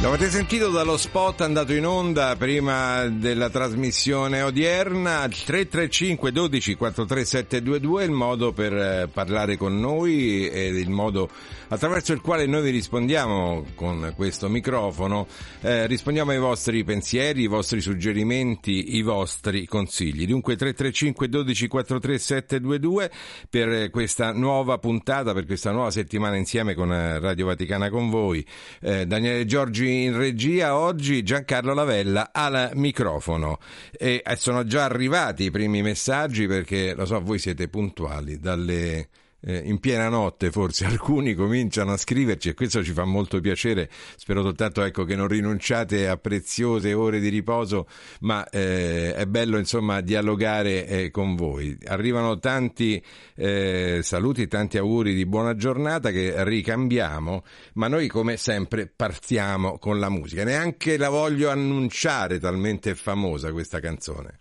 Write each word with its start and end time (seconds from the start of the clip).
L'avete 0.00 0.30
sentito 0.30 0.70
dallo 0.70 0.96
spot 0.96 1.40
andato 1.40 1.72
in 1.72 1.84
onda 1.84 2.36
prima 2.36 3.08
della 3.08 3.50
trasmissione 3.50 4.42
odierna, 4.42 5.26
335 5.26 6.30
12 6.30 6.76
43722 6.76 8.02
è 8.02 8.06
il 8.06 8.12
modo 8.12 8.52
per 8.52 8.72
eh, 8.72 9.08
parlare 9.12 9.56
con 9.56 9.76
noi 9.80 10.48
ed 10.48 10.76
il 10.76 10.88
modo 10.88 11.28
attraverso 11.70 12.12
il 12.12 12.20
quale 12.20 12.46
noi 12.46 12.62
vi 12.62 12.70
rispondiamo 12.70 13.64
con 13.74 14.12
questo 14.14 14.48
microfono, 14.48 15.26
eh, 15.62 15.88
rispondiamo 15.88 16.30
ai 16.30 16.38
vostri 16.38 16.84
pensieri, 16.84 17.42
i 17.42 17.46
vostri 17.48 17.80
suggerimenti, 17.80 18.96
i 18.96 19.02
vostri 19.02 19.66
consigli. 19.66 20.26
Dunque 20.26 20.54
335 20.54 21.28
12 21.28 21.66
43722 21.66 23.10
per 23.50 23.90
questa 23.90 24.32
nuova 24.32 24.78
puntata, 24.78 25.34
per 25.34 25.44
questa 25.44 25.72
nuova 25.72 25.90
settimana 25.90 26.36
insieme 26.36 26.74
con 26.74 26.92
eh, 26.92 27.18
Radio 27.18 27.46
Vaticana 27.46 27.90
con 27.90 28.08
voi. 28.08 28.46
Eh, 28.80 29.04
Daniele 29.04 29.44
Giorgi 29.44 29.87
in 29.88 30.16
regia 30.16 30.76
oggi 30.76 31.22
Giancarlo 31.22 31.74
Lavella 31.74 32.30
al 32.32 32.70
microfono. 32.74 33.58
E 33.92 34.22
eh, 34.24 34.36
sono 34.36 34.64
già 34.64 34.84
arrivati 34.84 35.44
i 35.44 35.50
primi 35.50 35.82
messaggi 35.82 36.46
perché 36.46 36.94
lo 36.94 37.04
so 37.04 37.20
voi 37.20 37.38
siete 37.38 37.68
puntuali 37.68 38.38
dalle 38.38 39.08
eh, 39.40 39.58
in 39.64 39.78
piena 39.78 40.08
notte 40.08 40.50
forse 40.50 40.84
alcuni 40.86 41.34
cominciano 41.34 41.92
a 41.92 41.96
scriverci 41.96 42.50
e 42.50 42.54
questo 42.54 42.82
ci 42.82 42.92
fa 42.92 43.04
molto 43.04 43.40
piacere. 43.40 43.88
Spero 44.16 44.42
soltanto 44.42 44.82
ecco, 44.82 45.04
che 45.04 45.16
non 45.16 45.28
rinunciate 45.28 46.08
a 46.08 46.16
preziose 46.16 46.92
ore 46.92 47.20
di 47.20 47.28
riposo 47.28 47.86
ma 48.20 48.48
eh, 48.48 49.14
è 49.14 49.26
bello 49.26 49.58
insomma 49.58 50.00
dialogare 50.00 50.86
eh, 50.86 51.10
con 51.10 51.36
voi. 51.36 51.76
Arrivano 51.86 52.38
tanti 52.38 53.02
eh, 53.36 54.00
saluti 54.02 54.48
tanti 54.48 54.78
auguri 54.78 55.14
di 55.14 55.26
buona 55.26 55.54
giornata 55.54 56.10
che 56.10 56.44
ricambiamo 56.44 57.44
ma 57.74 57.88
noi 57.88 58.08
come 58.08 58.36
sempre 58.36 58.86
partiamo 58.86 59.78
con 59.78 59.98
la 59.98 60.08
musica. 60.08 60.44
Neanche 60.44 60.96
la 60.96 61.08
voglio 61.08 61.50
annunciare 61.50 62.38
talmente 62.38 62.94
famosa 62.94 63.52
questa 63.52 63.80
canzone 63.80 64.40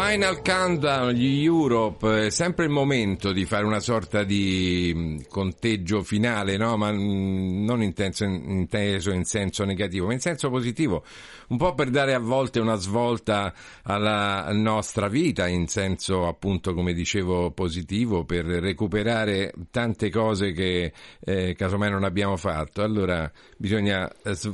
Final 0.00 0.42
Countdown, 0.42 1.10
gli 1.10 1.42
Europe, 1.42 2.26
è 2.26 2.30
sempre 2.30 2.66
il 2.66 2.70
momento 2.70 3.32
di 3.32 3.44
fare 3.44 3.64
una 3.64 3.80
sorta 3.80 4.22
di 4.22 4.92
mm, 4.94 5.18
conteggio 5.28 6.04
finale, 6.04 6.56
no? 6.56 6.76
ma 6.76 6.92
mm, 6.92 7.64
non 7.64 7.82
inteso, 7.82 8.22
inteso 8.22 9.10
in 9.10 9.24
senso 9.24 9.64
negativo, 9.64 10.06
ma 10.06 10.12
in 10.12 10.20
senso 10.20 10.50
positivo, 10.50 11.04
un 11.48 11.56
po' 11.56 11.74
per 11.74 11.90
dare 11.90 12.14
a 12.14 12.20
volte 12.20 12.60
una 12.60 12.76
svolta 12.76 13.52
alla 13.82 14.48
nostra 14.52 15.08
vita, 15.08 15.48
in 15.48 15.66
senso 15.66 16.28
appunto, 16.28 16.74
come 16.74 16.92
dicevo, 16.92 17.50
positivo, 17.50 18.24
per 18.24 18.44
recuperare 18.44 19.52
tante 19.72 20.10
cose 20.10 20.52
che 20.52 20.92
eh, 21.18 21.54
casomai 21.56 21.90
non 21.90 22.04
abbiamo 22.04 22.36
fatto. 22.36 22.84
Allora 22.84 23.28
bisogna 23.56 24.08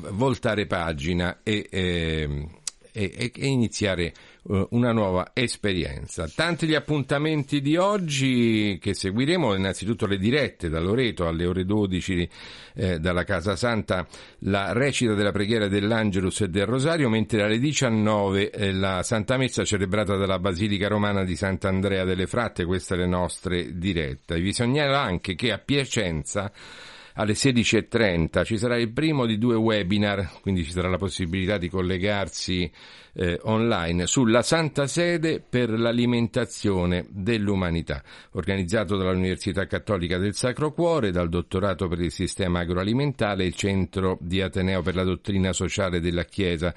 voltare 0.09 0.65
pagina 0.65 1.41
e, 1.43 1.67
eh, 1.71 2.49
e, 2.93 3.33
e 3.35 3.47
iniziare 3.47 4.15
eh, 4.49 4.67
una 4.71 4.93
nuova 4.93 5.31
esperienza. 5.33 6.29
Tanti 6.35 6.67
gli 6.67 6.75
appuntamenti 6.75 7.61
di 7.61 7.77
oggi 7.77 8.79
che 8.81 8.95
seguiremo, 8.95 9.55
innanzitutto 9.55 10.07
le 10.07 10.19
dirette 10.19 10.69
da 10.69 10.81
Loreto 10.81 11.27
alle 11.27 11.47
ore 11.47 11.65
12 11.65 12.29
eh, 12.75 12.99
dalla 12.99 13.25
Casa 13.25 13.57
Santa, 13.57 14.07
la 14.41 14.73
recita 14.73 15.15
della 15.15 15.33
preghiera 15.33 15.69
dell'Angelus 15.69 16.43
e 16.43 16.49
del 16.49 16.67
Rosario, 16.67 17.09
mentre 17.09 17.43
alle 17.43 17.59
19 17.59 18.51
eh, 18.51 18.73
la 18.73 19.03
Santa 19.03 19.37
Messa 19.37 19.65
celebrata 19.65 20.17
dalla 20.17 20.39
Basilica 20.39 20.89
Romana 20.89 21.25
di 21.25 21.37
Sant'Andrea 21.37 22.05
delle 22.05 22.27
Fratte, 22.27 22.65
queste 22.65 22.97
le 22.97 23.07
nostre 23.07 23.79
dirette. 23.79 24.41
Vi 24.41 24.53
segnalo 24.53 24.97
anche 24.97 25.35
che 25.35 25.53
a 25.53 25.59
Piacenza 25.59 26.53
alle 27.15 27.35
16.30 27.35 28.45
ci 28.45 28.59
sarà 28.59 28.77
il 28.77 28.93
primo 28.93 29.27
di 29.27 29.39
due 29.39 29.55
webinar, 29.55 30.41
quindi 30.41 30.65
ci 30.65 30.73
sarà 30.73 30.89
la 30.89 30.99
possibilità 30.99 31.59
di 31.59 31.69
collegarsi 31.69 32.71
eh, 33.15 33.39
online 33.43 34.07
sulla 34.07 34.43
Santa 34.43 34.87
Sede 34.87 35.41
per 35.41 35.71
l'alimentazione 35.71 37.07
dell'umanità, 37.11 38.03
organizzato 38.33 38.97
dall'Università 38.97 39.67
Cattolica 39.67 40.19
del 40.19 40.35
Sacro 40.35 40.73
Cuore, 40.73 41.13
dal 41.13 41.29
Dottorato 41.29 41.87
per 41.87 42.01
il 42.01 42.11
Sistema 42.11 42.61
Agroalimentare 42.61 43.45
e 43.45 43.47
il 43.47 43.55
Centro 43.55 44.19
di 44.21 44.41
Ateneo 44.41 44.83
per 44.83 44.97
la 44.97 45.05
Dottrina 45.05 45.53
Sociale 45.53 46.01
della 46.01 46.25
Chiesa. 46.25 46.75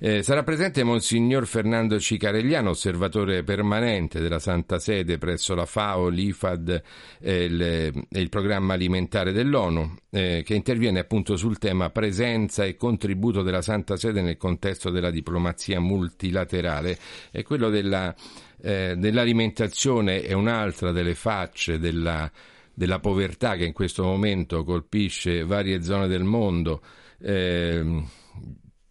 Eh, 0.00 0.22
sarà 0.22 0.44
presente 0.44 0.84
Monsignor 0.84 1.44
Fernando 1.44 1.98
Cicaregliano, 1.98 2.70
osservatore 2.70 3.42
permanente 3.42 4.20
della 4.20 4.38
Santa 4.38 4.78
Sede 4.78 5.18
presso 5.18 5.56
la 5.56 5.66
FAO, 5.66 6.06
l'IFAD 6.06 6.82
e 7.18 7.42
il, 7.42 8.06
il, 8.08 8.28
programma 8.28 8.74
alimentare 8.74 9.32
dell'ONU, 9.32 9.96
eh, 10.10 10.42
che 10.46 10.54
interviene 10.54 11.00
appunto 11.00 11.36
sul 11.36 11.58
tema 11.58 11.90
presenza 11.90 12.64
e 12.64 12.76
contributo 12.76 13.42
della 13.42 13.60
Santa 13.60 13.96
Sede 13.96 14.20
nel 14.20 14.36
contesto 14.36 14.90
della 14.90 15.10
diplomazia 15.10 15.80
multilaterale. 15.80 16.96
E 17.32 17.42
quello 17.42 17.68
della, 17.68 18.14
eh, 18.62 18.94
dell'alimentazione 18.96 20.22
è 20.22 20.32
un'altra 20.32 20.92
delle 20.92 21.16
facce 21.16 21.80
della, 21.80 22.30
della 22.72 23.00
povertà 23.00 23.56
che 23.56 23.64
in 23.64 23.72
questo 23.72 24.04
momento 24.04 24.62
colpisce 24.62 25.42
varie 25.42 25.82
zone 25.82 26.06
del 26.06 26.22
mondo. 26.22 26.82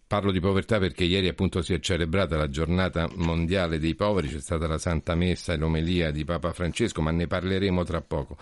Parlo 0.08 0.32
di 0.32 0.40
povertà 0.40 0.78
perché 0.78 1.04
ieri 1.04 1.28
appunto 1.28 1.60
si 1.60 1.74
è 1.74 1.80
celebrata 1.80 2.38
la 2.38 2.48
giornata 2.48 3.10
mondiale 3.16 3.78
dei 3.78 3.94
poveri, 3.94 4.28
c'è 4.28 4.40
stata 4.40 4.66
la 4.66 4.78
Santa 4.78 5.14
Messa 5.14 5.52
e 5.52 5.58
l'omelia 5.58 6.10
di 6.10 6.24
Papa 6.24 6.54
Francesco, 6.54 7.02
ma 7.02 7.10
ne 7.10 7.26
parleremo 7.26 7.84
tra 7.84 8.00
poco. 8.00 8.38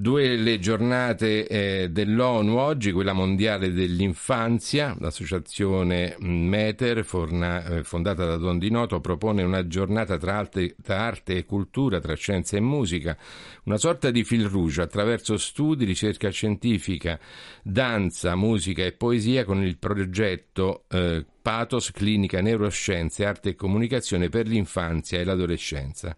Due 0.00 0.36
le 0.36 0.60
giornate 0.60 1.48
eh, 1.48 1.88
dell'ONU 1.90 2.56
oggi, 2.56 2.92
quella 2.92 3.12
mondiale 3.12 3.72
dell'infanzia, 3.72 4.94
l'associazione 5.00 6.14
Meter, 6.20 7.04
forna, 7.04 7.64
eh, 7.64 7.82
fondata 7.82 8.24
da 8.24 8.36
Don 8.36 8.60
Di 8.60 8.70
Noto, 8.70 9.00
propone 9.00 9.42
una 9.42 9.66
giornata 9.66 10.16
tra 10.16 10.36
arte, 10.36 10.76
tra 10.80 11.00
arte, 11.00 11.38
e 11.38 11.44
cultura, 11.44 11.98
tra 11.98 12.14
scienza 12.14 12.56
e 12.56 12.60
musica, 12.60 13.18
una 13.64 13.76
sorta 13.76 14.12
di 14.12 14.22
fil 14.22 14.46
rouge 14.46 14.82
attraverso 14.82 15.36
studi, 15.36 15.84
ricerca 15.84 16.30
scientifica, 16.30 17.18
danza, 17.64 18.36
musica 18.36 18.84
e 18.84 18.92
poesia 18.92 19.44
con 19.44 19.64
il 19.64 19.78
progetto 19.78 20.84
eh, 20.90 21.26
Pathos 21.42 21.90
Clinica 21.90 22.40
Neuroscienze, 22.40 23.24
Arte 23.24 23.48
e 23.48 23.54
Comunicazione 23.56 24.28
per 24.28 24.46
l'infanzia 24.46 25.18
e 25.18 25.24
l'adolescenza. 25.24 26.16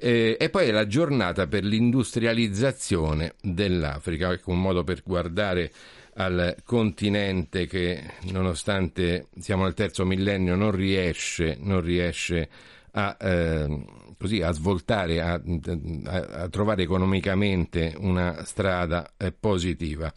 Eh, 0.00 0.36
e 0.38 0.48
poi 0.48 0.68
è 0.68 0.70
la 0.70 0.86
giornata 0.86 1.48
per 1.48 1.64
l'industrializzazione 1.64 3.34
dell'Africa, 3.42 4.32
ecco 4.32 4.52
un 4.52 4.60
modo 4.60 4.84
per 4.84 5.02
guardare 5.04 5.72
al 6.14 6.56
continente 6.64 7.66
che 7.66 8.02
nonostante 8.30 9.26
siamo 9.38 9.64
nel 9.64 9.74
terzo 9.74 10.04
millennio 10.04 10.54
non 10.54 10.70
riesce, 10.70 11.56
non 11.60 11.80
riesce 11.80 12.48
a, 12.92 13.16
eh, 13.20 13.84
così, 14.18 14.40
a 14.42 14.52
svoltare, 14.52 15.20
a, 15.20 15.34
a, 15.34 16.26
a, 16.42 16.48
trovare 16.48 16.82
economicamente 16.82 17.94
una 17.98 18.44
strada 18.44 19.12
eh, 19.16 19.32
positiva. 19.32 20.12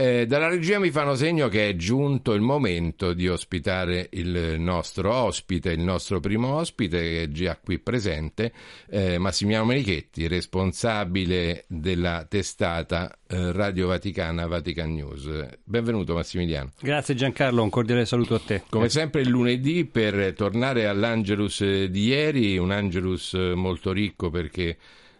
Eh, 0.00 0.26
dalla 0.26 0.46
regia 0.46 0.78
mi 0.78 0.92
fanno 0.92 1.16
segno 1.16 1.48
che 1.48 1.70
è 1.70 1.74
giunto 1.74 2.32
il 2.32 2.40
momento 2.40 3.12
di 3.12 3.26
ospitare 3.26 4.06
il 4.12 4.54
nostro 4.56 5.12
ospite, 5.12 5.72
il 5.72 5.80
nostro 5.80 6.20
primo 6.20 6.54
ospite 6.54 7.00
che 7.00 7.22
è 7.22 7.28
già 7.30 7.58
qui 7.60 7.80
presente, 7.80 8.52
eh, 8.88 9.18
Massimiliano 9.18 9.64
Menichetti, 9.64 10.28
responsabile 10.28 11.64
della 11.66 12.24
testata 12.28 13.18
eh, 13.26 13.50
Radio 13.50 13.88
Vaticana 13.88 14.46
Vatican 14.46 14.94
News. 14.94 15.28
Benvenuto 15.64 16.14
Massimiliano. 16.14 16.70
Grazie 16.80 17.16
Giancarlo, 17.16 17.60
un 17.60 17.68
cordiale 17.68 18.06
saluto 18.06 18.36
a 18.36 18.38
te. 18.38 18.62
Come 18.70 18.88
sempre 18.90 19.22
il 19.22 19.28
lunedì 19.28 19.84
per 19.84 20.32
tornare 20.34 20.86
all'Angelus 20.86 21.60
di 21.86 22.04
ieri, 22.04 22.56
un 22.56 22.70
Angelus 22.70 23.32
molto 23.32 23.90
ricco 23.90 24.30
perché 24.30 24.76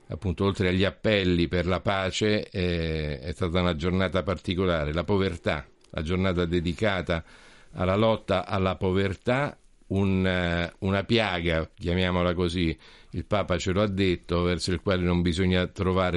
appunto 0.08 0.44
oltre 0.44 0.68
agli 0.68 0.84
appelli 0.84 1.48
per 1.48 1.66
la 1.66 1.80
pace 1.80 2.48
eh, 2.48 3.20
è 3.20 3.32
stata 3.32 3.60
una 3.60 3.76
giornata 3.76 4.22
particolare, 4.22 4.92
la 4.92 5.04
povertà, 5.04 5.66
la 5.90 6.02
giornata 6.02 6.44
dedicata 6.44 7.24
alla 7.72 7.96
lotta 7.96 8.46
alla 8.46 8.76
povertà, 8.76 9.56
un, 9.88 10.26
eh, 10.26 10.72
una 10.80 11.04
piaga, 11.04 11.70
chiamiamola 11.74 12.34
così, 12.34 12.76
il 13.10 13.24
Papa 13.24 13.58
ce 13.58 13.72
lo 13.72 13.82
ha 13.82 13.86
detto, 13.86 14.42
verso 14.42 14.72
il 14.72 14.80
quale 14.80 15.02
non 15.02 15.22
bisogna 15.22 15.70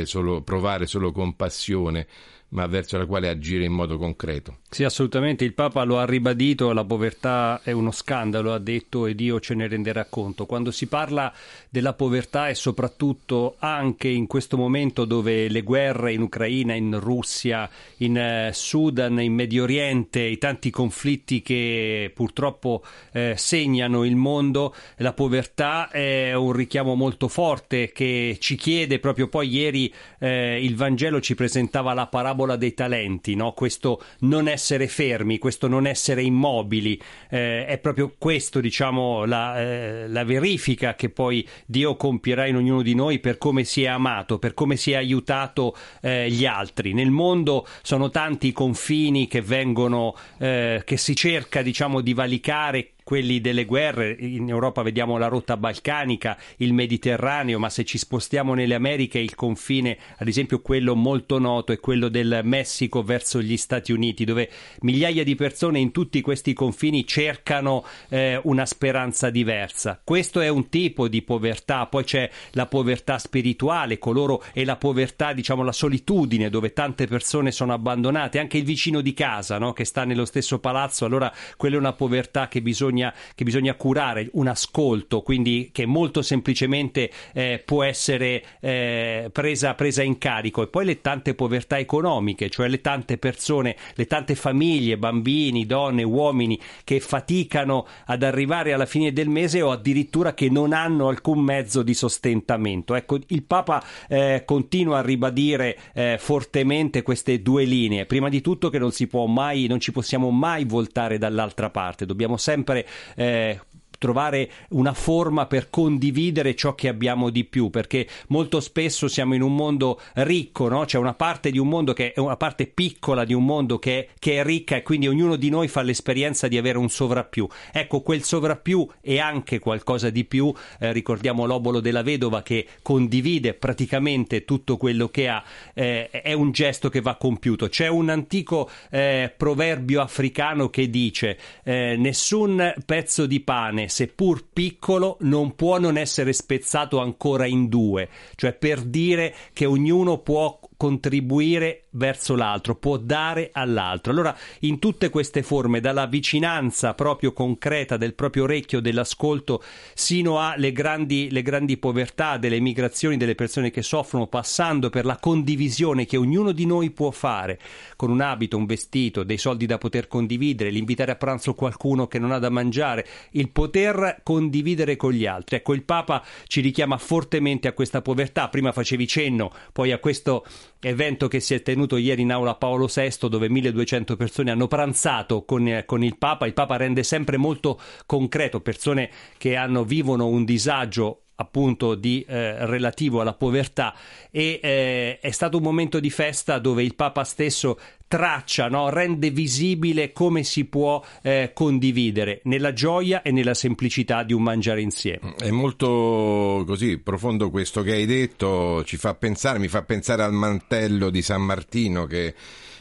solo, 0.05 0.41
provare 0.41 0.85
solo 0.85 1.11
compassione, 1.11 2.07
ma 2.51 2.65
verso 2.67 2.97
la 2.97 3.05
quale 3.05 3.29
agire 3.29 3.63
in 3.63 3.71
modo 3.71 3.97
concreto. 3.97 4.57
Sì, 4.69 4.83
assolutamente, 4.83 5.43
il 5.43 5.53
Papa 5.53 5.83
lo 5.83 5.99
ha 5.99 6.05
ribadito, 6.05 6.71
la 6.71 6.83
povertà 6.83 7.61
è 7.63 7.71
uno 7.71 7.91
scandalo, 7.91 8.53
ha 8.53 8.59
detto 8.59 9.05
e 9.05 9.15
Dio 9.15 9.39
ce 9.39 9.53
ne 9.53 9.67
renderà 9.67 10.05
conto. 10.05 10.45
Quando 10.45 10.71
si 10.71 10.87
parla 10.87 11.33
della 11.69 11.93
povertà 11.93 12.49
e 12.49 12.55
soprattutto 12.55 13.55
anche 13.59 14.07
in 14.07 14.27
questo 14.27 14.57
momento 14.57 15.05
dove 15.05 15.49
le 15.49 15.61
guerre 15.61 16.13
in 16.13 16.21
Ucraina, 16.21 16.73
in 16.73 16.99
Russia, 16.99 17.69
in 17.97 18.17
eh, 18.17 18.51
Sudan, 18.53 19.19
in 19.21 19.33
Medio 19.33 19.63
Oriente, 19.63 20.21
i 20.21 20.37
tanti 20.37 20.69
conflitti 20.69 21.41
che 21.41 22.11
purtroppo 22.13 22.83
eh, 23.11 23.33
segnano 23.37 24.03
il 24.03 24.15
mondo, 24.15 24.73
la 24.97 25.13
povertà 25.13 25.89
è 25.89 26.33
un 26.33 26.51
richiamo 26.51 26.95
molto 26.95 27.27
forte 27.27 27.91
che 27.91 28.37
ci 28.39 28.55
chiede 28.55 28.99
proprio 28.99 29.27
poi 29.27 29.49
ieri 29.49 29.93
eh, 30.19 30.63
il 30.63 30.75
Vangelo 30.75 31.19
ci 31.21 31.35
presentava 31.35 31.93
la 31.93 32.07
parabola 32.07 32.40
dei 32.55 32.73
talenti, 32.73 33.35
no? 33.35 33.53
questo 33.53 34.01
non 34.19 34.47
essere 34.47 34.87
fermi, 34.87 35.37
questo 35.37 35.67
non 35.67 35.87
essere 35.87 36.23
immobili, 36.23 36.99
eh, 37.29 37.65
è 37.65 37.77
proprio 37.77 38.13
questo, 38.17 38.59
diciamo, 38.59 39.25
la, 39.25 39.59
eh, 39.59 40.07
la, 40.07 40.23
verifica 40.23 40.95
che 40.95 41.09
poi 41.09 41.47
Dio 41.65 41.95
compierà 41.95 42.45
in 42.47 42.55
ognuno 42.55 42.81
di 42.81 42.95
noi 42.95 43.19
per 43.19 43.37
come 43.37 43.63
si 43.63 43.83
è 43.83 43.87
amato, 43.87 44.39
per 44.39 44.53
come 44.53 44.75
si 44.75 44.91
è 44.91 44.95
aiutato 44.95 45.75
eh, 46.01 46.29
gli 46.29 46.45
altri. 46.45 46.93
Nel 46.93 47.11
mondo 47.11 47.67
sono 47.81 48.09
tanti 48.09 48.47
i 48.47 48.51
confini 48.51 49.27
che 49.27 49.41
vengono, 49.41 50.15
eh, 50.37 50.81
che 50.85 50.97
si 50.97 51.15
cerca, 51.15 51.61
diciamo, 51.61 52.01
di 52.01 52.13
valicare 52.13 52.91
quelli 53.11 53.41
delle 53.41 53.65
guerre, 53.65 54.15
in 54.19 54.47
Europa 54.47 54.81
vediamo 54.83 55.17
la 55.17 55.27
rotta 55.27 55.57
balcanica, 55.57 56.37
il 56.59 56.71
Mediterraneo, 56.71 57.59
ma 57.59 57.69
se 57.69 57.83
ci 57.83 57.97
spostiamo 57.97 58.53
nelle 58.53 58.73
Americhe 58.73 59.19
il 59.19 59.35
confine, 59.35 59.97
ad 60.15 60.29
esempio 60.29 60.61
quello 60.61 60.95
molto 60.95 61.37
noto 61.37 61.73
è 61.73 61.79
quello 61.81 62.07
del 62.07 62.39
Messico 62.43 63.03
verso 63.03 63.41
gli 63.41 63.57
Stati 63.57 63.91
Uniti, 63.91 64.23
dove 64.23 64.49
migliaia 64.83 65.25
di 65.25 65.35
persone 65.35 65.79
in 65.79 65.91
tutti 65.91 66.21
questi 66.21 66.53
confini 66.53 67.05
cercano 67.05 67.83
eh, 68.07 68.39
una 68.43 68.65
speranza 68.65 69.29
diversa. 69.29 69.99
Questo 70.01 70.39
è 70.39 70.47
un 70.47 70.69
tipo 70.69 71.09
di 71.09 71.21
povertà, 71.21 71.87
poi 71.87 72.05
c'è 72.05 72.29
la 72.51 72.67
povertà 72.67 73.17
spirituale, 73.17 73.99
coloro 73.99 74.41
e 74.53 74.63
la 74.63 74.77
povertà, 74.77 75.33
diciamo 75.33 75.63
la 75.63 75.73
solitudine, 75.73 76.49
dove 76.49 76.71
tante 76.71 77.07
persone 77.07 77.51
sono 77.51 77.73
abbandonate, 77.73 78.39
anche 78.39 78.57
il 78.57 78.63
vicino 78.63 79.01
di 79.01 79.13
casa, 79.13 79.57
no? 79.57 79.73
che 79.73 79.83
sta 79.83 80.05
nello 80.05 80.23
stesso 80.23 80.59
palazzo, 80.59 81.03
allora 81.03 81.29
quella 81.57 81.75
è 81.75 81.79
una 81.79 81.91
povertà 81.91 82.47
che 82.47 82.61
bisogna 82.61 82.99
bisogna, 83.01 83.13
che 83.33 83.43
bisogna 83.43 83.73
curare, 83.73 84.29
un 84.33 84.47
ascolto, 84.47 85.21
quindi 85.21 85.69
che 85.71 85.85
molto 85.85 86.21
semplicemente 86.21 87.09
eh, 87.33 87.61
può 87.63 87.83
essere 87.83 88.43
eh, 88.59 89.29
presa, 89.31 89.73
presa 89.73 90.03
in 90.03 90.17
carico, 90.17 90.61
e 90.61 90.67
poi 90.67 90.85
le 90.85 91.01
tante 91.01 91.33
povertà 91.33 91.79
economiche, 91.79 92.49
cioè 92.49 92.67
le 92.67 92.81
tante 92.81 93.17
persone, 93.17 93.75
le 93.95 94.05
tante 94.05 94.35
famiglie, 94.35 94.97
bambini, 94.97 95.65
donne, 95.65 96.03
uomini 96.03 96.59
che 96.83 96.99
faticano 96.99 97.87
ad 98.05 98.23
arrivare 98.23 98.73
alla 98.73 98.85
fine 98.85 99.11
del 99.11 99.29
mese 99.29 99.61
o 99.61 99.71
addirittura 99.71 100.33
che 100.33 100.49
non 100.49 100.73
hanno 100.73 101.07
alcun 101.07 101.39
mezzo 101.39 101.81
di 101.81 101.93
sostentamento. 101.93 102.95
Ecco, 102.95 103.19
il 103.27 103.43
Papa 103.43 103.83
eh, 104.07 104.43
continua 104.45 104.99
a 104.99 105.01
ribadire 105.01 105.77
eh, 105.93 106.17
fortemente 106.19 107.01
queste 107.01 107.41
due 107.41 107.63
linee. 107.63 108.05
Prima 108.05 108.29
di 108.29 108.41
tutto 108.41 108.69
che 108.69 108.79
non 108.79 108.91
si 108.91 109.07
può 109.07 109.25
mai, 109.25 109.67
non 109.67 109.79
ci 109.79 109.91
possiamo 109.91 110.29
mai 110.29 110.65
voltare 110.65 111.17
dall'altra 111.17 111.69
parte, 111.69 112.05
dobbiamo 112.05 112.37
sempre 112.37 112.85
eh, 113.17 113.59
trovare 114.01 114.49
una 114.69 114.93
forma 114.93 115.45
per 115.45 115.69
condividere 115.69 116.55
ciò 116.55 116.73
che 116.73 116.87
abbiamo 116.87 117.29
di 117.29 117.43
più, 117.43 117.69
perché 117.69 118.07
molto 118.29 118.59
spesso 118.59 119.07
siamo 119.07 119.35
in 119.35 119.43
un 119.43 119.55
mondo 119.55 120.01
ricco, 120.13 120.67
no? 120.67 120.85
c'è 120.85 120.97
una 120.97 121.13
parte 121.13 121.51
di 121.51 121.59
un 121.59 121.67
mondo 121.67 121.93
che 121.93 122.11
è 122.11 122.19
una 122.19 122.35
parte 122.35 122.65
piccola 122.65 123.25
di 123.25 123.35
un 123.35 123.45
mondo 123.45 123.77
che, 123.77 124.09
che 124.17 124.39
è 124.39 124.43
ricca 124.43 124.75
e 124.75 124.81
quindi 124.81 125.07
ognuno 125.07 125.35
di 125.35 125.51
noi 125.51 125.67
fa 125.67 125.83
l'esperienza 125.83 126.47
di 126.47 126.57
avere 126.57 126.79
un 126.79 126.89
sovrappiù. 126.89 127.47
Ecco, 127.71 128.01
quel 128.01 128.23
sovrappiù 128.23 128.87
è 129.01 129.19
anche 129.19 129.59
qualcosa 129.59 130.09
di 130.09 130.25
più, 130.25 130.51
eh, 130.79 130.91
ricordiamo 130.91 131.45
l'obolo 131.45 131.79
della 131.79 132.01
vedova 132.01 132.41
che 132.41 132.65
condivide 132.81 133.53
praticamente 133.53 134.45
tutto 134.45 134.77
quello 134.77 135.09
che 135.09 135.27
ha, 135.27 135.43
eh, 135.75 136.09
è 136.09 136.33
un 136.33 136.51
gesto 136.51 136.89
che 136.89 137.01
va 137.01 137.17
compiuto. 137.17 137.69
C'è 137.69 137.87
un 137.87 138.09
antico 138.09 138.67
eh, 138.89 139.31
proverbio 139.37 140.01
africano 140.01 140.71
che 140.71 140.89
dice 140.89 141.37
eh, 141.63 141.95
nessun 141.99 142.73
pezzo 142.83 143.27
di 143.27 143.41
pane 143.41 143.89
seppur 143.91 144.45
piccolo, 144.51 145.17
non 145.21 145.53
può 145.55 145.77
non 145.77 145.97
essere 145.97 146.31
spezzato 146.31 146.99
ancora 146.99 147.45
in 147.45 147.67
due, 147.67 148.09
cioè 148.35 148.53
per 148.53 148.81
dire 148.81 149.35
che 149.53 149.65
ognuno 149.65 150.19
può 150.19 150.59
contribuire 150.81 151.83
verso 151.91 152.35
l'altro, 152.35 152.73
può 152.73 152.97
dare 152.97 153.51
all'altro. 153.53 154.11
Allora, 154.11 154.35
in 154.61 154.79
tutte 154.79 155.11
queste 155.11 155.43
forme, 155.43 155.79
dalla 155.79 156.07
vicinanza 156.07 156.95
proprio 156.95 157.33
concreta 157.33 157.97
del 157.97 158.15
proprio 158.15 158.45
orecchio, 158.45 158.79
dell'ascolto, 158.79 159.61
sino 159.93 160.39
alle 160.39 160.71
grandi, 160.71 161.29
le 161.29 161.43
grandi 161.43 161.77
povertà 161.77 162.37
delle 162.37 162.59
migrazioni 162.59 163.15
delle 163.15 163.35
persone 163.35 163.69
che 163.69 163.83
soffrono, 163.83 164.25
passando 164.25 164.89
per 164.89 165.05
la 165.05 165.17
condivisione 165.17 166.07
che 166.07 166.17
ognuno 166.17 166.51
di 166.51 166.65
noi 166.65 166.89
può 166.89 167.11
fare, 167.11 167.59
con 167.95 168.09
un 168.09 168.21
abito, 168.21 168.57
un 168.57 168.65
vestito, 168.65 169.21
dei 169.21 169.37
soldi 169.37 169.67
da 169.67 169.77
poter 169.77 170.07
condividere, 170.07 170.71
l'invitare 170.71 171.11
a 171.11 171.15
pranzo 171.15 171.53
qualcuno 171.53 172.07
che 172.07 172.17
non 172.17 172.31
ha 172.31 172.39
da 172.39 172.49
mangiare, 172.49 173.05
il 173.33 173.51
poter 173.51 174.21
condividere 174.23 174.95
con 174.95 175.11
gli 175.11 175.27
altri. 175.27 175.57
Ecco, 175.57 175.75
il 175.75 175.83
Papa 175.83 176.25
ci 176.47 176.59
richiama 176.59 176.97
fortemente 176.97 177.67
a 177.67 177.73
questa 177.73 178.01
povertà. 178.01 178.49
Prima 178.49 178.71
facevi 178.71 179.05
cenno, 179.05 179.53
poi 179.71 179.91
a 179.91 179.99
questo 179.99 180.43
evento 180.81 181.27
che 181.27 181.39
si 181.39 181.53
è 181.53 181.61
tenuto 181.61 181.97
ieri 181.97 182.23
in 182.23 182.31
aula 182.31 182.55
Paolo 182.55 182.87
VI 182.93 183.29
dove 183.29 183.49
1200 183.49 184.15
persone 184.15 184.51
hanno 184.51 184.67
pranzato 184.67 185.43
con, 185.45 185.67
eh, 185.67 185.85
con, 185.85 186.03
il 186.03 186.17
Papa. 186.17 186.45
Il 186.45 186.53
Papa 186.53 186.77
rende 186.77 187.03
sempre 187.03 187.37
molto 187.37 187.79
concreto 188.05 188.61
persone 188.61 189.09
che 189.37 189.55
hanno, 189.55 189.83
vivono 189.83 190.27
un 190.27 190.43
disagio 190.43 191.21
appunto 191.35 191.95
di, 191.95 192.23
eh, 192.27 192.65
relativo 192.65 193.21
alla 193.21 193.33
povertà 193.33 193.95
e 194.29 194.59
eh, 194.61 195.19
è 195.19 195.31
stato 195.31 195.57
un 195.57 195.63
momento 195.63 195.99
di 195.99 196.09
festa 196.09 196.59
dove 196.59 196.83
il 196.83 196.95
Papa 196.95 197.23
stesso 197.23 197.79
traccia, 198.11 198.67
no? 198.67 198.89
rende 198.89 199.29
visibile 199.29 200.11
come 200.11 200.43
si 200.43 200.65
può 200.65 201.01
eh, 201.21 201.51
condividere 201.53 202.41
nella 202.43 202.73
gioia 202.73 203.21
e 203.21 203.31
nella 203.31 203.53
semplicità 203.53 204.23
di 204.23 204.33
un 204.33 204.43
mangiare 204.43 204.81
insieme. 204.81 205.33
È 205.37 205.49
molto 205.49 206.65
così 206.67 206.97
profondo 206.97 207.49
questo 207.49 207.83
che 207.83 207.93
hai 207.93 208.05
detto, 208.05 208.83
ci 208.83 208.97
fa 208.97 209.15
pensare, 209.15 209.59
mi 209.59 209.69
fa 209.69 209.83
pensare 209.83 210.23
al 210.23 210.33
mantello 210.33 211.09
di 211.09 211.21
San 211.21 211.41
Martino 211.41 212.05
che 212.05 212.35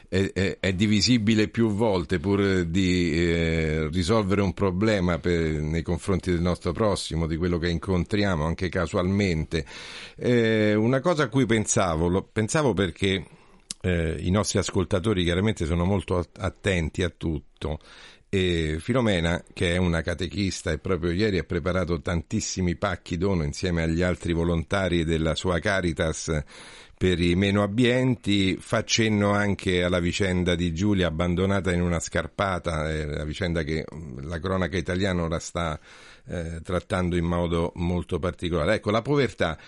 è, 0.08 0.32
è, 0.32 0.56
è 0.58 0.72
divisibile 0.72 1.46
più 1.46 1.68
volte 1.70 2.18
pur 2.18 2.64
di 2.64 3.12
eh, 3.12 3.88
risolvere 3.92 4.42
un 4.42 4.52
problema 4.52 5.18
per, 5.18 5.38
nei 5.38 5.82
confronti 5.82 6.32
del 6.32 6.40
nostro 6.40 6.72
prossimo, 6.72 7.28
di 7.28 7.37
quello 7.37 7.58
che 7.58 7.68
incontriamo 7.68 8.44
anche 8.44 8.68
casualmente. 8.68 9.64
Eh, 10.16 10.75
una 10.75 10.99
cosa 10.99 11.22
a 11.22 11.28
cui 11.28 11.46
pensavo, 11.46 12.08
lo, 12.08 12.28
pensavo 12.32 12.75
perché 12.75 13.25
eh, 13.80 14.16
i 14.18 14.30
nostri 14.30 14.58
ascoltatori 14.58 15.25
chiaramente 15.25 15.66
sono 15.66 15.84
molto 15.84 16.25
attenti 16.38 17.02
a 17.02 17.10
tutto 17.10 17.78
e 18.32 18.76
Filomena, 18.78 19.42
che 19.52 19.75
è 19.75 19.76
una 19.76 20.02
catechista 20.02 20.70
e 20.70 20.78
proprio 20.78 21.10
ieri 21.10 21.38
ha 21.38 21.42
preparato 21.42 22.00
tantissimi 22.00 22.76
pacchi 22.76 23.16
dono 23.16 23.42
insieme 23.42 23.82
agli 23.82 24.02
altri 24.02 24.32
volontari 24.32 25.02
della 25.02 25.34
sua 25.34 25.58
Caritas 25.58 26.44
per 26.96 27.18
i 27.18 27.34
meno 27.34 27.64
abbienti, 27.64 28.56
fa 28.60 28.84
cenno 28.84 29.32
anche 29.32 29.82
alla 29.82 29.99
vicenda 29.99 30.54
di 30.54 30.72
Giulia 30.72 31.08
abbandonata 31.08 31.72
in 31.72 31.80
una 31.80 31.99
scarpata, 31.99 32.88
eh, 32.88 33.04
la 33.06 33.25
vicenda 33.25 33.64
che 33.64 33.84
mm, 33.92 34.28
la 34.28 34.38
cronaca 34.38 34.76
italiana 34.76 35.25
ora 35.25 35.40
sta 35.40 35.80
eh, 36.26 36.60
trattando 36.62 37.16
in 37.16 37.25
modo 37.25 37.72
molto 37.76 38.20
particolare. 38.20 38.75
Ecco, 38.75 38.92
la 38.92 39.02
povertà 39.02 39.58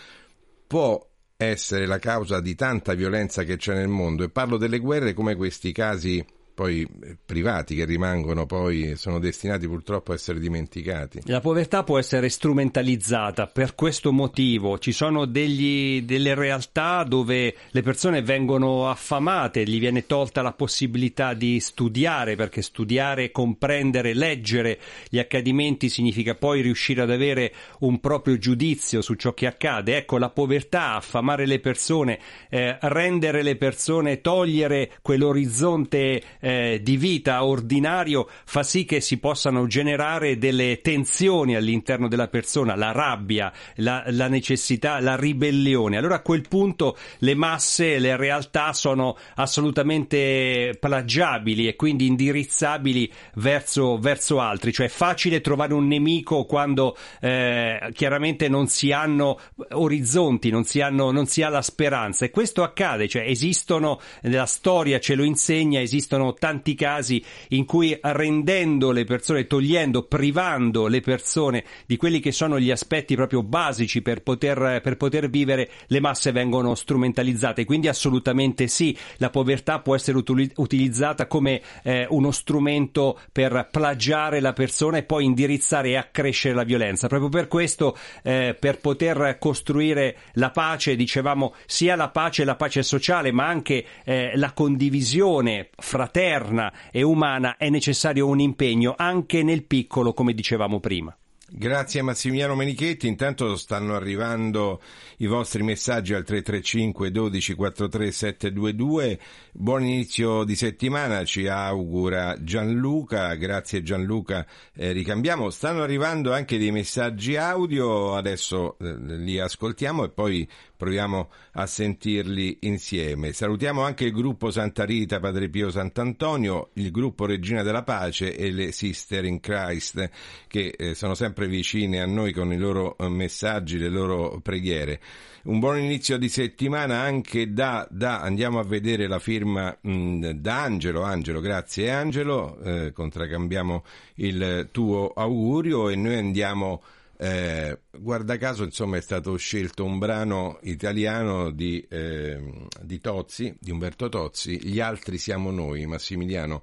può 0.69 1.04
essere 1.43 1.87
la 1.87 1.99
causa 1.99 2.41
di 2.41 2.55
tanta 2.55 2.95
violenza 2.95 3.43
che 3.45 3.57
c'è 3.57 3.75
nel 3.75 3.89
mondo. 3.89 4.25
E 4.25 4.29
parlo 4.29 4.57
delle 4.57 4.79
guerre 4.79 5.15
come 5.15 5.35
questi 5.37 5.73
casi 5.73 6.25
poi 6.55 6.83
eh, 6.83 7.17
privati 7.25 7.75
che 7.75 7.85
rimangono 7.85 8.47
poi 8.47 8.95
sono 8.97 9.19
destinati 9.19 9.67
purtroppo 9.67 10.13
a 10.13 10.15
essere 10.15 10.39
dimenticati. 10.39 11.21
La 11.25 11.41
povertà 11.41 11.83
può 11.83 11.99
essere 11.99 12.29
strumentalizzata 12.29 13.47
per 13.47 13.75
questo 13.75 14.13
motivo. 14.13 14.79
Ci 14.79 14.93
sono 14.93 15.25
degli, 15.25 16.03
delle 16.03 16.35
realtà 16.35 17.05
dove 17.05 17.55
le 17.71 17.83
persone 17.83 18.23
vengono 18.23 18.89
affamate, 18.89 19.65
gli 19.65 19.79
viene 19.79 20.07
tolta 20.07 20.43
la 20.43 20.53
possibilità 20.53 21.35
di 21.35 21.61
studiare 21.61 22.37
perché 22.37 22.63
studiare, 22.63 23.31
comprendere, 23.31 24.15
leggere 24.15 24.79
gli 25.09 25.19
accadimenti 25.19 25.89
significa 25.89 26.35
poi 26.35 26.61
riuscire 26.61 27.03
ad 27.03 27.11
avere 27.11 27.53
un 27.81 28.01
proprio 28.01 28.39
giudizio 28.39 29.01
su 29.01 29.15
ciò 29.15 29.33
che 29.33 29.47
accade. 29.47 29.97
Ecco, 29.97 30.19
la 30.19 30.31
povertà, 30.31 30.95
affamare 30.95 31.47
le 31.47 31.61
persone, 31.61 32.19
eh, 32.51 32.77
rendere 32.81 33.43
le 33.43 33.57
persone, 33.57 34.21
togliere 34.21 34.93
quell'orizzonte 35.03 36.23
eh, 36.41 36.52
di 36.83 36.97
vita 36.97 37.45
ordinario 37.45 38.29
fa 38.45 38.63
sì 38.63 38.85
che 38.85 39.01
si 39.01 39.19
possano 39.19 39.67
generare 39.67 40.39
delle 40.39 40.81
tensioni 40.81 41.55
all'interno 41.55 42.09
della 42.09 42.29
persona, 42.29 42.75
la 42.75 42.93
rabbia, 42.93 43.53
la, 43.77 44.05
la 44.09 44.29
necessità, 44.29 45.01
la 45.01 45.17
ribellione. 45.17 45.97
Allora 45.97 46.17
a 46.17 46.23
quel 46.23 46.47
punto 46.49 46.97
le 47.19 47.35
masse, 47.35 47.99
le 47.99 48.17
realtà 48.17 48.73
sono 48.73 49.17
assolutamente 49.37 50.77
plagiabili 50.79 51.69
e 51.69 51.77
quindi 51.77 52.07
indirizzabili 52.07 53.13
verso, 53.35 53.99
verso 53.99 54.41
altri, 54.41 54.73
cioè 54.73 54.87
è 54.87 54.91
facile 54.91 55.41
trovare 55.41 55.75
un 55.75 55.87
nemico 55.87 56.45
quando 56.45 56.97
eh, 57.21 57.91
chiaramente 57.93 58.49
non 58.49 58.69
si 58.69 58.93
hanno 58.93 59.39
orizzonti, 59.71 60.51
non 60.51 60.65
si, 60.65 60.81
hanno, 60.81 61.11
non 61.11 61.27
si 61.27 61.43
ha 61.43 61.49
la 61.49 61.63
speranza 61.63 62.25
e 62.25 62.31
questo 62.31 62.63
accade, 62.63 63.09
cioè 63.09 63.23
esistono, 63.23 64.01
la 64.23 64.47
storia 64.47 64.99
ce 65.01 65.15
lo 65.15 65.25
insegna, 65.25 65.81
esistono 65.81 66.32
tanti 66.35 66.75
casi 66.75 67.23
in 67.49 67.65
cui 67.65 67.99
rendendo 68.01 68.91
le 68.91 69.05
persone, 69.05 69.47
togliendo, 69.47 70.03
privando 70.05 70.87
le 70.87 71.01
persone 71.01 71.65
di 71.87 71.97
quelli 71.97 72.21
che 72.21 72.33
sono 72.33 72.59
gli 72.59 72.71
aspetti 72.71 73.15
proprio 73.15 73.43
basici 73.43 74.03
per 74.03 74.23
poter, 74.23 74.81
per 74.83 74.97
poter 74.97 75.29
vivere, 75.29 75.69
le 75.87 76.01
masse 76.01 76.33
vengono 76.33 76.75
strumentalizzate. 76.75 77.65
Quindi 77.65 77.89
assolutamente 77.89 78.67
sì, 78.67 78.97
la 79.19 79.31
povertà 79.31 79.81
può 79.81 79.95
essere 79.95 80.23
utilizzata 80.57 81.27
come 81.27 81.61
eh, 81.83 82.07
uno 82.11 82.31
strumento 82.31 83.19
per 83.31 83.69
plagiare 83.71 84.41
la 84.41 84.53
persona 84.53 84.99
e 84.99 85.03
poi 85.03 85.25
indirizzare 85.25 85.91
e 85.91 85.97
accrescere 85.97 86.55
la 86.55 86.65
violenza. 86.65 87.09
Proprio 87.09 87.29
per 87.29 87.49
questo, 87.49 87.97
eh, 88.23 88.57
per 88.59 88.79
poter 88.79 89.37
costruire 89.39 90.17
la 90.35 90.51
pace, 90.51 90.97
dicevamo 90.97 91.55
sia 91.67 91.97
la 91.97 92.09
pace, 92.09 92.45
la 92.45 92.57
pace 92.57 92.83
sociale, 92.83 93.33
ma 93.33 93.47
anche 93.47 93.85
eh, 94.05 94.33
la 94.35 94.53
condivisione 94.53 95.71
fraterna 95.77 96.22
fraterna 96.23 96.73
e 96.91 97.02
umana 97.02 97.57
è 97.57 97.69
necessario 97.69 98.29
un 98.29 98.38
impegno 98.38 98.95
anche 98.97 99.43
nel 99.43 99.64
piccolo, 99.64 100.12
come 100.12 100.33
dicevamo 100.33 100.79
prima. 100.79 101.17
Grazie 101.55 102.00
Massimiliano 102.00 102.55
Menichetti, 102.55 103.07
intanto 103.07 103.57
stanno 103.57 103.95
arrivando 103.95 104.81
i 105.19 105.26
vostri 105.26 105.62
messaggi 105.62 106.14
al 106.14 106.25
335 106.25 107.11
12 107.11 107.55
43 107.55 108.11
722. 108.11 109.21
Buon 109.55 109.85
inizio 109.85 110.45
di 110.45 110.57
settimana, 110.57 111.27
ci 111.27 111.47
augura 111.47 112.43
Gianluca, 112.43 113.35
grazie 113.35 113.83
Gianluca, 113.83 114.47
eh, 114.73 114.93
ricambiamo. 114.93 115.51
Stanno 115.51 115.83
arrivando 115.83 116.33
anche 116.33 116.57
dei 116.57 116.71
messaggi 116.71 117.37
audio, 117.37 118.15
adesso 118.15 118.79
eh, 118.79 118.97
li 119.19 119.39
ascoltiamo 119.39 120.05
e 120.05 120.09
poi 120.09 120.49
proviamo 120.75 121.31
a 121.53 121.67
sentirli 121.67 122.61
insieme. 122.63 123.35
Salutiamo 123.35 123.83
anche 123.83 124.07
il 124.07 124.13
gruppo 124.13 124.51
Santa 124.51 124.87
Rita, 124.87 125.21
Padre 125.21 125.51
Pio 125.51 125.69
Sant'Antonio, 125.69 126.71
il 126.75 126.91
gruppo 126.91 127.27
Regina 127.27 127.63
della 127.63 127.83
Pace 127.83 128.35
e 128.35 128.51
le 128.51 128.73
Sister 128.73 129.27
in 129.27 129.39
Christ 129.39 130.09
che 130.49 130.75
eh, 130.75 130.95
sono 130.95 131.15
sempre 131.15 131.47
vicine 131.47 132.01
a 132.01 132.07
noi 132.07 132.33
con 132.33 132.55
i 132.55 132.57
loro 132.57 132.97
eh, 132.97 133.07
messaggi, 133.11 133.77
le 133.77 133.91
loro 133.91 134.41
preghiere. 134.41 134.99
Un 135.45 135.59
buon 135.59 135.81
inizio 135.81 136.19
di 136.19 136.29
settimana 136.29 137.01
anche 137.01 137.53
da, 137.53 137.85
da 137.91 138.21
andiamo 138.21 138.61
a 138.61 138.63
vedere 138.63 139.09
la 139.09 139.19
firma 139.19 139.77
mh, 139.81 140.31
da 140.35 140.63
Angelo. 140.63 141.03
Angelo, 141.03 141.41
grazie 141.41 141.91
Angelo, 141.91 142.61
eh, 142.61 142.93
contraccambiamo 142.93 143.83
il 144.17 144.69
tuo 144.71 145.09
augurio 145.09 145.89
e 145.89 145.97
noi 145.97 146.15
andiamo 146.15 146.81
eh, 147.17 147.77
guarda 147.91 148.37
caso, 148.37 148.63
insomma, 148.63 148.99
è 148.99 149.01
stato 149.01 149.37
scelto 149.37 149.85
un 149.85 149.99
brano 149.99 150.61
italiano 150.63 151.51
di, 151.51 151.85
eh, 151.89 152.69
di, 152.81 153.01
Tozzi, 153.01 153.53
di 153.59 153.73
Umberto 153.73 154.09
Tozzi, 154.09 154.65
Gli 154.65 154.79
altri 154.79 155.19
siamo 155.19 155.51
noi, 155.51 155.87
Massimiliano. 155.87 156.63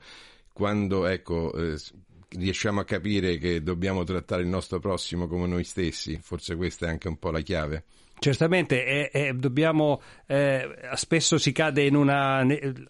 Quando 0.54 1.06
ecco, 1.06 1.54
eh, 1.54 1.78
riusciamo 2.30 2.80
a 2.80 2.86
capire 2.86 3.38
che 3.38 3.62
dobbiamo 3.62 4.06
trattare 4.06 4.42
il 4.42 4.48
nostro 4.48 4.80
prossimo 4.80 5.28
come 5.28 5.48
noi 5.48 5.66
stessi, 5.66 6.18
forse 6.22 6.56
questa 6.56 6.86
è 6.86 6.90
anche 6.90 7.10
un 7.10 7.20
po' 7.20 7.32
la 7.32 7.42
chiave. 7.42 7.84
Certamente, 8.20 8.84
è, 8.84 9.10
è, 9.12 9.34
dobbiamo, 9.34 10.02
eh, 10.28 10.68
spesso 10.96 11.38
si 11.38 11.52
cade 11.52 11.86
in 11.86 11.96
un 11.96 12.10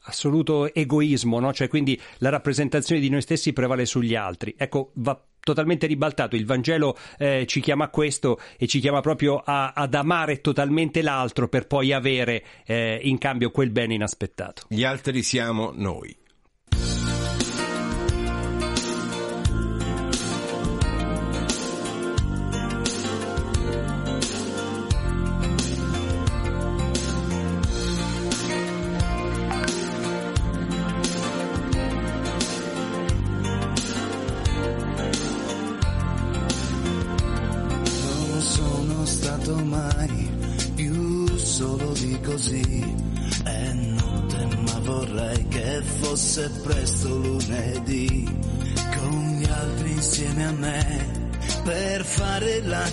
assoluto 0.02 0.74
egoismo, 0.74 1.40
no? 1.40 1.54
cioè 1.54 1.68
quindi 1.68 2.00
la 2.18 2.30
rappresentazione 2.30 3.00
di 3.00 3.10
noi 3.10 3.22
stessi 3.22 3.54
prevale 3.54 3.86
sugli 3.86 4.16
altri. 4.16 4.56
Ecco, 4.58 4.92
va 4.96 5.22
totalmente 5.40 5.88
ribaltato. 5.88 6.36
Il 6.36 6.46
Vangelo 6.46 6.98
eh, 7.18 7.46
ci 7.48 7.60
chiama 7.60 7.86
a 7.86 7.90
questo 7.90 8.40
e 8.58 8.68
ci 8.68 8.80
chiama 8.80 9.02
proprio 9.02 9.38
a, 9.38 9.74
ad 9.74 9.94
amare 9.94 10.42
totalmente 10.42 11.02
l'altro 11.02 11.48
per 11.48 11.68
poi 11.68 11.94
avere 11.94 12.44
eh, 12.66 13.00
in 13.04 13.18
cambio 13.18 13.52
quel 13.52 13.70
bene 13.70 13.94
inaspettato. 13.94 14.64
Gli 14.68 14.84
altri 14.84 15.24
siamo 15.24 15.72
noi. 15.74 16.19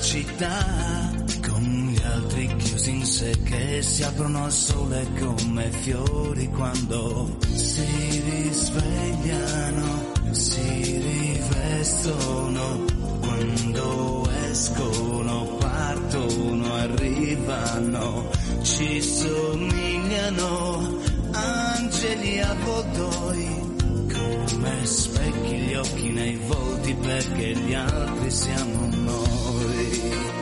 Città 0.07 1.13
con 1.49 1.63
gli 1.63 2.03
altri 2.03 2.47
chiusi 2.57 2.91
in 2.91 3.05
sé 3.05 3.37
che 3.43 3.83
si 3.83 4.03
aprono 4.03 4.45
al 4.45 4.53
sole 4.53 5.07
come 5.19 5.71
fiori 5.71 6.49
quando 6.49 7.37
si 7.53 8.23
risvegliano, 8.25 10.13
si 10.31 10.99
rivestono, 10.99 12.85
quando 13.21 14.29
escono, 14.49 15.57
partono, 15.59 16.75
arrivano, 16.75 18.31
ci 18.63 19.03
somigliano 19.03 20.96
angeli 21.97 22.41
avvoltoi 22.41 23.75
come 24.13 24.85
specchi 24.85 25.57
gli 25.57 25.75
occhi 25.75 26.11
nei 26.11 26.37
volti 26.47 26.95
perché 26.95 27.55
gli 27.55 27.73
altri 27.73 28.31
siamo 28.31 28.87
noi. 28.91 30.36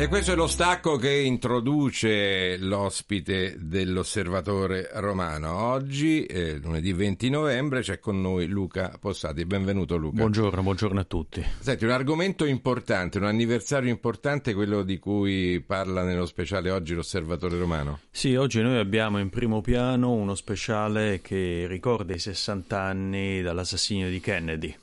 E 0.00 0.08
questo 0.08 0.32
è 0.32 0.34
lo 0.34 0.46
stacco 0.46 0.96
che 0.96 1.12
introduce 1.12 2.56
l'ospite 2.56 3.56
dell'Osservatore 3.58 4.88
Romano. 4.94 5.54
Oggi, 5.54 6.24
eh, 6.24 6.56
lunedì 6.56 6.94
20 6.94 7.28
novembre, 7.28 7.82
c'è 7.82 7.98
con 7.98 8.18
noi 8.18 8.46
Luca 8.46 8.96
Possati. 8.98 9.44
Benvenuto 9.44 9.98
Luca. 9.98 10.16
Buongiorno, 10.16 10.62
buongiorno 10.62 11.00
a 11.00 11.04
tutti. 11.04 11.44
Senti, 11.58 11.84
un 11.84 11.90
argomento 11.90 12.46
importante, 12.46 13.18
un 13.18 13.24
anniversario 13.24 13.90
importante, 13.90 14.54
quello 14.54 14.84
di 14.84 14.98
cui 14.98 15.60
parla 15.60 16.02
nello 16.02 16.24
speciale 16.24 16.70
oggi 16.70 16.94
l'Osservatore 16.94 17.58
Romano. 17.58 17.98
Sì, 18.10 18.34
oggi 18.36 18.62
noi 18.62 18.78
abbiamo 18.78 19.18
in 19.18 19.28
primo 19.28 19.60
piano 19.60 20.12
uno 20.12 20.34
speciale 20.34 21.20
che 21.20 21.66
ricorda 21.68 22.14
i 22.14 22.18
60 22.18 22.80
anni 22.80 23.42
dall'assassinio 23.42 24.08
di 24.08 24.18
Kennedy. 24.18 24.74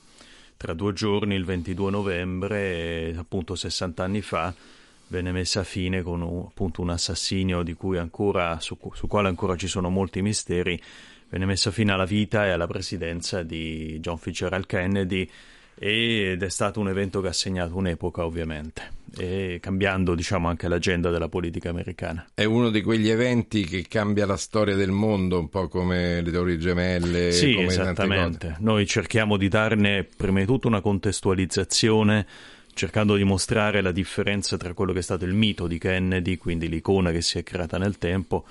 Tra 0.56 0.74
due 0.74 0.92
giorni, 0.92 1.34
il 1.34 1.44
22 1.44 1.90
novembre, 1.90 3.12
appunto 3.18 3.56
60 3.56 4.04
anni 4.04 4.20
fa, 4.22 4.54
venne 5.08 5.32
messa 5.32 5.60
a 5.60 5.64
fine 5.64 6.02
con 6.02 6.22
un, 6.22 6.44
appunto 6.46 6.80
un 6.80 6.90
assassinio 6.90 7.62
di 7.62 7.74
cui 7.74 7.98
ancora, 7.98 8.58
su, 8.60 8.78
su 8.94 9.06
quale 9.06 9.28
ancora 9.28 9.56
ci 9.56 9.66
sono 9.66 9.90
molti 9.90 10.22
misteri, 10.22 10.80
venne 11.28 11.46
messa 11.46 11.70
fine 11.70 11.92
alla 11.92 12.06
vita 12.06 12.46
e 12.46 12.50
alla 12.50 12.66
presidenza 12.66 13.42
di 13.42 13.98
John 14.00 14.18
Fitzgerald 14.18 14.66
Kennedy 14.66 15.28
ed 15.80 16.42
è 16.42 16.48
stato 16.48 16.80
un 16.80 16.88
evento 16.88 17.20
che 17.20 17.28
ha 17.28 17.32
segnato 17.32 17.76
un'epoca 17.76 18.24
ovviamente 18.24 18.96
e 19.16 19.58
cambiando 19.60 20.14
diciamo 20.14 20.48
anche 20.48 20.68
l'agenda 20.68 21.10
della 21.10 21.28
politica 21.28 21.70
americana. 21.70 22.26
È 22.34 22.44
uno 22.44 22.70
di 22.70 22.82
quegli 22.82 23.08
eventi 23.08 23.64
che 23.64 23.86
cambia 23.88 24.26
la 24.26 24.36
storia 24.36 24.74
del 24.74 24.90
mondo, 24.90 25.38
un 25.38 25.48
po' 25.48 25.68
come 25.68 26.20
le 26.20 26.30
Torri 26.30 26.58
Gemelle. 26.58 27.30
Sì, 27.32 27.58
esattamente. 27.58 28.56
Noi 28.58 28.86
cerchiamo 28.86 29.36
di 29.36 29.48
darne 29.48 30.04
prima 30.04 30.40
di 30.40 30.46
tutto 30.46 30.66
una 30.66 30.80
contestualizzazione 30.80 32.26
cercando 32.78 33.16
di 33.16 33.24
mostrare 33.24 33.80
la 33.80 33.90
differenza 33.90 34.56
tra 34.56 34.72
quello 34.72 34.92
che 34.92 35.00
è 35.00 35.02
stato 35.02 35.24
il 35.24 35.34
mito 35.34 35.66
di 35.66 35.78
Kennedy, 35.78 36.36
quindi 36.36 36.68
l'icona 36.68 37.10
che 37.10 37.22
si 37.22 37.36
è 37.36 37.42
creata 37.42 37.76
nel 37.76 37.98
tempo, 37.98 38.46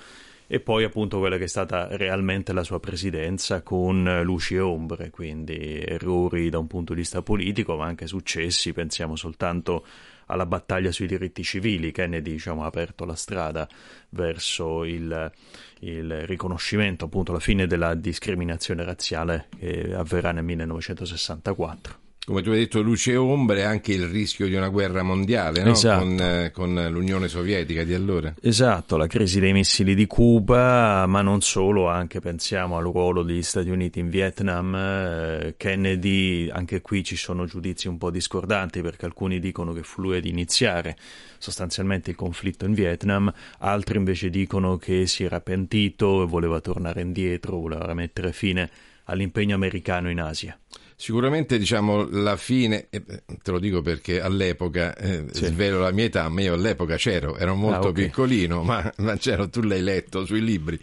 e 0.46 0.60
poi 0.60 0.84
appunto 0.84 1.18
quella 1.18 1.38
che 1.38 1.44
è 1.44 1.48
stata 1.48 1.88
realmente 1.96 2.52
la 2.52 2.62
sua 2.62 2.78
presidenza 2.78 3.62
con 3.62 4.20
luci 4.24 4.56
e 4.56 4.60
ombre, 4.60 5.08
quindi 5.08 5.80
errori 5.80 6.50
da 6.50 6.58
un 6.58 6.66
punto 6.66 6.92
di 6.92 7.00
vista 7.00 7.22
politico, 7.22 7.76
ma 7.76 7.86
anche 7.86 8.06
successi, 8.06 8.74
pensiamo 8.74 9.16
soltanto 9.16 9.86
alla 10.26 10.44
battaglia 10.44 10.92
sui 10.92 11.06
diritti 11.06 11.42
civili, 11.42 11.90
Kennedy 11.90 12.32
diciamo, 12.32 12.64
ha 12.64 12.66
aperto 12.66 13.06
la 13.06 13.16
strada 13.16 13.66
verso 14.10 14.84
il, 14.84 15.32
il 15.80 16.26
riconoscimento, 16.26 17.06
appunto 17.06 17.32
la 17.32 17.40
fine 17.40 17.66
della 17.66 17.94
discriminazione 17.94 18.84
razziale 18.84 19.48
che 19.58 19.94
avverrà 19.94 20.32
nel 20.32 20.44
1964 20.44 22.07
come 22.28 22.42
tu 22.42 22.50
hai 22.50 22.58
detto, 22.58 22.82
luce 22.82 23.12
e 23.12 23.16
ombre, 23.16 23.64
anche 23.64 23.94
il 23.94 24.06
rischio 24.06 24.48
di 24.48 24.54
una 24.54 24.68
guerra 24.68 25.02
mondiale 25.02 25.62
no? 25.62 25.70
esatto. 25.70 26.04
con, 26.04 26.20
eh, 26.20 26.50
con, 26.52 26.88
l'Unione 26.90 27.26
Sovietica 27.26 27.84
di 27.84 27.94
allora. 27.94 28.34
Esatto, 28.42 28.98
la 28.98 29.06
crisi 29.06 29.40
dei 29.40 29.54
missili 29.54 29.94
di 29.94 30.06
Cuba, 30.06 31.06
ma 31.06 31.22
non 31.22 31.40
solo, 31.40 31.88
anche 31.88 32.20
pensiamo 32.20 32.76
al 32.76 32.82
ruolo 32.82 33.22
degli 33.22 33.42
Stati 33.42 33.70
Uniti 33.70 34.00
in 34.00 34.10
Vietnam. 34.10 34.74
Eh, 34.74 35.54
Kennedy, 35.56 36.50
anche 36.50 36.82
qui 36.82 37.02
ci 37.02 37.16
sono 37.16 37.46
giudizi 37.46 37.88
un 37.88 37.96
po' 37.96 38.10
discordanti 38.10 38.82
perché 38.82 39.06
alcuni 39.06 39.40
dicono 39.40 39.72
che 39.72 39.82
fu 39.82 40.02
lui 40.02 40.18
ad 40.18 40.26
iniziare 40.26 40.98
sostanzialmente 41.38 42.10
il 42.10 42.16
conflitto 42.16 42.66
in 42.66 42.74
Vietnam, 42.74 43.32
altri 43.60 43.96
invece 43.96 44.28
dicono 44.28 44.76
che 44.76 45.06
si 45.06 45.24
era 45.24 45.40
pentito 45.40 46.24
e 46.24 46.26
voleva 46.26 46.60
tornare 46.60 47.00
indietro, 47.00 47.56
voleva 47.56 47.94
mettere 47.94 48.34
fine 48.34 48.68
all'impegno 49.04 49.54
americano 49.54 50.10
in 50.10 50.20
Asia. 50.20 50.58
Sicuramente 51.00 51.58
diciamo 51.58 52.08
la 52.10 52.36
fine, 52.36 52.88
eh, 52.90 53.04
te 53.40 53.52
lo 53.52 53.60
dico 53.60 53.82
perché 53.82 54.20
all'epoca, 54.20 54.96
eh, 54.96 55.26
sì. 55.30 55.46
svelo 55.46 55.78
la 55.78 55.92
mia 55.92 56.06
età, 56.06 56.28
ma 56.28 56.40
io 56.40 56.54
all'epoca 56.54 56.96
c'ero, 56.96 57.36
ero 57.36 57.54
molto 57.54 57.86
ah, 57.86 57.90
okay. 57.90 58.06
piccolino, 58.06 58.64
ma, 58.64 58.92
ma, 58.96 59.16
c'ero, 59.16 59.48
tu 59.48 59.60
l'hai 59.60 59.80
letto 59.80 60.26
sui 60.26 60.42
libri. 60.42 60.76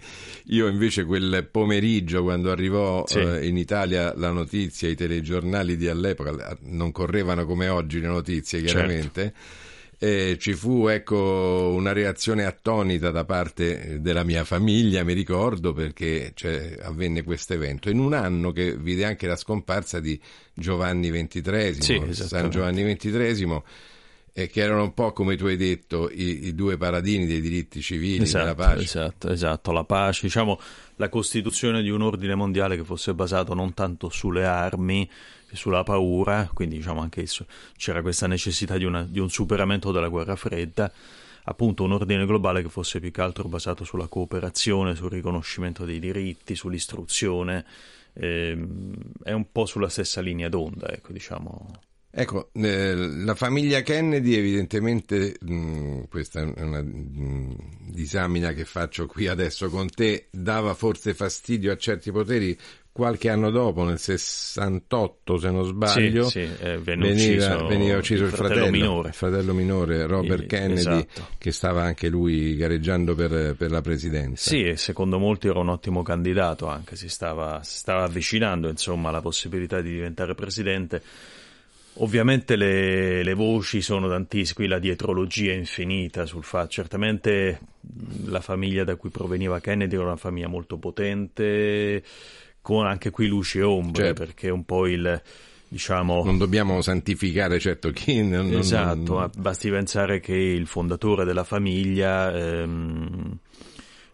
Io 0.46 0.68
invece 0.68 1.04
quel 1.04 1.46
pomeriggio 1.52 2.24
quando 2.24 2.50
arrivò 2.50 3.04
sì. 3.06 3.20
eh, 3.20 3.46
in 3.46 3.58
Italia 3.58 4.14
la 4.16 4.32
notizia, 4.32 4.88
i 4.88 4.96
telegiornali 4.96 5.76
di 5.76 5.90
all'epoca 5.90 6.58
non 6.62 6.94
correvano 6.94 7.46
come 7.46 7.68
oggi 7.68 8.00
le 8.00 8.08
notizie 8.08 8.60
certo. 8.60 8.74
chiaramente. 8.74 9.22
Certo 9.22 9.64
eh, 9.98 10.38
ci 10.40 10.54
fu 10.54 10.88
ecco, 10.88 11.72
una 11.76 11.94
reazione 11.94 12.46
attonita 12.46 13.12
da 13.12 13.24
parte 13.26 14.02
della 14.02 14.24
mia 14.24 14.44
famiglia, 14.44 15.04
mi 15.04 15.14
ricordo, 15.14 15.74
perché 15.74 16.32
cioè, 16.34 16.78
avvenne 16.82 17.24
questo 17.24 17.54
evento. 17.54 17.90
In 17.90 18.00
un 18.00 18.14
anno 18.14 18.52
che 18.52 18.76
vide 18.78 19.06
anche 19.06 19.28
la 19.28 19.36
scomparsa 19.36 20.00
di 20.00 20.20
Giovanni 20.54 21.10
XXIII, 21.10 21.82
sì, 21.82 22.14
San 22.14 22.50
Giovanni 22.50 22.84
XXIII, 22.84 23.62
eh, 24.38 24.48
che 24.48 24.62
erano 24.62 24.84
un 24.84 24.94
po' 24.94 25.14
come 25.14 25.38
tu 25.38 25.46
hai 25.46 25.56
detto 25.56 26.10
i, 26.12 26.48
i 26.48 26.56
due 26.56 26.76
paradini 26.76 27.26
dei 27.26 27.40
diritti 27.40 27.82
civili, 27.82 28.24
esatto, 28.24 28.44
della 28.44 28.56
pace. 28.56 28.84
Esatto, 28.84 29.30
esatto, 29.30 29.72
la 29.72 29.86
pace, 29.86 30.22
diciamo 30.24 30.60
la 30.98 31.08
costituzione 31.08 31.82
di 31.82 31.90
un 31.90 32.02
ordine 32.02 32.36
mondiale 32.36 32.76
che 32.76 32.84
fosse 32.84 33.14
basato 33.14 33.54
non 33.54 33.74
tanto 33.74 34.10
sulle 34.10 34.46
armi, 34.46 35.10
sulla 35.56 35.84
paura, 35.84 36.50
quindi 36.54 36.78
diciamo 36.78 37.02
anche 37.02 37.26
c'era 37.78 38.02
questa 38.02 38.28
necessità 38.28 38.78
di, 38.78 38.86
una, 38.86 39.04
di 39.04 39.20
un 39.20 39.30
superamento 39.30 39.92
della 39.92 40.08
guerra 40.08 40.36
fredda, 40.36 40.92
appunto 41.44 41.84
un 41.84 41.94
ordine 41.94 42.26
globale 42.26 42.62
che 42.62 42.70
fosse 42.70 43.00
più 43.00 43.12
che 43.12 43.22
altro 43.22 43.48
basato 43.48 43.84
sulla 43.84 44.08
cooperazione, 44.08 44.96
sul 44.96 45.12
riconoscimento 45.12 45.86
dei 45.86 46.00
diritti, 46.00 46.56
sull'istruzione, 46.56 47.66
ehm, 48.14 48.94
è 49.24 49.32
un 49.32 49.52
po' 49.52 49.66
sulla 49.66 49.90
stessa 49.90 50.22
linea 50.22 50.50
d'onda, 50.50 50.90
ecco, 50.92 51.12
diciamo. 51.12 51.68
Ecco, 52.18 52.50
eh, 52.54 52.96
la 52.96 53.36
famiglia 53.36 53.82
Kennedy 53.82 54.36
evidentemente, 54.36 55.36
mh, 55.38 55.54
mm, 55.54 56.04
questa 56.10 56.40
è 56.40 56.62
una 56.62 56.82
mm, 56.82 57.52
disamina 57.90 58.54
che 58.54 58.64
faccio 58.64 59.06
qui 59.06 59.28
adesso 59.28 59.70
con 59.70 59.90
te, 59.90 60.28
dava 60.32 60.74
forse 60.76 61.14
fastidio 61.14 61.74
a 61.74 61.78
certi 61.78 62.12
poteri 62.14 62.58
qualche 62.96 63.28
anno 63.28 63.52
dopo, 63.52 63.84
nel 63.84 64.00
68 64.00 65.38
se 65.38 65.52
non 65.52 65.66
sbaglio, 65.66 66.30
sì, 66.30 66.48
sì, 66.48 66.64
eh, 66.64 66.78
veniva, 66.78 67.12
ucciso, 67.12 67.68
veniva, 67.68 67.98
ucciso, 67.98 68.24
il, 68.24 68.30
fratello, 68.30 68.54
fratello, 68.54 68.72
minore. 68.72 69.12
fratello 69.12 69.54
minore 69.54 70.08
Robert 70.08 70.44
il, 70.44 70.48
Kennedy, 70.48 70.80
esatto. 70.80 71.28
che 71.38 71.52
stava 71.52 71.84
anche 71.84 72.08
lui 72.08 72.56
gareggiando 72.56 73.14
per, 73.14 73.58
per, 73.58 73.70
la 73.70 73.82
presidenza. 73.82 74.50
Sì, 74.50 74.64
e 74.64 74.78
secondo 74.78 75.20
molti 75.20 75.50
era 75.50 75.60
un 75.60 75.68
ottimo 75.68 76.04
candidato 76.04 76.68
anche, 76.68 76.96
si 76.96 77.10
stava, 77.10 77.60
si 77.64 77.80
stava 77.80 78.04
avvicinando 78.04 78.70
insomma, 78.70 79.10
alla 79.10 79.20
possibilità 79.20 79.82
di 79.82 79.90
diventare 79.90 80.34
presidente. 80.34 81.02
Ovviamente 81.96 82.56
le, 82.56 83.24
le, 83.24 83.34
voci 83.34 83.82
sono 83.82 84.08
tantissime, 84.08 84.54
qui 84.56 84.68
la 84.68 84.80
dietrologia 84.80 85.52
è 85.52 85.56
infinita 85.56 86.26
sul 86.26 86.46
fatto, 86.46 86.70
certamente 86.70 87.60
la 88.28 88.40
famiglia 88.40 88.86
da 88.86 88.96
cui 88.96 89.10
proveniva 89.10 89.60
Kennedy 89.60 89.96
era 89.96 90.06
una 90.06 90.16
famiglia 90.16 90.48
molto 90.48 90.78
potente, 90.78 92.02
con 92.66 92.88
anche 92.88 93.12
qui 93.12 93.28
luci 93.28 93.60
e 93.60 93.62
ombre, 93.62 94.06
certo. 94.06 94.24
perché 94.26 94.50
un 94.50 94.66
po' 94.66 94.88
il 94.88 95.22
diciamo... 95.68 96.24
Non 96.24 96.40
dobbiamo 96.40 96.82
santificare 96.82 97.60
certo 97.60 97.92
chi... 97.92 98.24
Non, 98.24 98.52
esatto, 98.54 99.20
non... 99.20 99.30
basti 99.38 99.70
pensare 99.70 100.20
che 100.20 100.34
il 100.34 100.66
fondatore 100.66 101.26
della 101.26 101.44
famiglia... 101.44 102.36
Ehm, 102.36 103.38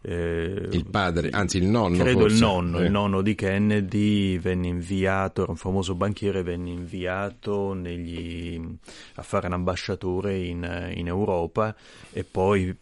eh, 0.01 0.67
il 0.69 0.85
padre, 0.85 1.29
anzi 1.29 1.59
il 1.59 1.67
nonno. 1.67 1.95
Credo 2.03 2.21
forse. 2.21 2.35
il 2.35 2.41
nonno, 2.41 2.79
eh. 2.79 2.85
il 2.87 2.91
nonno 2.91 3.21
di 3.21 3.35
Kennedy 3.35 4.37
venne 4.37 4.67
inviato, 4.67 5.43
era 5.43 5.51
un 5.51 5.57
famoso 5.57 5.95
banchiere, 5.95 6.43
venne 6.43 6.71
inviato 6.71 7.71
negli, 7.71 8.61
a 9.15 9.21
fare 9.21 9.47
un 9.47 9.53
ambasciatore 9.53 10.39
in, 10.39 10.91
in 10.93 11.07
Europa 11.07 11.73
e 12.11 12.25
poi 12.25 12.75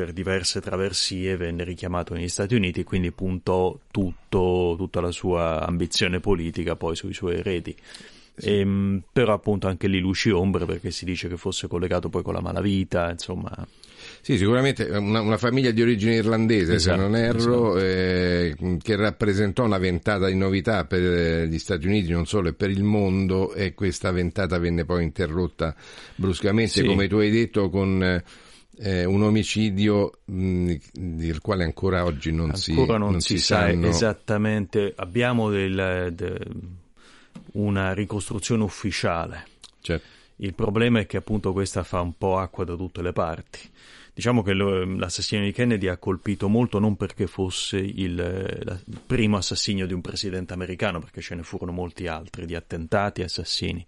per 0.00 0.14
diverse 0.14 0.62
traversie 0.62 1.36
venne 1.36 1.62
richiamato 1.62 2.14
negli 2.14 2.28
Stati 2.28 2.54
Uniti 2.54 2.80
e 2.80 2.84
quindi 2.84 3.12
puntò 3.12 3.78
tutto, 3.90 4.74
tutta 4.78 5.02
la 5.02 5.10
sua 5.10 5.66
ambizione 5.66 6.20
politica 6.20 6.74
poi 6.74 6.96
sui 6.96 7.12
suoi 7.12 7.36
eredi. 7.36 7.76
Sì. 8.34 8.48
E, 8.48 8.58
ehm, 8.60 9.02
però 9.12 9.34
appunto 9.34 9.66
anche 9.66 9.88
lì 9.88 10.00
luci 10.00 10.30
ombre 10.30 10.64
perché 10.64 10.90
si 10.90 11.04
dice 11.04 11.28
che 11.28 11.36
fosse 11.36 11.68
collegato 11.68 12.08
poi 12.08 12.22
con 12.22 12.32
la 12.32 12.40
malavita, 12.40 13.10
insomma. 13.10 13.54
Sì, 14.22 14.38
sicuramente 14.38 14.84
una, 14.84 15.20
una 15.20 15.36
famiglia 15.36 15.70
di 15.70 15.82
origine 15.82 16.14
irlandese, 16.14 16.76
esatto, 16.76 16.96
se 16.96 17.02
non 17.02 17.14
erro, 17.14 17.76
esatto. 17.76 17.78
eh, 17.78 18.78
che 18.80 18.96
rappresentò 18.96 19.64
una 19.64 19.76
ventata 19.76 20.28
di 20.28 20.34
novità 20.34 20.86
per 20.86 21.02
eh, 21.02 21.46
gli 21.46 21.58
Stati 21.58 21.86
Uniti, 21.86 22.10
non 22.10 22.24
solo, 22.24 22.48
e 22.48 22.54
per 22.54 22.70
il 22.70 22.84
mondo, 22.84 23.52
e 23.52 23.74
questa 23.74 24.10
ventata 24.12 24.58
venne 24.58 24.86
poi 24.86 25.02
interrotta 25.02 25.74
bruscamente, 26.14 26.80
sì. 26.80 26.84
come 26.86 27.06
tu 27.06 27.16
hai 27.16 27.30
detto, 27.30 27.68
con... 27.68 28.22
Eh, 28.82 29.04
un 29.04 29.22
omicidio 29.22 30.20
mh, 30.24 30.74
del 30.92 31.42
quale 31.42 31.64
ancora 31.64 32.04
oggi 32.04 32.30
non 32.30 32.46
ancora 32.46 32.56
si 32.56 32.70
Ancora 32.70 32.96
non, 32.96 33.10
non 33.10 33.20
si, 33.20 33.36
si 33.36 33.44
sa 33.44 33.66
sanno... 33.66 33.86
esattamente. 33.86 34.94
Abbiamo 34.96 35.50
del, 35.50 36.10
de, 36.14 36.38
una 37.52 37.92
ricostruzione 37.92 38.62
ufficiale. 38.62 39.46
Certo. 39.80 40.06
Il 40.36 40.54
problema 40.54 41.00
è 41.00 41.06
che 41.06 41.18
appunto 41.18 41.52
questa 41.52 41.82
fa 41.82 42.00
un 42.00 42.16
po' 42.16 42.38
acqua 42.38 42.64
da 42.64 42.74
tutte 42.74 43.02
le 43.02 43.12
parti. 43.12 43.58
Diciamo 44.14 44.42
che 44.42 44.54
l'assassinio 44.54 45.44
di 45.44 45.52
Kennedy 45.52 45.86
ha 45.86 45.98
colpito 45.98 46.48
molto 46.48 46.78
non 46.78 46.96
perché 46.96 47.26
fosse 47.26 47.76
il, 47.76 48.80
il 48.86 49.00
primo 49.06 49.36
assassinio 49.36 49.86
di 49.86 49.92
un 49.92 50.00
presidente 50.00 50.54
americano, 50.54 51.00
perché 51.00 51.20
ce 51.20 51.34
ne 51.34 51.42
furono 51.42 51.72
molti 51.72 52.06
altri 52.06 52.46
di 52.46 52.54
attentati 52.54 53.20
e 53.20 53.24
assassini 53.24 53.84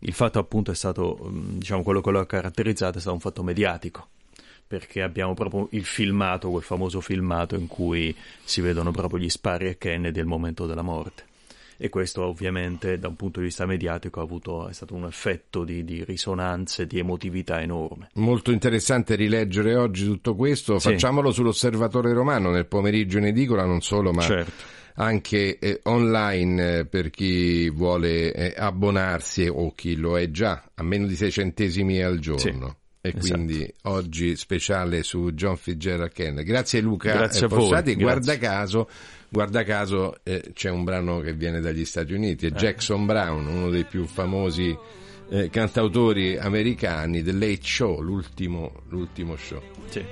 Il 0.00 0.14
fatto 0.14 0.38
appunto 0.38 0.70
è 0.70 0.74
stato, 0.74 1.18
mm, 1.22 1.58
diciamo, 1.58 1.82
quello 1.82 2.00
che 2.00 2.10
lo 2.10 2.20
ha 2.20 2.26
caratterizzato 2.26 2.96
è 2.96 3.00
stato 3.00 3.14
un 3.14 3.20
fatto 3.20 3.42
mediatico 3.42 4.08
perché 4.72 5.02
abbiamo 5.02 5.34
proprio 5.34 5.68
il 5.72 5.84
filmato, 5.84 6.48
quel 6.48 6.62
famoso 6.62 7.02
filmato 7.02 7.56
in 7.56 7.66
cui 7.66 8.16
si 8.42 8.62
vedono 8.62 8.90
proprio 8.90 9.20
gli 9.20 9.28
spari 9.28 9.68
a 9.68 9.74
Kennedy 9.74 10.18
al 10.18 10.24
momento 10.24 10.64
della 10.64 10.80
morte. 10.80 11.24
E 11.76 11.90
questo 11.90 12.22
ovviamente 12.22 12.98
da 12.98 13.08
un 13.08 13.16
punto 13.16 13.40
di 13.40 13.46
vista 13.46 13.66
mediatico 13.66 14.20
ha 14.20 14.22
avuto, 14.22 14.68
è 14.68 14.72
stato 14.72 14.94
un 14.94 15.04
effetto 15.04 15.64
di, 15.64 15.84
di 15.84 16.02
risonanze, 16.04 16.86
di 16.86 16.98
emotività 16.98 17.60
enorme. 17.60 18.08
Molto 18.14 18.50
interessante 18.50 19.14
rileggere 19.14 19.76
oggi 19.76 20.06
tutto 20.06 20.34
questo. 20.34 20.78
Sì. 20.78 20.92
Facciamolo 20.92 21.32
sull'Osservatore 21.32 22.14
Romano 22.14 22.50
nel 22.50 22.64
pomeriggio 22.64 23.18
in 23.18 23.26
edicola, 23.26 23.66
non 23.66 23.82
solo, 23.82 24.10
ma 24.10 24.22
certo. 24.22 24.64
anche 24.94 25.58
eh, 25.58 25.80
online 25.82 26.78
eh, 26.78 26.86
per 26.86 27.10
chi 27.10 27.68
vuole 27.68 28.32
eh, 28.32 28.54
abbonarsi 28.56 29.48
o 29.48 29.74
chi 29.74 29.96
lo 29.96 30.18
è 30.18 30.30
già, 30.30 30.70
a 30.72 30.82
meno 30.82 31.06
di 31.06 31.14
6 31.14 31.30
centesimi 31.30 32.00
al 32.00 32.20
giorno. 32.20 32.38
Sì. 32.38 32.80
E 33.04 33.08
esatto. 33.08 33.34
quindi 33.34 33.74
oggi 33.82 34.36
speciale 34.36 35.02
su 35.02 35.32
John 35.32 35.56
Fitzgerald 35.56 36.12
Kennedy. 36.12 36.44
Grazie 36.44 36.80
Luca 36.80 37.12
Grazie 37.12 37.46
a 37.46 37.48
voi. 37.48 37.96
Guarda 37.96 38.38
caso, 38.38 38.88
guarda 39.28 39.64
caso 39.64 40.20
eh, 40.22 40.52
c'è 40.54 40.70
un 40.70 40.84
brano 40.84 41.18
che 41.18 41.32
viene 41.32 41.60
dagli 41.60 41.84
Stati 41.84 42.12
Uniti, 42.12 42.46
è 42.46 42.50
eh. 42.50 42.52
Jackson 42.52 43.04
Brown, 43.04 43.44
uno 43.48 43.70
dei 43.70 43.84
più 43.84 44.06
famosi 44.06 44.78
eh, 45.30 45.50
cantautori 45.50 46.38
americani, 46.38 47.24
The 47.24 47.32
Late 47.32 47.62
Show, 47.62 48.00
l'ultimo, 48.00 48.82
l'ultimo 48.90 49.34
show. 49.34 49.60
Sì. 49.88 50.04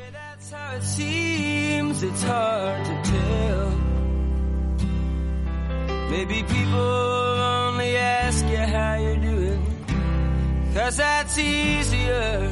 Maybe 6.11 6.43
people 6.43 6.77
only 6.77 7.97
ask 7.97 8.45
you 8.47 8.59
how 8.59 8.97
you're 8.97 9.17
doing, 9.21 9.63
cause 10.75 10.97
that's 10.97 11.39
easier. 11.39 12.51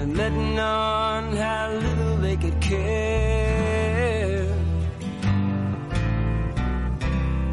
And 0.00 0.16
letting 0.16 0.58
on 0.58 1.36
how 1.36 1.72
little 1.72 2.16
they 2.16 2.36
could 2.36 2.58
care. 2.60 4.46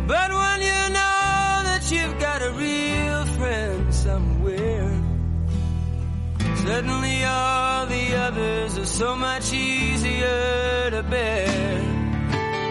But 0.07 0.29
when 0.31 0.59
you 0.69 0.79
know 0.97 1.61
that 1.69 1.83
you've 1.91 2.17
got 2.19 2.41
a 2.41 2.51
real 2.51 3.25
friend 3.37 3.93
somewhere, 3.93 4.91
suddenly 6.65 7.25
all 7.25 7.85
the 7.87 8.15
others 8.15 8.77
are 8.77 8.85
so 8.85 9.15
much 9.17 9.51
easier 9.51 10.89
to 10.91 11.03
bear. 11.03 11.81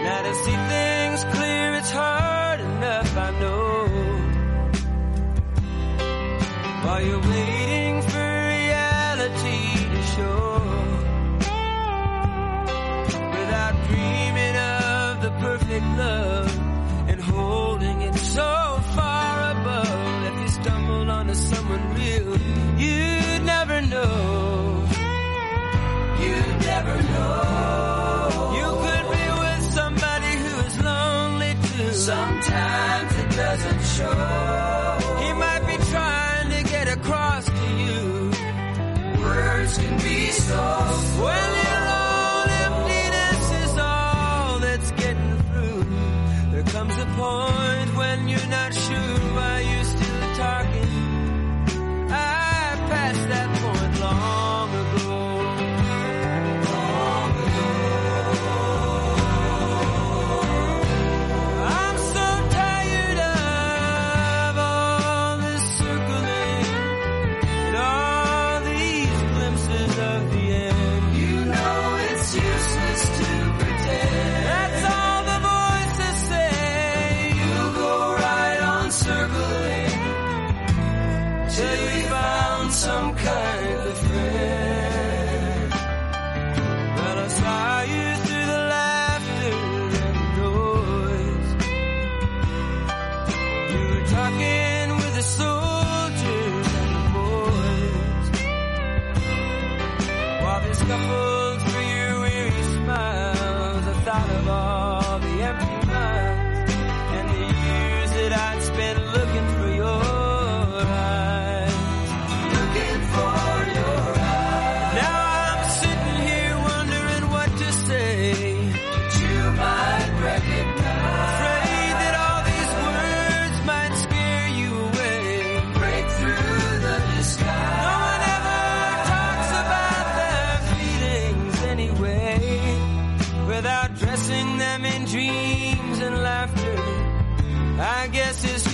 Now 0.05 0.21
to 0.23 0.33
see 0.43 0.57
things 0.73 1.23
clear, 1.35 1.73
it's 1.75 1.91
hard 1.91 2.59
enough, 2.61 3.15
I 3.15 3.29
know. 3.41 3.73
While 6.83 7.01
you're 7.05 7.21
waiting 7.21 7.76
so 18.37 18.79
far 18.95 19.33
above. 19.55 20.25
If 20.29 20.35
you 20.41 20.49
stumbled 20.59 21.09
onto 21.09 21.33
someone 21.33 21.83
real, 21.95 22.29
you'd 22.83 23.43
never 23.53 23.77
know. 23.93 24.85
You'd 26.23 26.57
never 26.71 26.95
know. 27.13 28.53
You 28.59 28.67
could 28.83 29.05
be 29.15 29.25
with 29.43 29.63
somebody 29.79 30.31
who 30.43 30.53
is 30.67 30.75
lonely 30.89 31.53
too. 31.67 31.91
Sometimes 32.11 33.11
it 33.21 33.29
doesn't 33.43 33.83
show. 33.95 34.17
He 35.23 35.29
might 35.43 35.63
be 35.71 35.77
trying 35.93 36.49
to 36.55 36.61
get 36.73 36.87
across 36.97 37.45
to 37.59 37.67
you. 37.85 38.05
Words 39.23 39.73
can 39.81 39.95
be 40.07 40.19
so. 40.47 40.61
Well, 41.23 41.47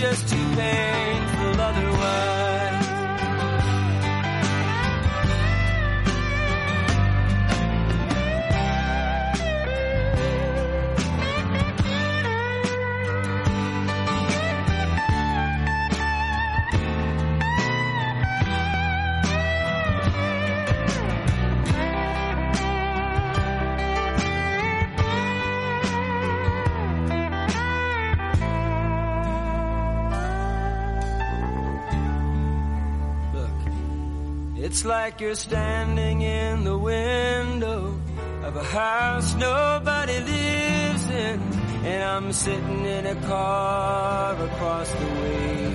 just 0.03 0.27
to 0.27 0.35
pay. 0.57 1.02
Like 34.85 35.21
you're 35.21 35.35
standing 35.35 36.21
in 36.21 36.63
the 36.63 36.77
window 36.77 37.99
of 38.43 38.55
a 38.55 38.63
house 38.63 39.33
nobody 39.35 40.19
lives 40.19 41.09
in, 41.09 41.39
and 41.85 42.03
I'm 42.03 42.33
sitting 42.33 42.85
in 42.85 43.05
a 43.05 43.15
car 43.27 44.33
across 44.33 44.91
the 44.91 45.05
way. 45.05 45.73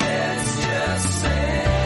Let's 0.00 0.64
just 0.64 1.20
say, 1.22 1.85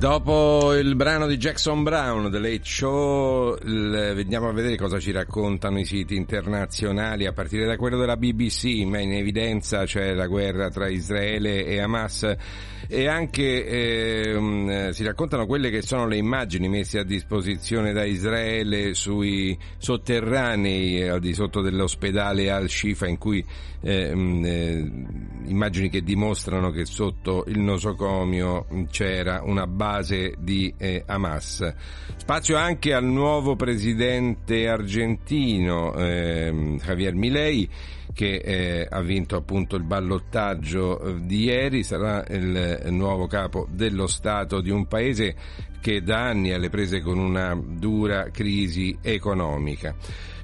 dopo 0.00 0.72
il 0.72 0.96
brano 0.96 1.26
di 1.26 1.36
Jackson 1.36 1.82
Brown, 1.82 2.30
The 2.30 2.38
Late 2.38 2.62
Show, 2.62 3.54
il, 3.64 4.12
vediamo 4.14 4.48
a 4.48 4.52
vedere 4.52 4.78
cosa 4.78 4.98
ci 4.98 5.10
raccontano 5.10 5.78
i 5.78 5.84
siti 5.84 6.16
internazionali, 6.16 7.26
a 7.26 7.34
partire 7.34 7.66
da 7.66 7.76
quello 7.76 7.98
della 7.98 8.16
BBC, 8.16 8.82
ma 8.86 8.98
in 8.98 9.12
evidenza 9.12 9.84
c'è 9.84 10.14
la 10.14 10.26
guerra 10.26 10.70
tra 10.70 10.88
Israele 10.88 11.66
e 11.66 11.80
Hamas. 11.80 12.34
E 12.88 13.08
anche 13.08 13.66
eh, 13.66 14.88
si 14.92 15.04
raccontano 15.04 15.44
quelle 15.44 15.68
che 15.68 15.82
sono 15.82 16.06
le 16.06 16.16
immagini 16.16 16.66
messe 16.70 16.98
a 16.98 17.04
disposizione 17.04 17.92
da 17.92 18.04
Israele 18.04 18.94
sui 18.94 19.56
sotterranei 19.76 21.06
al 21.08 21.20
di 21.20 21.34
sotto 21.34 21.60
dell'ospedale 21.60 22.50
Al-Shifa 22.50 23.06
in 23.06 23.18
cui 23.18 23.44
eh, 23.82 24.12
eh, 24.12 24.90
immagini 25.46 25.88
che 25.88 26.02
dimostrano 26.02 26.70
che 26.70 26.84
sotto 26.84 27.44
il 27.46 27.58
nosocomio 27.58 28.66
c'era 28.90 29.42
una 29.44 29.66
base 29.66 30.34
di 30.38 30.72
eh, 30.76 31.02
Hamas. 31.06 31.74
Spazio 32.16 32.56
anche 32.56 32.92
al 32.92 33.04
nuovo 33.04 33.56
presidente 33.56 34.68
argentino 34.68 35.94
ehm, 35.94 36.78
Javier 36.78 37.14
Milei 37.14 37.68
che 38.12 38.34
eh, 38.36 38.86
ha 38.90 39.00
vinto 39.00 39.36
appunto 39.36 39.76
il 39.76 39.84
ballottaggio 39.84 41.00
eh, 41.00 41.20
di 41.24 41.44
ieri, 41.44 41.82
sarà 41.82 42.24
il 42.28 42.86
nuovo 42.90 43.26
capo 43.26 43.66
dello 43.70 44.06
Stato 44.06 44.60
di 44.60 44.70
un 44.70 44.86
paese 44.86 45.34
che 45.80 46.02
da 46.02 46.26
anni 46.26 46.50
è 46.50 46.54
alle 46.54 46.68
prese 46.68 47.00
con 47.00 47.18
una 47.18 47.58
dura 47.58 48.30
crisi 48.30 48.96
economica. 49.00 49.94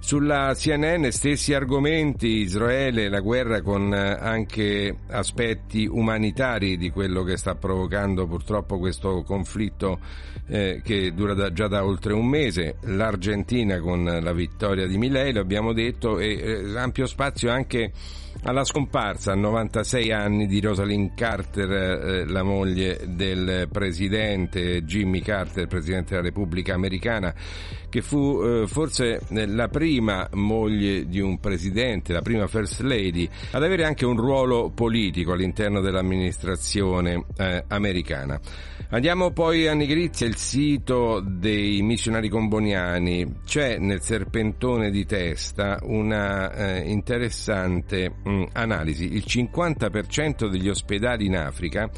Sulla 0.06 0.54
CNN 0.54 1.08
stessi 1.08 1.52
argomenti, 1.52 2.28
Israele, 2.28 3.08
la 3.08 3.18
guerra 3.18 3.60
con 3.60 3.92
eh, 3.92 4.16
anche 4.20 4.98
aspetti 5.08 5.84
umanitari 5.84 6.76
di 6.76 6.90
quello 6.90 7.24
che 7.24 7.36
sta 7.36 7.56
provocando 7.56 8.24
purtroppo 8.28 8.78
questo 8.78 9.24
conflitto 9.24 9.98
eh, 10.46 10.80
che 10.84 11.12
dura 11.12 11.34
da, 11.34 11.52
già 11.52 11.66
da 11.66 11.84
oltre 11.84 12.12
un 12.12 12.24
mese, 12.24 12.76
l'Argentina 12.82 13.80
con 13.80 14.04
la 14.04 14.32
vittoria 14.32 14.86
di 14.86 14.96
Milei, 14.96 15.36
abbiamo 15.36 15.72
detto, 15.72 16.20
e 16.20 16.38
eh, 16.38 16.78
ampio 16.78 17.06
spazio 17.06 17.50
anche 17.50 17.90
alla 18.42 18.64
scomparsa 18.64 19.32
a 19.32 19.34
96 19.34 20.12
anni 20.12 20.46
di 20.46 20.60
Rosalind 20.60 21.14
Carter, 21.14 21.70
eh, 21.70 22.26
la 22.26 22.42
moglie 22.42 23.00
del 23.06 23.68
presidente 23.70 24.84
Jimmy 24.84 25.20
Carter, 25.20 25.66
presidente 25.66 26.10
della 26.10 26.22
Repubblica 26.22 26.74
Americana, 26.74 27.34
che 27.88 28.02
fu 28.02 28.40
eh, 28.42 28.66
forse 28.66 29.20
la 29.30 29.68
prima 29.68 30.28
moglie 30.32 31.06
di 31.06 31.20
un 31.20 31.38
presidente, 31.40 32.12
la 32.12 32.22
prima 32.22 32.46
First 32.46 32.80
Lady, 32.80 33.28
ad 33.52 33.62
avere 33.62 33.84
anche 33.84 34.04
un 34.04 34.16
ruolo 34.16 34.70
politico 34.70 35.32
all'interno 35.32 35.80
dell'amministrazione 35.80 37.24
eh, 37.36 37.64
americana. 37.68 38.38
Andiamo 38.90 39.32
poi 39.32 39.66
a 39.66 39.74
Nigrizia, 39.74 40.28
il 40.28 40.36
sito 40.36 41.20
dei 41.20 41.82
missionari 41.82 42.28
comboniani. 42.28 43.40
C'è 43.44 43.78
nel 43.78 44.00
serpentone 44.00 44.90
di 44.90 45.04
testa 45.04 45.78
una 45.82 46.52
eh, 46.52 46.88
interessante 46.88 48.14
mh, 48.26 48.30
mm, 48.30 48.42
analisi. 48.52 49.12
Il 49.14 49.24
50% 49.26 50.48
degli 50.48 50.68
ospedali 50.68 51.26
in 51.26 51.36
Africa 51.36 51.88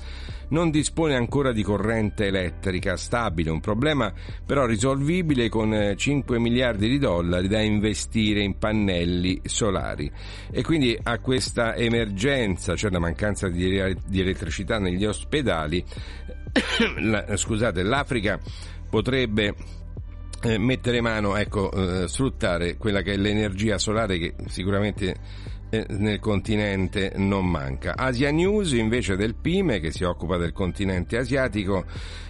non 0.51 0.70
dispone 0.70 1.14
ancora 1.14 1.53
di 1.53 1.62
corrente 1.62 2.26
elettrica 2.26 2.97
stabile, 2.97 3.51
un 3.51 3.61
problema 3.61 4.12
però 4.47 4.64
risolvibile 4.64 5.49
con 5.49 5.95
5 5.95 6.37
eh, 6.37 6.39
miliardi 6.39 6.89
di 6.89 6.99
dollari 6.99 7.49
da 7.49 7.61
investire 7.61 8.41
in 8.41 8.57
pannelli 8.59 9.41
solari. 9.45 10.11
E 10.51 10.62
quindi 10.62 10.99
a 11.03 11.18
questa 11.18 11.74
emergenza, 11.74 12.76
cioè 12.76 12.91
la 12.91 12.99
mancanza 12.99 13.49
di, 13.49 13.97
di 14.07 14.20
elettricità 14.20 14.79
negli 14.79 15.05
ospedali, 15.05 15.85
la, 17.01 17.37
scusate, 17.37 17.83
l'Africa 17.83 18.41
potrebbe 18.89 19.55
eh, 20.43 20.57
mettere 20.57 21.01
mano, 21.01 21.37
ecco, 21.37 21.70
eh, 21.72 22.09
sfruttare 22.09 22.76
quella 22.76 23.03
che 23.03 23.12
è 23.12 23.16
l'energia 23.16 23.76
solare 23.76 24.18
che 24.18 24.35
sicuramente 24.47 25.16
nel 25.70 26.18
continente 26.18 27.12
non 27.16 27.46
manca. 27.46 27.96
Asia 27.96 28.30
News 28.30 28.72
invece 28.72 29.16
del 29.16 29.34
PIME 29.34 29.80
che 29.80 29.90
si 29.90 30.04
occupa 30.04 30.36
del 30.36 30.52
continente 30.52 31.18
asiatico 31.18 31.84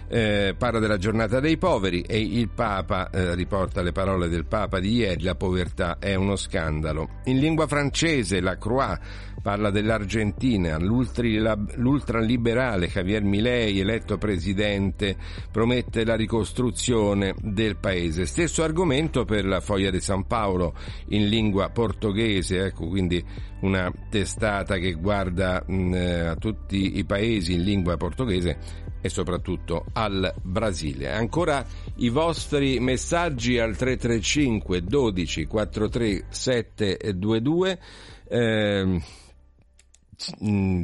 eh, 0.09 0.55
parla 0.57 0.79
della 0.79 0.97
giornata 0.97 1.39
dei 1.39 1.57
poveri 1.57 2.01
e 2.01 2.19
il 2.19 2.49
Papa 2.49 3.09
eh, 3.09 3.35
riporta 3.35 3.81
le 3.81 3.91
parole 3.91 4.27
del 4.27 4.45
Papa 4.45 4.79
di 4.79 4.95
ieri, 4.95 5.23
la 5.23 5.35
povertà 5.35 5.97
è 5.99 6.15
uno 6.15 6.35
scandalo. 6.35 7.21
In 7.25 7.37
lingua 7.39 7.67
francese 7.67 8.41
la 8.41 8.57
Croix 8.57 8.97
parla 9.41 9.69
dell'Argentina, 9.69 10.77
l'ultraliberale 10.77 12.87
Javier 12.87 13.23
Milei, 13.23 13.79
eletto 13.79 14.17
presidente, 14.17 15.15
promette 15.51 16.03
la 16.03 16.15
ricostruzione 16.15 17.35
del 17.39 17.77
paese. 17.77 18.25
Stesso 18.25 18.63
argomento 18.63 19.23
per 19.25 19.45
la 19.45 19.61
Foglia 19.61 19.91
di 19.91 20.01
San 20.01 20.25
Paolo 20.25 20.73
in 21.09 21.29
lingua 21.29 21.69
portoghese, 21.69 22.65
ecco 22.65 22.87
quindi 22.87 23.23
una 23.61 23.91
testata 24.09 24.77
che 24.77 24.93
guarda 24.93 25.63
mh, 25.65 25.93
eh, 25.93 26.19
a 26.25 26.35
tutti 26.35 26.97
i 26.97 27.05
paesi 27.05 27.53
in 27.53 27.63
lingua 27.63 27.95
portoghese 27.97 28.87
e 29.01 29.09
soprattutto 29.09 29.85
al 29.93 30.33
Brasile. 30.41 31.11
Ancora 31.11 31.65
i 31.97 32.09
vostri 32.09 32.79
messaggi 32.79 33.59
al 33.59 33.75
335 33.75 34.83
12 34.83 35.45
43 35.45 36.25
722. 36.29 37.79
Eh, 38.27 39.01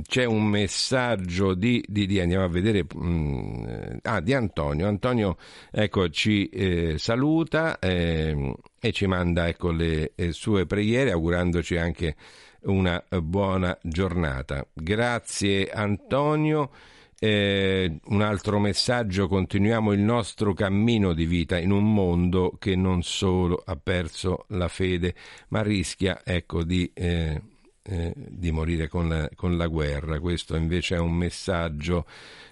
c'è 0.08 0.24
un 0.24 0.46
messaggio 0.46 1.56
di, 1.56 1.84
di, 1.86 2.06
di 2.06 2.22
andiamo 2.22 2.46
a 2.46 2.48
vedere 2.48 2.86
mh, 2.86 3.06
mm, 3.06 3.98
ah, 4.04 4.22
di 4.22 4.34
Antonio 4.34 4.88
Antonio 4.88 5.36
ecco 5.72 6.10
ci 6.10 6.48
eh, 6.48 6.98
saluta 6.98 7.78
eh, 7.80 8.56
e 8.80 8.92
ci 8.94 9.08
manda 9.08 9.50
ecco 9.50 9.72
le 9.72 10.14
eh, 10.16 10.32
sue 10.32 10.66
preghiere 10.66 11.12
augurandoci 11.12 11.76
anche 11.76 12.16
una 12.62 13.04
buona 13.22 13.78
giornata 13.82 14.66
grazie 14.74 15.70
Antonio 15.70 16.72
eh, 17.20 18.00
un 18.06 18.22
altro 18.22 18.60
messaggio, 18.60 19.28
continuiamo 19.28 19.94
il 19.94 20.02
nostro 20.02 20.54
cammino 20.54 21.14
di 21.14 21.26
vita 21.26 21.58
in 21.58 21.72
un 21.72 21.94
mondo 21.94 22.56
che 22.60 22.76
non 22.76 23.04
solo 23.04 23.62
ha 23.66 23.76
perso 23.78 24.46
la 24.50 24.68
fede, 24.68 25.16
ma 25.50 25.62
rischia 25.62 26.22
ecco, 26.24 26.64
di, 26.64 26.92
eh, 26.94 27.42
eh, 27.84 28.14
di 28.16 28.52
morire 28.52 28.88
con 28.88 29.08
la, 29.08 29.30
con 29.36 29.58
la 29.58 29.68
guerra. 29.68 30.20
Questo 30.20 30.56
invece 30.56 30.96
è 30.96 31.00
un 31.00 31.14
messaggio 31.14 32.06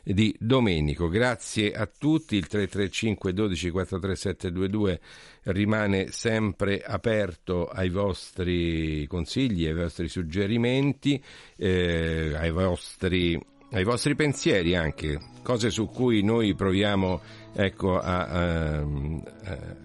di 0.03 0.35
Domenico. 0.39 1.07
Grazie 1.07 1.73
a 1.73 1.85
tutti, 1.85 2.35
il 2.35 2.47
335 2.47 3.33
12 3.33 3.69
43722 3.69 5.01
rimane 5.43 6.11
sempre 6.11 6.81
aperto 6.81 7.67
ai 7.67 7.89
vostri 7.89 9.05
consigli, 9.07 9.65
ai 9.65 9.73
vostri 9.73 10.07
suggerimenti, 10.07 11.21
eh, 11.57 12.33
ai 12.35 12.51
vostri 12.51 13.39
ai 13.73 13.83
vostri 13.83 14.15
pensieri 14.15 14.75
anche, 14.75 15.19
cose 15.41 15.71
su 15.71 15.87
cui 15.87 16.21
noi 16.21 16.53
proviamo 16.53 17.21
ecco, 17.55 17.99
a, 17.99 18.25
a, 18.25 18.77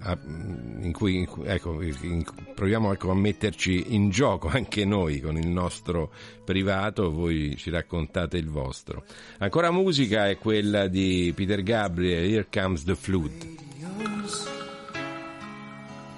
a, 0.00 0.18
in 0.80 0.92
cui, 0.92 1.26
ecco, 1.44 1.82
in, 1.82 2.24
proviamo 2.54 2.92
ecco, 2.92 3.10
a 3.10 3.14
metterci 3.14 3.94
in 3.94 4.10
gioco 4.10 4.48
anche 4.48 4.84
noi 4.84 5.20
con 5.20 5.36
il 5.38 5.48
nostro 5.48 6.12
privato, 6.44 7.10
voi 7.10 7.56
ci 7.56 7.70
raccontate 7.70 8.36
il 8.36 8.48
vostro. 8.48 9.04
Ancora 9.38 9.70
musica 9.70 10.28
è 10.28 10.36
quella 10.36 10.86
di 10.86 11.32
Peter 11.34 11.62
Gabriel, 11.62 12.30
Here 12.30 12.46
Comes 12.50 12.84
the 12.84 12.94
Flood. 12.94 13.66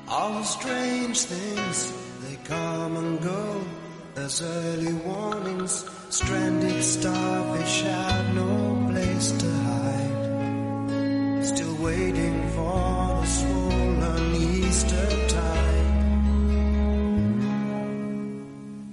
All 0.06 0.42
strange 0.42 1.24
things, 1.24 1.92
they 2.20 2.36
come 2.48 2.96
and 2.96 3.20
go 3.20 3.79
as 4.20 4.42
early 4.42 4.92
warnings. 4.92 5.84
Stranded 6.10 6.82
starfish 6.82 7.82
have 7.82 8.34
no 8.34 8.86
place 8.90 9.32
to 9.32 9.50
hide. 9.68 11.44
Still 11.44 11.76
waiting 11.76 12.48
for 12.50 13.20
the 13.20 13.26
swollen 13.26 14.34
Easter 14.36 15.08
tide. 15.28 15.90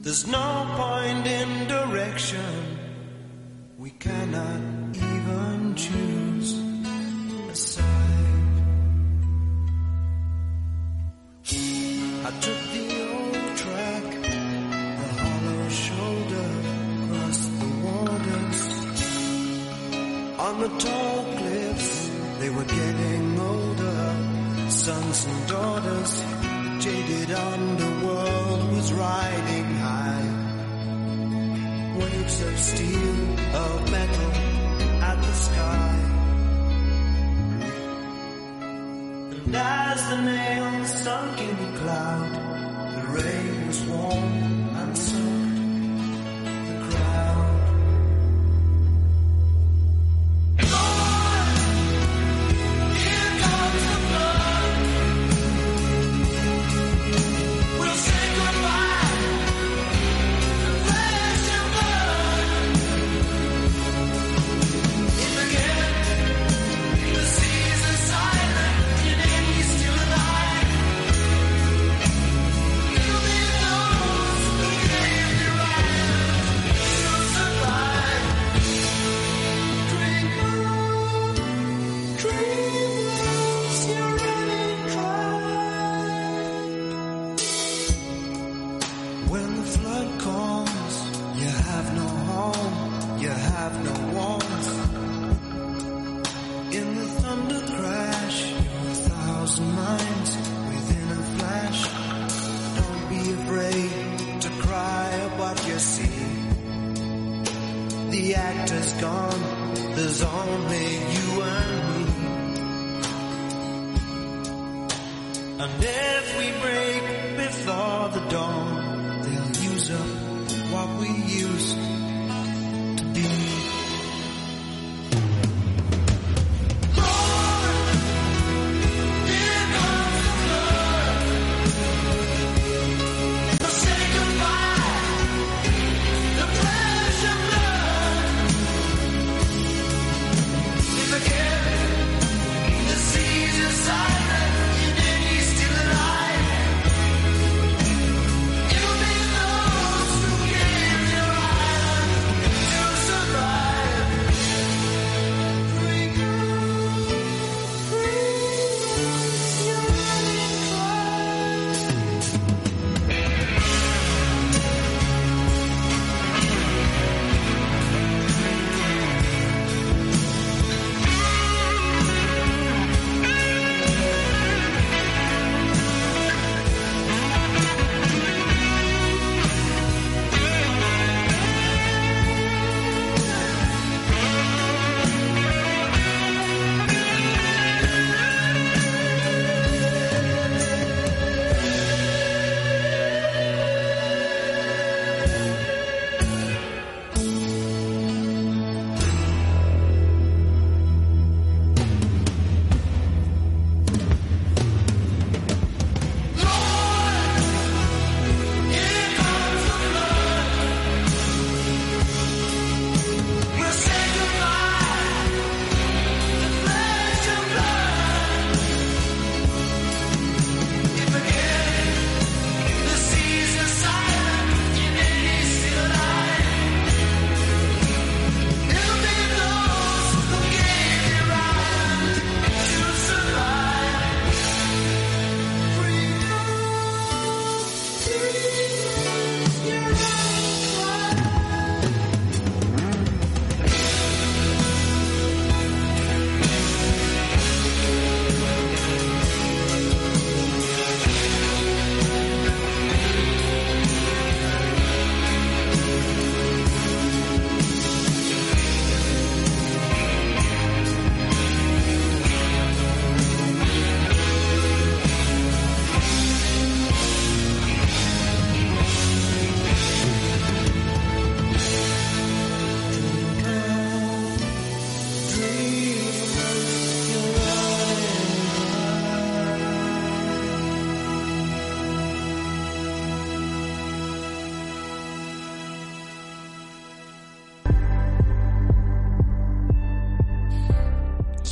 There's 0.04 0.26
no 0.28 0.50
point 0.82 1.28
in 1.28 1.68
direction. 1.68 2.54
We 3.78 3.92
cannot 3.92 4.62
even 4.96 5.76
choose 5.76 6.50
a 7.52 7.56
side. 7.56 8.08
I 12.28 12.32
took 12.42 12.77
tall 20.80 21.24
cliffs, 21.38 22.10
they 22.40 22.50
were 22.50 22.66
getting 22.66 23.40
older. 23.40 24.70
Sons 24.70 25.26
and 25.26 25.48
daughters, 25.48 26.24
jaded 26.84 27.32
underworld 27.32 28.72
was 28.74 28.94
riding 28.94 29.66
high. 29.76 30.30
Waves 32.00 32.42
of 32.42 32.60
steel, 32.60 33.20
of 33.56 33.92
metal, 33.92 34.32
at 35.10 35.18
the 35.22 35.34
sky. 35.34 35.94
And 39.46 39.56
as 39.56 40.10
the 40.10 40.22
nails 40.22 41.04
sunk 41.04 41.40
in 41.42 41.56
the 41.64 41.80
cloud, 41.80 42.32
the 42.96 43.08
rain 43.18 43.68
was 43.68 43.84
warm. 43.86 44.47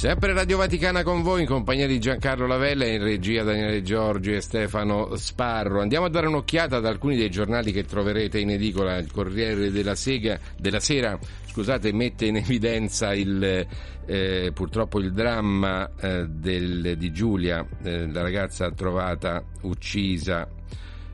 Sempre 0.06 0.34
Radio 0.34 0.58
Vaticana 0.58 1.02
con 1.02 1.24
voi 1.24 1.42
in 1.42 1.48
compagnia 1.48 1.88
di 1.88 2.00
Giancarlo 2.00 2.46
Lavella 2.46 2.86
in 2.86 3.02
regia 3.02 3.42
Daniele 3.42 3.82
Giorgi 3.82 4.34
e 4.34 4.40
Stefano 4.40 5.16
Sparro. 5.16 5.82
Andiamo 5.82 6.06
a 6.06 6.10
dare 6.10 6.28
un'occhiata 6.28 6.76
ad 6.76 6.86
alcuni 6.86 7.16
dei 7.16 7.32
giornali 7.32 7.72
che 7.72 7.86
troverete 7.86 8.38
in 8.38 8.52
edicola. 8.52 8.98
Il 8.98 9.12
Corriere 9.12 9.72
della, 9.72 9.96
Sega, 9.96 10.38
della 10.60 10.80
Sera 10.80 11.18
scusate, 11.48 11.92
mette 11.92 12.28
in 12.28 12.36
evidenza 12.36 13.16
il, 13.16 13.66
eh, 14.06 14.52
purtroppo 14.54 15.00
il 15.00 15.12
dramma 15.12 15.90
eh, 16.00 16.28
del, 16.28 16.98
di 17.00 17.12
Giulia, 17.12 17.66
eh, 17.82 18.06
la 18.06 18.22
ragazza 18.22 18.70
trovata 18.70 19.44
uccisa 19.62 20.48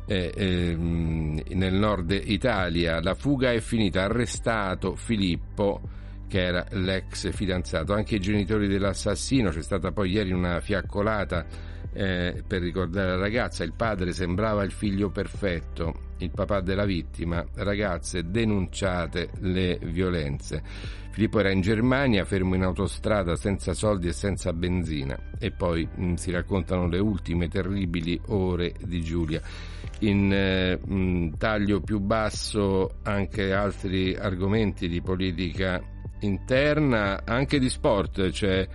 eh, 0.06 0.34
ehm, 0.36 1.44
nel 1.48 1.74
nord 1.76 2.12
Italia. 2.26 3.02
La 3.02 3.16
fuga 3.16 3.54
è 3.54 3.62
finita, 3.62 4.04
arrestato 4.04 4.98
Filippo 4.98 6.00
che 6.32 6.42
era 6.42 6.66
l'ex 6.70 7.30
fidanzato. 7.34 7.94
Anche 7.94 8.16
i 8.16 8.20
genitori 8.22 8.70
dell'assassino, 8.70 9.50
c'è 9.50 9.62
stata 9.62 9.92
poi 9.92 10.12
ieri 10.12 10.32
una 10.32 10.62
fiaccolata 10.62 11.46
eh, 11.92 12.42
per 12.48 12.62
ricordare 12.62 13.10
la 13.10 13.18
ragazza, 13.18 13.66
il 13.66 13.74
padre 13.74 14.14
sembrava 14.14 14.64
il 14.64 14.72
figlio 14.72 15.10
perfetto, 15.10 16.14
il 16.20 16.32
papà 16.32 16.62
della 16.62 16.86
vittima, 16.86 17.46
ragazze 17.56 18.30
denunciate 18.30 19.32
le 19.40 19.78
violenze. 19.84 20.64
Filippo 21.12 21.42
era 21.42 21.52
in 21.52 21.60
Germania, 21.60 22.24
fermo 22.24 22.56
in 22.56 22.64
autostrada 22.64 23.36
senza 23.36 23.74
soldi 23.74 24.08
e 24.08 24.14
senza 24.14 24.54
benzina 24.54 25.20
e 25.38 25.52
poi 25.52 25.86
mh, 25.94 26.14
si 26.14 26.32
raccontano 26.32 26.88
le 26.88 27.00
ultime 27.00 27.50
terribili 27.50 28.18
ore 28.28 28.74
di 28.80 29.02
Giulia. 29.02 29.42
In 30.00 30.32
eh, 30.32 30.80
mh, 30.82 31.36
taglio 31.38 31.82
più 31.82 32.00
basso 32.00 33.00
anche 33.04 33.52
altri 33.52 34.16
argomenti 34.16 34.88
di 34.88 35.02
politica 35.02 35.91
interna, 36.22 37.22
anche 37.26 37.60
di 37.60 37.70
sport, 37.70 38.30
cioè 38.32 38.68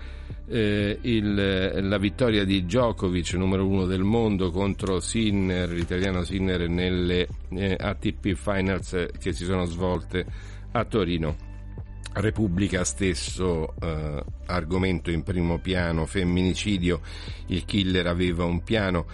eh, 0.48 0.98
il, 1.02 1.88
la 1.88 1.98
vittoria 1.98 2.44
di 2.44 2.64
Djokovic, 2.64 3.34
numero 3.34 3.66
uno 3.66 3.84
del 3.84 4.02
mondo, 4.02 4.50
contro 4.50 5.00
Sinner, 5.00 5.68
l'italiano 5.70 6.22
Sinner, 6.22 6.68
nelle 6.68 7.26
eh, 7.50 7.76
ATP 7.78 8.34
Finals 8.34 9.08
che 9.18 9.32
si 9.32 9.44
sono 9.44 9.64
svolte 9.64 10.24
a 10.72 10.84
Torino. 10.84 11.54
Repubblica 12.12 12.82
stesso 12.84 13.74
eh, 13.78 14.24
argomento 14.46 15.10
in 15.10 15.22
primo 15.22 15.58
piano, 15.58 16.06
femminicidio, 16.06 17.00
il 17.46 17.64
killer 17.66 18.06
aveva 18.06 18.44
un 18.44 18.62
piano, 18.62 19.06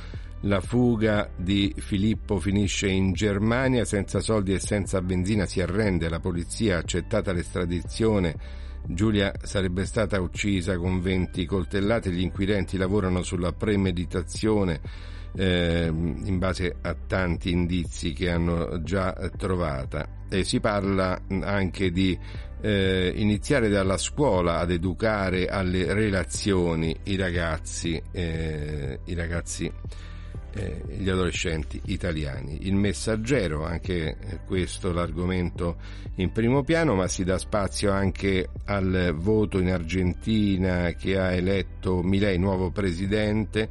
la 0.42 0.60
fuga 0.60 1.30
di 1.36 1.72
Filippo 1.76 2.38
finisce 2.38 2.88
in 2.88 3.12
Germania 3.12 3.84
senza 3.84 4.20
soldi 4.20 4.54
e 4.54 4.58
senza 4.58 5.00
benzina, 5.00 5.46
si 5.46 5.60
arrende, 5.60 6.08
la 6.08 6.20
polizia 6.20 6.76
ha 6.76 6.78
accettata 6.80 7.32
l'estradizione, 7.32 8.36
Giulia 8.84 9.32
sarebbe 9.42 9.84
stata 9.84 10.20
uccisa 10.20 10.76
con 10.76 11.00
20 11.00 11.46
coltellate, 11.46 12.10
gli 12.10 12.20
inquirenti 12.20 12.76
lavorano 12.76 13.22
sulla 13.22 13.52
premeditazione 13.52 14.80
eh, 15.36 15.86
in 15.86 16.38
base 16.38 16.76
a 16.80 16.94
tanti 17.06 17.50
indizi 17.50 18.12
che 18.12 18.30
hanno 18.30 18.82
già 18.82 19.12
trovata. 19.36 20.24
E 20.28 20.44
si 20.44 20.58
parla 20.58 21.20
anche 21.42 21.90
di 21.92 22.18
eh, 22.60 23.12
iniziare 23.14 23.68
dalla 23.68 23.96
scuola 23.96 24.58
ad 24.58 24.70
educare 24.70 25.46
alle 25.46 25.92
relazioni 25.94 26.96
i 27.04 27.16
ragazzi, 27.16 28.02
eh, 28.10 28.98
i 29.04 29.14
ragazzi 29.14 29.70
eh, 30.54 30.82
gli 30.98 31.08
adolescenti 31.08 31.80
italiani. 31.86 32.66
Il 32.66 32.74
messaggero, 32.74 33.64
anche 33.64 34.16
questo 34.46 34.92
l'argomento 34.92 35.76
in 36.16 36.30
primo 36.32 36.62
piano, 36.62 36.94
ma 36.94 37.08
si 37.08 37.24
dà 37.24 37.38
spazio 37.38 37.90
anche 37.90 38.48
al 38.66 39.14
voto 39.16 39.58
in 39.58 39.70
Argentina 39.70 40.92
che 40.92 41.18
ha 41.18 41.32
eletto 41.32 42.02
Milei 42.02 42.38
nuovo 42.38 42.70
presidente. 42.70 43.68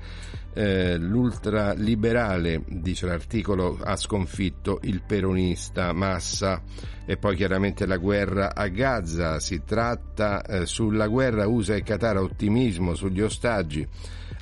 Eh, 0.53 0.97
l'ultraliberale, 0.97 2.63
dice 2.67 3.05
l'articolo, 3.05 3.79
ha 3.81 3.95
sconfitto 3.95 4.79
il 4.83 5.01
peronista 5.01 5.93
Massa 5.93 6.61
e 7.05 7.17
poi 7.17 7.35
chiaramente 7.35 7.85
la 7.85 7.97
guerra 7.97 8.53
a 8.53 8.67
Gaza. 8.67 9.39
Si 9.39 9.63
tratta 9.63 10.43
eh, 10.43 10.65
sulla 10.65 11.07
guerra 11.07 11.47
USA 11.47 11.75
e 11.75 11.83
Qatar 11.83 12.17
ottimismo 12.17 12.95
sugli 12.95 13.21
ostaggi 13.21 13.87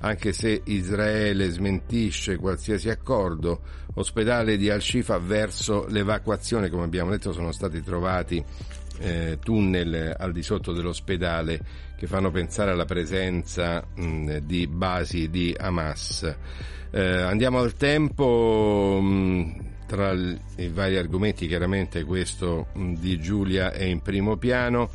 anche 0.01 0.32
se 0.32 0.62
Israele 0.66 1.49
smentisce 1.49 2.38
qualsiasi 2.38 2.89
accordo, 2.89 3.62
ospedale 3.95 4.55
di 4.55 4.70
Al-Shifa 4.70 5.18
verso 5.18 5.86
l'evacuazione, 5.88 6.70
come 6.70 6.84
abbiamo 6.84 7.12
detto 7.12 7.34
sono 7.34 7.51
stati 7.51 7.82
trovati 7.82 8.43
eh, 9.00 9.38
tunnel 9.41 10.16
al 10.18 10.32
di 10.32 10.43
sotto 10.43 10.74
dell'ospedale 10.74 11.60
che 11.97 12.08
fanno 12.08 12.32
pensare 12.32 12.72
alla 12.72 12.86
presenza 12.86 13.86
mh, 13.95 14.38
di 14.39 14.68
basi 14.68 15.30
di 15.30 15.56
Hamas. 15.58 16.36
Eh, 16.91 17.02
andiamo 17.02 17.60
al 17.60 17.74
tempo. 17.74 19.00
Mh, 19.02 19.68
tra 19.89 20.14
i 20.14 20.68
vari 20.68 20.97
argomenti 20.97 21.47
chiaramente 21.47 22.04
questo 22.04 22.68
di 22.76 23.20
Giulia 23.20 23.72
è 23.72 23.86
in 23.86 24.02
primo 24.02 24.38
piano 24.38 24.91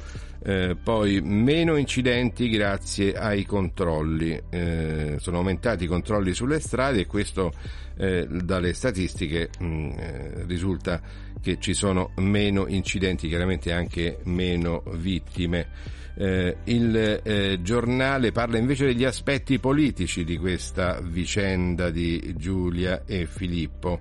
eh, 0.46 0.76
poi 0.80 1.22
meno 1.22 1.76
incidenti 1.76 2.50
grazie 2.50 3.14
ai 3.14 3.46
controlli, 3.46 4.38
eh, 4.50 5.16
sono 5.18 5.38
aumentati 5.38 5.84
i 5.84 5.86
controlli 5.86 6.34
sulle 6.34 6.60
strade 6.60 7.00
e 7.00 7.06
questo 7.06 7.50
eh, 7.96 8.26
dalle 8.28 8.74
statistiche 8.74 9.48
mh, 9.58 9.64
eh, 9.96 10.44
risulta 10.46 11.00
che 11.40 11.56
ci 11.58 11.72
sono 11.72 12.10
meno 12.16 12.66
incidenti, 12.66 13.26
chiaramente 13.26 13.72
anche 13.72 14.18
meno 14.24 14.82
vittime. 14.96 16.02
Eh, 16.16 16.56
il 16.64 17.20
eh, 17.24 17.58
giornale 17.62 18.30
parla 18.30 18.58
invece 18.58 18.84
degli 18.84 19.04
aspetti 19.04 19.58
politici 19.58 20.24
di 20.24 20.36
questa 20.36 21.00
vicenda 21.00 21.90
di 21.90 22.34
Giulia 22.36 23.04
e 23.06 23.26
Filippo 23.26 24.00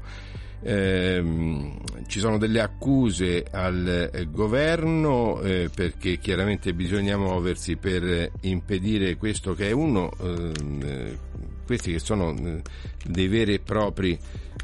ehm, 0.64 1.82
ci 2.08 2.20
sono 2.20 2.38
delle 2.38 2.62
accuse 2.62 3.46
al 3.52 4.10
eh, 4.12 4.28
governo 4.30 5.42
eh, 5.42 5.70
perché 5.74 6.18
chiaramente 6.18 6.74
bisogna 6.74 7.18
muoversi 7.18 7.76
per 7.76 8.32
impedire 8.42 9.16
questo 9.18 9.54
che 9.54 9.70
è 9.70 9.72
uno, 9.72 10.12
ehm, 10.20 10.82
eh, 10.84 11.18
questi 11.66 11.92
che 11.92 12.00
sono 12.00 12.36
eh, 12.36 12.62
dei 13.06 13.28
veri 13.28 13.56
e 13.56 13.60
propri, 13.60 14.18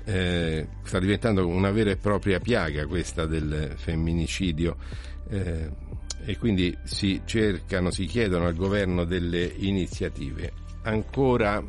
eh, 0.05 0.67
sta 0.83 0.99
diventando 0.99 1.45
una 1.47 1.71
vera 1.71 1.91
e 1.91 1.97
propria 1.97 2.39
piaga 2.39 2.85
questa 2.87 3.25
del 3.25 3.73
femminicidio 3.75 4.77
eh, 5.29 5.69
e 6.25 6.37
quindi 6.37 6.75
si 6.83 7.21
cercano, 7.25 7.91
si 7.91 8.05
chiedono 8.05 8.45
al 8.45 8.55
governo 8.55 9.05
delle 9.05 9.51
iniziative. 9.57 10.51
Ancora 10.83 11.63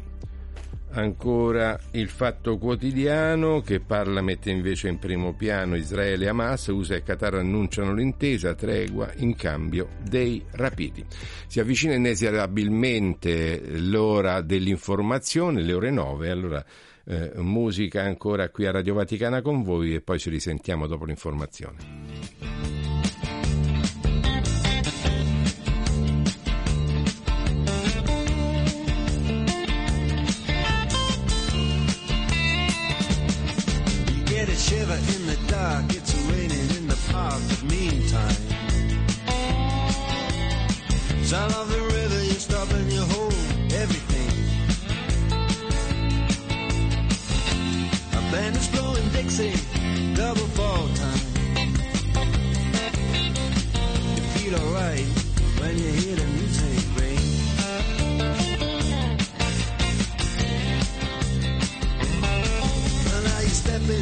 Ancora 0.92 1.78
il 1.92 2.08
fatto 2.08 2.58
quotidiano 2.58 3.60
che 3.60 3.78
parla 3.78 4.20
mette 4.22 4.50
invece 4.50 4.88
in 4.88 4.98
primo 4.98 5.34
piano 5.34 5.76
Israele 5.76 6.24
e 6.24 6.28
Hamas, 6.28 6.66
USA 6.66 6.96
e 6.96 7.02
Qatar 7.04 7.34
annunciano 7.34 7.94
l'intesa, 7.94 8.54
tregua 8.54 9.12
in 9.18 9.36
cambio 9.36 9.90
dei 10.02 10.44
rapiti. 10.50 11.04
Si 11.46 11.60
avvicina 11.60 11.94
inesorabilmente 11.94 13.78
l'ora 13.78 14.40
dell'informazione, 14.40 15.62
le 15.62 15.72
ore 15.72 15.90
9, 15.90 16.28
allora 16.28 16.64
eh, 17.04 17.32
musica 17.36 18.02
ancora 18.02 18.48
qui 18.48 18.66
a 18.66 18.72
Radio 18.72 18.94
Vaticana 18.94 19.42
con 19.42 19.62
voi 19.62 19.94
e 19.94 20.00
poi 20.00 20.18
ci 20.18 20.28
risentiamo 20.28 20.88
dopo 20.88 21.04
l'informazione. 21.04 22.79
Shiver 34.70 35.00
in 35.14 35.26
the 35.26 35.38
dark, 35.48 35.84
it's 35.96 36.14
raining 36.30 36.68
in 36.78 36.86
the 36.86 36.98
park, 37.10 37.40
but 37.48 37.62
meantime. 37.64 38.36
Sound 41.24 41.52
of 41.54 41.66
the 41.74 41.82
river, 41.96 42.20
you 42.30 42.38
stop 42.48 42.70
and 42.78 42.92
you 42.92 43.02
hold 43.14 43.34
everything. 43.82 44.30
A 48.18 48.22
band 48.30 48.56
is 48.56 48.68
blowing 48.68 49.08
Dixie, 49.08 49.54
double 50.14 50.48
fall 50.56 50.86
time. 51.02 51.22
You 54.14 54.22
feel 54.34 54.54
alright 54.54 55.09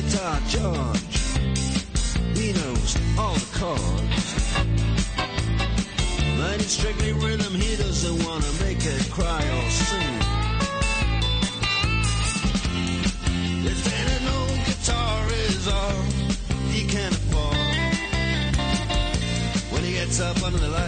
Guitar 0.00 0.40
George. 0.46 1.18
He 2.36 2.52
knows 2.52 2.96
all 3.18 3.34
the 3.34 3.58
chords. 3.58 4.18
Strictly 6.68 7.12
rhythm, 7.14 7.54
he 7.54 7.76
doesn't 7.76 8.24
wanna 8.24 8.52
make 8.60 8.84
it 8.84 9.10
cry 9.10 9.42
or 9.42 9.70
sing. 9.70 10.27
one 20.52 20.62
in 20.62 20.70
the 20.70 20.78
light. 20.78 20.87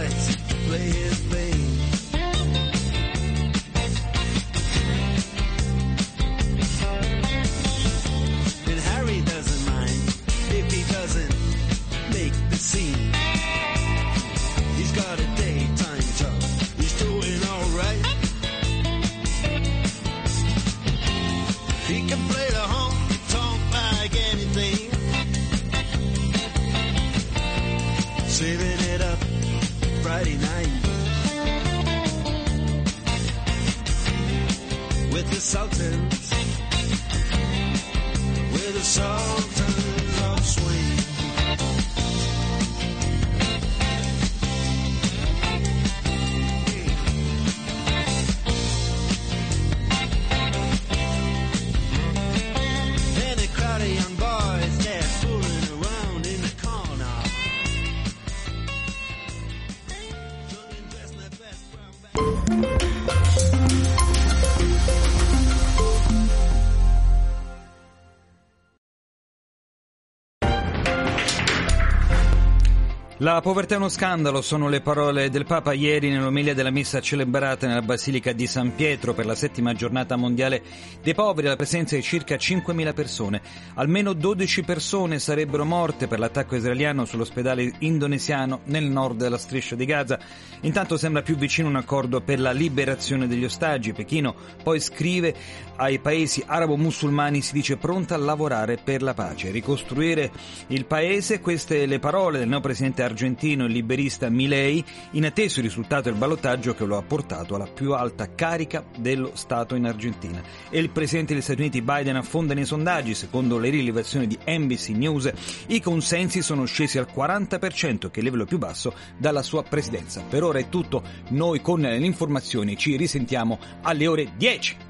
La 73.31 73.39
povertà 73.39 73.75
è 73.75 73.77
uno 73.77 73.87
scandalo, 73.87 74.41
sono 74.41 74.67
le 74.67 74.81
parole 74.81 75.29
del 75.29 75.45
Papa 75.45 75.71
ieri 75.71 76.09
nell'omelia 76.09 76.53
della 76.53 76.69
messa 76.69 76.99
celebrata 76.99 77.65
nella 77.65 77.81
Basilica 77.81 78.33
di 78.33 78.45
San 78.45 78.75
Pietro 78.75 79.13
per 79.13 79.25
la 79.25 79.35
settima 79.35 79.73
giornata 79.73 80.17
mondiale 80.17 80.61
dei 81.01 81.13
poveri, 81.13 81.47
alla 81.47 81.55
presenza 81.55 81.95
di 81.95 82.01
circa 82.01 82.35
5.000 82.35 82.93
persone. 82.93 83.41
Almeno 83.75 84.11
12 84.11 84.63
persone 84.63 85.17
sarebbero 85.17 85.63
morte 85.63 86.07
per 86.07 86.19
l'attacco 86.19 86.57
israeliano 86.57 87.05
sull'ospedale 87.05 87.71
indonesiano 87.79 88.63
nel 88.65 88.83
nord 88.83 89.19
della 89.19 89.37
striscia 89.37 89.75
di 89.75 89.85
Gaza. 89.85 90.19
Intanto 90.63 90.97
sembra 90.97 91.21
più 91.21 91.37
vicino 91.37 91.69
un 91.69 91.77
accordo 91.77 92.19
per 92.19 92.37
la 92.37 92.51
liberazione 92.51 93.27
degli 93.27 93.45
ostaggi. 93.45 93.93
Pechino 93.93 94.35
poi 94.61 94.81
scrive 94.81 95.33
ai 95.81 95.97
paesi 95.97 96.43
arabo-musulmani 96.45 97.41
si 97.41 97.53
dice 97.53 97.75
pronta 97.75 98.13
a 98.13 98.19
lavorare 98.19 98.77
per 98.77 99.01
la 99.01 99.15
pace, 99.15 99.49
ricostruire 99.49 100.31
il 100.67 100.85
paese. 100.85 101.39
Queste 101.39 101.87
le 101.87 101.97
parole 101.97 102.37
del 102.37 102.47
neo 102.47 102.59
presidente 102.59 103.01
argentino 103.01 103.65
e 103.65 103.67
liberista 103.67 104.29
Milei 104.29 104.85
in 105.11 105.25
atteso 105.25 105.57
il 105.57 105.65
risultato 105.65 106.03
del 106.03 106.19
ballottaggio 106.19 106.75
che 106.75 106.85
lo 106.85 106.97
ha 106.97 107.01
portato 107.01 107.55
alla 107.55 107.65
più 107.65 107.93
alta 107.93 108.35
carica 108.35 108.85
dello 108.95 109.31
Stato 109.33 109.73
in 109.73 109.87
Argentina. 109.87 110.39
E 110.69 110.77
il 110.77 110.91
presidente 110.91 111.33
degli 111.33 111.41
Stati 111.41 111.61
Uniti 111.61 111.81
Biden 111.81 112.15
affonda 112.15 112.53
nei 112.53 112.65
sondaggi, 112.65 113.15
secondo 113.15 113.57
le 113.57 113.71
rilevazioni 113.71 114.27
di 114.27 114.37
NBC 114.45 114.89
News, 114.89 115.31
i 115.67 115.81
consensi 115.81 116.43
sono 116.43 116.65
scesi 116.65 116.99
al 116.99 117.07
40%, 117.11 118.11
che 118.11 118.11
è 118.11 118.19
il 118.19 118.23
livello 118.25 118.45
più 118.45 118.59
basso 118.59 118.93
dalla 119.17 119.41
sua 119.41 119.63
presidenza. 119.63 120.21
Per 120.29 120.43
ora 120.43 120.59
è 120.59 120.69
tutto, 120.69 121.01
noi 121.29 121.59
con 121.59 121.79
le 121.79 121.97
informazioni 121.97 122.77
ci 122.77 122.95
risentiamo 122.97 123.57
alle 123.81 124.05
ore 124.05 124.33
10. 124.37 124.89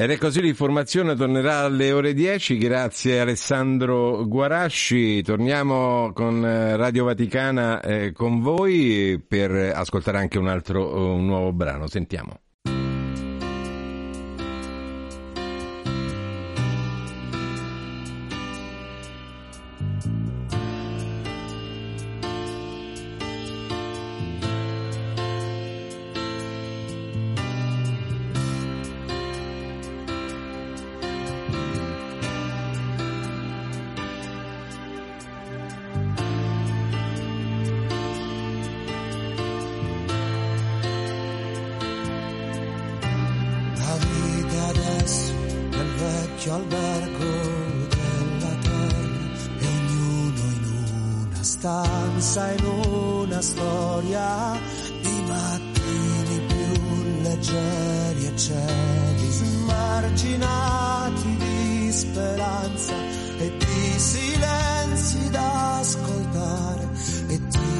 Ed 0.00 0.12
è 0.12 0.16
così 0.16 0.40
l'informazione 0.40 1.16
tornerà 1.16 1.58
alle 1.58 1.90
ore 1.90 2.14
10, 2.14 2.56
grazie 2.56 3.18
Alessandro 3.18 4.28
Guarasci. 4.28 5.22
Torniamo 5.22 6.12
con 6.12 6.46
eh, 6.46 6.76
Radio 6.76 7.04
Vaticana 7.04 7.80
eh, 7.80 8.12
con 8.12 8.38
voi 8.40 9.20
per 9.26 9.50
ascoltare 9.74 10.18
anche 10.18 10.38
un 10.38 10.46
altro 10.46 10.88
eh, 10.88 11.00
un 11.14 11.26
nuovo 11.26 11.52
brano. 11.52 11.88
Sentiamo. 11.88 12.47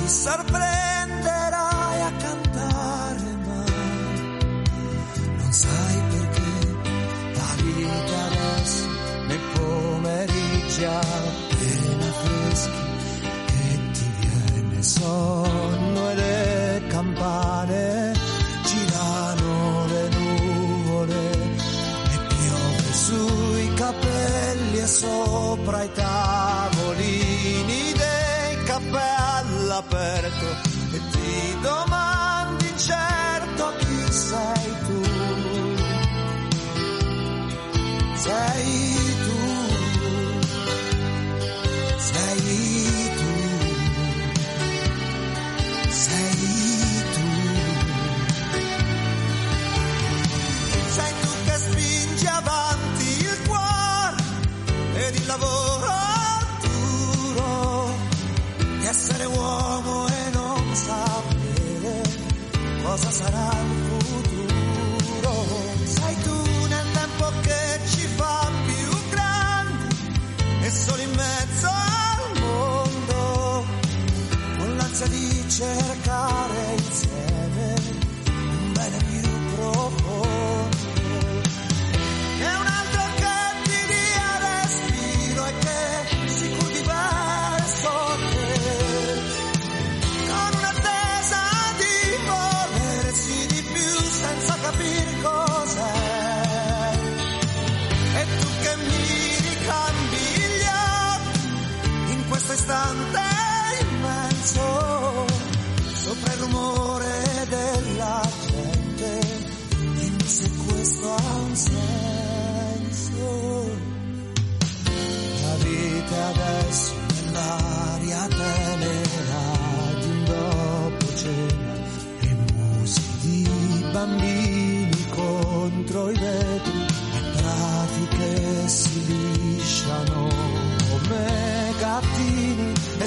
E 0.08 0.97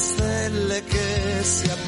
gattini 0.02 0.82
e 0.82 1.44
stelle 1.44 1.81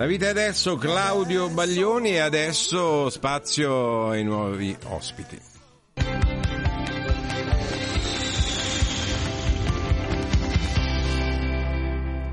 La 0.00 0.06
vita 0.06 0.30
adesso 0.30 0.76
Claudio 0.76 1.50
Baglioni 1.50 2.12
e 2.12 2.20
adesso 2.20 3.10
spazio 3.10 4.08
ai 4.08 4.24
nuovi 4.24 4.74
ospiti. 4.84 5.49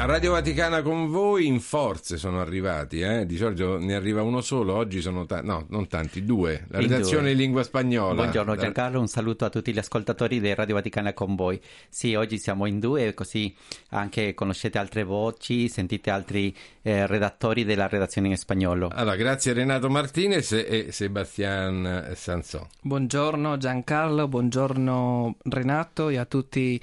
Radio 0.08 0.32
Vaticana 0.32 0.82
con 0.84 1.10
voi 1.10 1.48
in 1.48 1.60
forze 1.60 2.16
sono 2.16 2.40
arrivati, 2.40 3.02
eh? 3.02 3.26
di 3.26 3.36
solito 3.36 3.78
ne 3.78 3.94
arriva 3.94 4.22
uno 4.22 4.40
solo, 4.40 4.74
oggi 4.74 5.02
sono 5.02 5.26
tanti, 5.26 5.46
no, 5.48 5.66
non 5.68 5.90
tanti, 5.90 6.24
due. 6.24 6.66
La 6.70 6.80
In 6.80 6.88
redazione 6.88 7.24
due. 7.24 7.32
in 7.32 7.38
lingua 7.38 7.62
spagnola. 7.64 8.14
Buongiorno 8.14 8.56
Giancarlo, 8.56 9.02
un 9.02 9.10
saluto 9.10 9.44
a 9.44 9.50
tutti 9.50 9.74
gli 9.74 9.78
ascoltatori 9.78 10.40
di 10.40 10.54
Radio 10.54 10.76
Vaticana 10.76 11.12
con 11.12 11.36
voi. 11.36 11.62
Sì, 11.90 12.16
oggi 12.16 12.38
siamo 12.38 12.66
in 12.68 12.80
due, 12.80 13.14
così 13.14 13.54
anche 13.90 14.34
conoscete 14.34 14.78
altre 14.78 15.04
voci, 15.04 15.68
sentite 15.68 16.10
altri 16.10 16.56
eh, 16.84 17.06
redattori 17.06 17.66
della 17.66 17.90
redazione 17.90 18.30
in 18.30 18.38
spagnolo. 18.38 18.90
Allora, 18.94 19.18
grazie 19.18 19.52
Renato 19.52 19.90
Martinez 19.90 20.54
e 20.54 20.88
Sebastian 20.90 22.14
Sanzò. 22.16 22.66
Buongiorno 22.80 23.58
Giancarlo, 23.58 24.30
buongiorno 24.30 25.36
Renato 25.44 26.08
e 26.08 26.16
a 26.16 26.24
tutti 26.24 26.80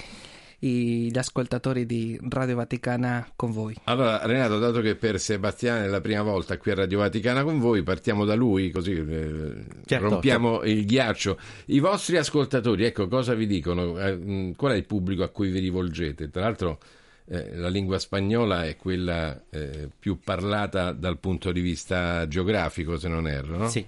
gli 0.68 1.18
ascoltatori 1.18 1.84
di 1.84 2.18
Radio 2.28 2.56
Vaticana 2.56 3.28
con 3.36 3.52
voi. 3.52 3.76
Allora, 3.84 4.24
Renato, 4.24 4.58
dato 4.58 4.80
che 4.80 4.94
per 4.94 5.20
Sebastiano 5.20 5.84
è 5.84 5.88
la 5.88 6.00
prima 6.00 6.22
volta 6.22 6.56
qui 6.56 6.70
a 6.70 6.76
Radio 6.76 6.98
Vaticana 6.98 7.42
con 7.44 7.58
voi, 7.58 7.82
partiamo 7.82 8.24
da 8.24 8.34
lui, 8.34 8.70
così 8.70 8.92
eh, 8.92 9.64
Certo, 9.84 10.08
rompiamo 10.08 10.62
il 10.62 10.86
ghiaccio. 10.86 11.38
I 11.66 11.80
vostri 11.80 12.16
ascoltatori, 12.16 12.84
ecco, 12.84 13.08
cosa 13.08 13.34
vi 13.34 13.46
dicono? 13.46 13.98
Eh, 13.98 14.14
mh, 14.14 14.54
qual 14.56 14.72
è 14.72 14.76
il 14.76 14.86
pubblico 14.86 15.22
a 15.22 15.28
cui 15.28 15.50
vi 15.50 15.58
rivolgete? 15.58 16.30
Tra 16.30 16.42
l'altro, 16.42 16.78
eh, 17.26 17.56
la 17.56 17.68
lingua 17.68 17.98
spagnola 17.98 18.64
è 18.64 18.76
quella 18.76 19.38
eh, 19.50 19.88
più 19.98 20.18
parlata 20.20 20.92
dal 20.92 21.18
punto 21.18 21.52
di 21.52 21.60
vista 21.60 22.26
geografico, 22.28 22.96
se 22.96 23.08
non 23.08 23.28
erro, 23.28 23.56
no? 23.56 23.68
Sì, 23.68 23.84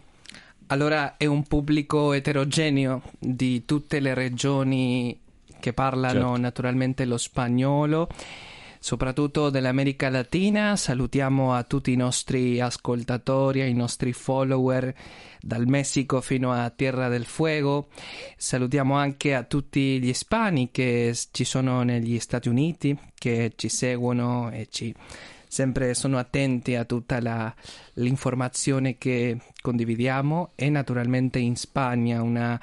Allora 0.68 1.16
è 1.16 1.26
un 1.26 1.44
pubblico 1.44 2.12
eterogeneo 2.12 3.02
di 3.18 3.64
tutte 3.64 4.00
le 4.00 4.14
regioni 4.14 5.18
che 5.66 5.72
parlano 5.72 6.20
Certo. 6.20 6.36
naturalmente 6.36 7.04
lo 7.04 7.16
spagnolo, 7.16 8.08
soprattutto 8.78 9.50
dell'America 9.50 10.08
Latina. 10.08 10.76
Salutiamo 10.76 11.54
a 11.54 11.64
tutti 11.64 11.90
i 11.90 11.96
nostri 11.96 12.60
ascoltatori, 12.60 13.62
ai 13.62 13.74
nostri 13.74 14.12
follower 14.12 14.94
dal 15.40 15.66
Messico 15.66 16.20
fino 16.20 16.52
a 16.52 16.70
Tierra 16.70 17.08
del 17.08 17.24
Fuego. 17.24 17.88
Salutiamo 18.36 18.94
anche 18.94 19.34
a 19.34 19.42
tutti 19.42 19.98
gli 19.98 20.08
ispani 20.08 20.70
che 20.70 21.12
ci 21.32 21.42
sono 21.42 21.82
negli 21.82 22.20
Stati 22.20 22.48
Uniti, 22.48 22.96
che 23.12 23.54
ci 23.56 23.68
seguono 23.68 24.50
e 24.52 24.68
ci 24.70 24.94
sempre 25.48 25.94
sono 25.94 26.16
attenti 26.18 26.76
a 26.76 26.84
tutta 26.84 27.20
la- 27.20 27.52
l'informazione 27.94 28.98
che 28.98 29.38
condividiamo 29.60 30.52
e 30.54 30.68
naturalmente 30.70 31.40
in 31.40 31.56
Spagna 31.56 32.22
una, 32.22 32.60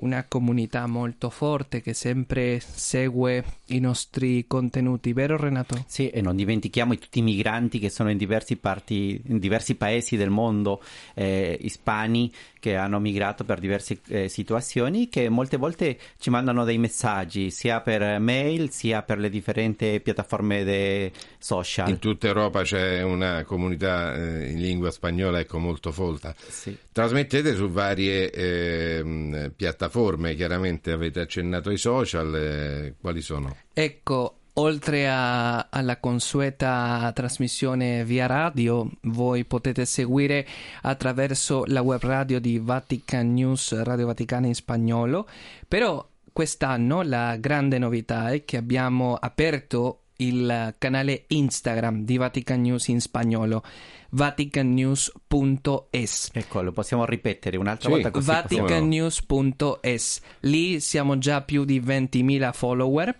una 0.00 0.24
comunità 0.26 0.86
molto 0.86 1.30
forte 1.30 1.80
che 1.80 1.94
sempre 1.94 2.60
segue 2.60 3.44
i 3.66 3.80
nostri 3.80 4.46
contenuti, 4.46 5.12
vero 5.12 5.36
Renato? 5.36 5.84
sì, 5.86 6.08
e 6.08 6.20
non 6.20 6.36
dimentichiamo 6.36 6.96
tutti 6.96 7.18
i 7.18 7.22
migranti 7.22 7.78
che 7.78 7.90
sono 7.90 8.10
in 8.10 8.16
diversi, 8.16 8.56
parti, 8.56 9.20
in 9.26 9.38
diversi 9.38 9.74
paesi 9.74 10.16
del 10.16 10.30
mondo, 10.30 10.82
eh, 11.14 11.58
ispani 11.60 12.32
che 12.60 12.76
hanno 12.76 13.00
migrato 13.00 13.42
per 13.44 13.58
diverse 13.58 13.98
eh, 14.06 14.28
situazioni, 14.28 15.08
che 15.08 15.28
molte 15.28 15.56
volte 15.56 15.98
ci 16.18 16.30
mandano 16.30 16.64
dei 16.64 16.78
messaggi 16.78 17.50
sia 17.50 17.80
per 17.80 18.20
mail 18.20 18.70
sia 18.70 19.02
per 19.02 19.18
le 19.18 19.28
differenti 19.28 20.00
piattaforme 20.00 20.62
de- 20.62 21.12
social. 21.38 21.88
In 21.88 21.98
tutta 21.98 22.28
Europa 22.28 22.62
c'è 22.62 23.02
una 23.02 23.44
comunità 23.44 24.14
eh, 24.14 24.50
in 24.50 24.60
lingua 24.60 24.90
spagnola 24.90 25.40
ecco, 25.40 25.58
molto 25.58 25.90
folta. 25.90 26.34
Sì. 26.36 26.76
Trasmettete 26.92 27.54
su 27.54 27.68
varie 27.68 28.30
ehm, 28.30 29.52
piattaforme, 29.56 30.34
chiaramente 30.34 30.92
avete 30.92 31.20
accennato 31.20 31.70
ai 31.70 31.78
social, 31.78 32.34
eh, 32.34 32.94
quali 33.00 33.22
sono? 33.22 33.56
Ecco, 33.72 34.39
oltre 34.60 35.08
a- 35.08 35.68
alla 35.70 35.98
consueta 35.98 37.10
trasmissione 37.14 38.04
via 38.04 38.26
radio, 38.26 38.88
voi 39.02 39.44
potete 39.44 39.84
seguire 39.86 40.46
attraverso 40.82 41.64
la 41.66 41.80
web 41.80 42.00
radio 42.02 42.38
di 42.38 42.58
Vatican 42.58 43.32
News, 43.32 43.82
Radio 43.82 44.06
Vaticana 44.06 44.46
in 44.46 44.54
spagnolo, 44.54 45.26
però 45.66 46.06
quest'anno 46.32 47.02
la 47.02 47.36
grande 47.36 47.78
novità 47.78 48.30
è 48.30 48.44
che 48.44 48.56
abbiamo 48.56 49.14
aperto 49.14 50.02
il 50.16 50.74
canale 50.76 51.24
Instagram 51.28 52.04
di 52.04 52.18
Vatican 52.18 52.60
News 52.60 52.88
in 52.88 53.00
spagnolo, 53.00 53.62
vaticannews.es. 54.10 56.30
Ecco, 56.32 56.62
lo 56.62 56.72
possiamo 56.72 57.04
ripetere 57.04 57.56
un'altra 57.56 57.88
Sì. 57.88 57.94
volta 57.94 58.10
così 58.10 58.26
Vaticannews.es 58.26 60.20
lì 60.40 60.80
siamo 60.80 61.18
già 61.18 61.42
più 61.42 61.64
di 61.64 61.80
20.000 61.80 62.52
follower 62.52 63.16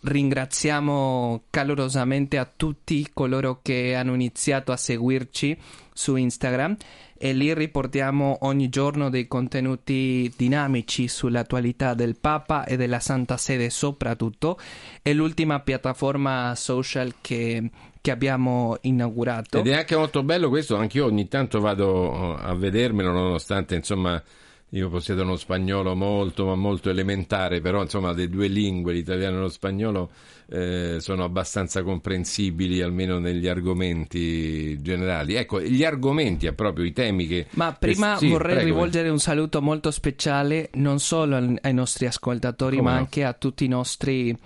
ringraziamo 0.00 1.42
calorosamente 1.50 2.38
a 2.38 2.50
tutti 2.54 3.08
coloro 3.12 3.60
che 3.62 3.94
hanno 3.94 4.14
iniziato 4.14 4.72
a 4.72 4.76
seguirci 4.76 5.56
su 5.92 6.16
Instagram 6.16 6.76
e 7.16 7.32
lì 7.32 7.54
riportiamo 7.54 8.38
ogni 8.42 8.68
giorno 8.68 9.08
dei 9.10 9.28
contenuti 9.28 10.32
dinamici 10.36 11.06
sull'attualità 11.08 11.94
del 11.94 12.16
Papa 12.18 12.64
e 12.64 12.76
della 12.76 12.98
Santa 12.98 13.36
Sede 13.36 13.70
soprattutto 13.70 14.58
è 15.00 15.12
l'ultima 15.12 15.60
piattaforma 15.60 16.54
social 16.56 17.14
che 17.20 17.70
che 18.04 18.10
abbiamo 18.10 18.76
inaugurato. 18.82 19.56
Ed 19.56 19.66
è 19.66 19.76
anche 19.76 19.96
molto 19.96 20.22
bello 20.22 20.50
questo, 20.50 20.76
anch'io 20.76 21.06
ogni 21.06 21.26
tanto 21.26 21.58
vado 21.58 22.36
a 22.36 22.54
vedermelo, 22.54 23.10
nonostante 23.10 23.76
insomma 23.76 24.22
io 24.68 24.90
possiedo 24.90 25.22
uno 25.22 25.36
spagnolo 25.36 25.94
molto, 25.94 26.44
ma 26.44 26.54
molto 26.54 26.90
elementare, 26.90 27.62
però 27.62 27.80
insomma 27.80 28.12
le 28.12 28.28
due 28.28 28.48
lingue, 28.48 28.92
l'italiano 28.92 29.38
e 29.38 29.40
lo 29.40 29.48
spagnolo, 29.48 30.10
eh, 30.50 30.96
sono 30.98 31.24
abbastanza 31.24 31.82
comprensibili, 31.82 32.82
almeno 32.82 33.18
negli 33.18 33.48
argomenti 33.48 34.78
generali. 34.82 35.36
Ecco, 35.36 35.62
gli 35.62 35.82
argomenti, 35.82 36.52
proprio 36.52 36.84
i 36.84 36.92
temi 36.92 37.26
che... 37.26 37.46
Ma 37.52 37.72
prima 37.72 38.16
eh, 38.16 38.18
sì, 38.18 38.28
vorrei 38.28 38.56
prego. 38.56 38.68
rivolgere 38.68 39.08
un 39.08 39.18
saluto 39.18 39.62
molto 39.62 39.90
speciale 39.90 40.68
non 40.74 40.98
solo 40.98 41.36
ai 41.62 41.72
nostri 41.72 42.04
ascoltatori, 42.04 42.76
Come 42.76 42.88
ma 42.90 42.94
no? 42.96 43.00
anche 43.00 43.24
a 43.24 43.32
tutti 43.32 43.64
i 43.64 43.68
nostri 43.68 44.36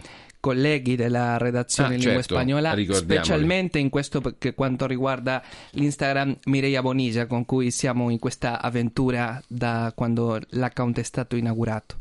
colleghi 0.41 0.97
della 0.97 1.37
redazione 1.39 1.91
Ah, 1.91 1.93
in 1.95 1.99
lingua 2.01 2.23
certo, 2.23 2.35
spagnola, 2.35 2.77
specialmente 2.93 3.79
in 3.79 3.89
questo 3.89 4.21
per 4.21 4.55
quanto 4.55 4.87
riguarda 4.87 5.43
l'Instagram 5.71 6.37
Mireia 6.45 6.83
Bonisia, 6.83 7.27
con 7.27 7.45
cui 7.45 7.71
siamo 7.71 8.11
in 8.11 8.19
questa 8.19 8.61
avventura 8.61 9.43
da 9.47 9.93
quando 9.95 10.41
l'account 10.51 10.99
è 10.99 11.03
stato 11.03 11.37
inaugurato. 11.37 11.97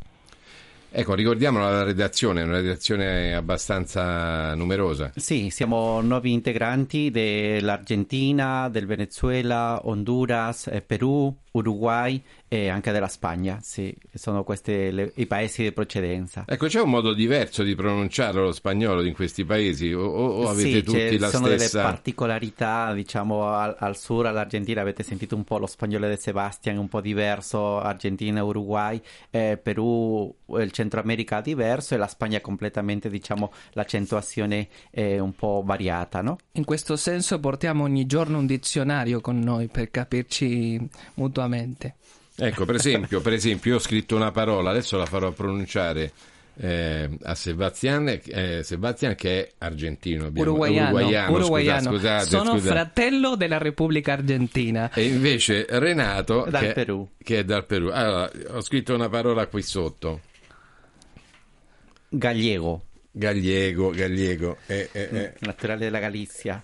Ecco, 0.89 1.13
ricordiamo 1.13 1.59
la 1.59 1.83
redazione, 1.83 2.41
è 2.41 2.43
una 2.45 2.59
redazione 2.59 3.35
abbastanza 3.35 4.55
numerosa. 4.55 5.11
Sì, 5.15 5.49
siamo 5.49 5.99
nuovi 6.01 6.31
integranti 6.31 7.11
dell'Argentina, 7.11 8.69
del 8.69 8.85
Venezuela, 8.85 9.81
Honduras, 9.83 10.67
eh, 10.67 10.81
Perù, 10.81 11.31
Uruguay 11.57 12.21
e 12.47 12.69
anche 12.69 12.91
della 12.91 13.07
Spagna. 13.07 13.59
Sì, 13.61 13.93
sono 14.13 14.43
questi 14.43 15.11
i 15.15 15.25
paesi 15.25 15.63
di 15.63 15.71
precedenza. 15.71 16.45
Ecco, 16.47 16.67
c'è 16.67 16.79
un 16.79 16.89
modo 16.89 17.13
diverso 17.13 17.63
di 17.63 17.75
pronunciarlo 17.75 18.43
lo 18.43 18.51
spagnolo 18.51 19.03
in 19.03 19.13
questi 19.13 19.43
paesi 19.43 19.91
o, 19.91 20.05
o- 20.05 20.47
avete 20.47 20.71
sì, 20.71 20.83
tutti 20.83 21.09
ci 21.11 21.17
la 21.17 21.29
sono 21.29 21.47
stessa... 21.47 21.77
delle 21.77 21.89
particolarità, 21.89 22.93
diciamo 22.93 23.49
al, 23.49 23.75
al 23.77 23.97
sur, 23.97 24.25
all'Argentina 24.27 24.81
avete 24.81 25.03
sentito 25.03 25.35
un 25.35 25.43
po' 25.43 25.57
lo 25.57 25.67
spagnolo 25.67 26.07
di 26.07 26.15
Sebastian, 26.17 26.77
un 26.77 26.87
po' 26.87 27.01
diverso, 27.01 27.79
Argentina, 27.79 28.43
Uruguay, 28.43 29.01
eh, 29.29 29.59
Perù, 29.61 30.33
eh, 30.57 30.61
il 30.61 30.71
Centro 30.71 31.01
America 31.01 31.41
diverso 31.41 31.95
e 31.95 31.97
la 31.97 32.07
Spagna 32.07 32.39
completamente, 32.39 33.09
diciamo, 33.09 33.51
l'accentuazione 33.73 34.67
è 34.89 35.19
un 35.19 35.33
po' 35.33 35.63
variata, 35.65 36.21
no? 36.21 36.37
In 36.53 36.63
questo 36.63 36.95
senso 36.95 37.39
portiamo 37.39 37.83
ogni 37.83 38.05
giorno 38.05 38.37
un 38.37 38.45
dizionario 38.45 39.19
con 39.21 39.39
noi 39.39 39.67
per 39.67 39.91
capirci 39.91 40.79
mutuamente. 41.15 41.46
Ecco, 42.39 42.65
per 42.65 42.75
esempio, 42.75 43.19
per 43.21 43.33
esempio, 43.33 43.71
io 43.71 43.77
ho 43.77 43.79
scritto 43.81 44.15
una 44.15 44.31
parola, 44.31 44.69
adesso 44.69 44.97
la 44.97 45.05
farò 45.07 45.31
pronunciare 45.31 46.11
eh, 46.59 47.09
a 47.23 47.35
Sebastian, 47.35 48.19
eh, 48.25 48.61
Sebastian 48.63 49.13
che 49.15 49.39
è 49.47 49.51
argentino, 49.59 50.25
abbiamo- 50.25 50.49
Uruguaiano, 50.49 50.87
uruguaiano, 50.95 51.27
scusa- 51.27 51.37
uruguaiano. 51.39 51.91
scusate, 51.91 52.25
Sono 52.29 52.51
scusate. 52.51 52.69
fratello 52.69 53.35
della 53.35 53.57
Repubblica 53.59 54.13
Argentina. 54.13 54.91
E 54.93 55.05
invece 55.05 55.65
Renato 55.69 56.45
Dal 56.49 56.61
che, 56.61 56.71
Perù. 56.73 57.07
che 57.21 57.39
è 57.39 57.43
dal 57.43 57.65
Perù. 57.65 57.89
Allora, 57.89 58.31
ho 58.49 58.61
scritto 58.61 58.93
una 58.95 59.07
parola 59.09 59.45
qui 59.47 59.61
sotto. 59.61 60.21
Gallego, 62.09 62.83
Gallego, 63.11 63.89
gallego. 63.91 64.57
eh, 64.67 64.89
eh, 64.91 65.09
eh. 65.11 65.33
naturale 65.39 65.79
della 65.85 65.99
Galizia. 65.99 66.63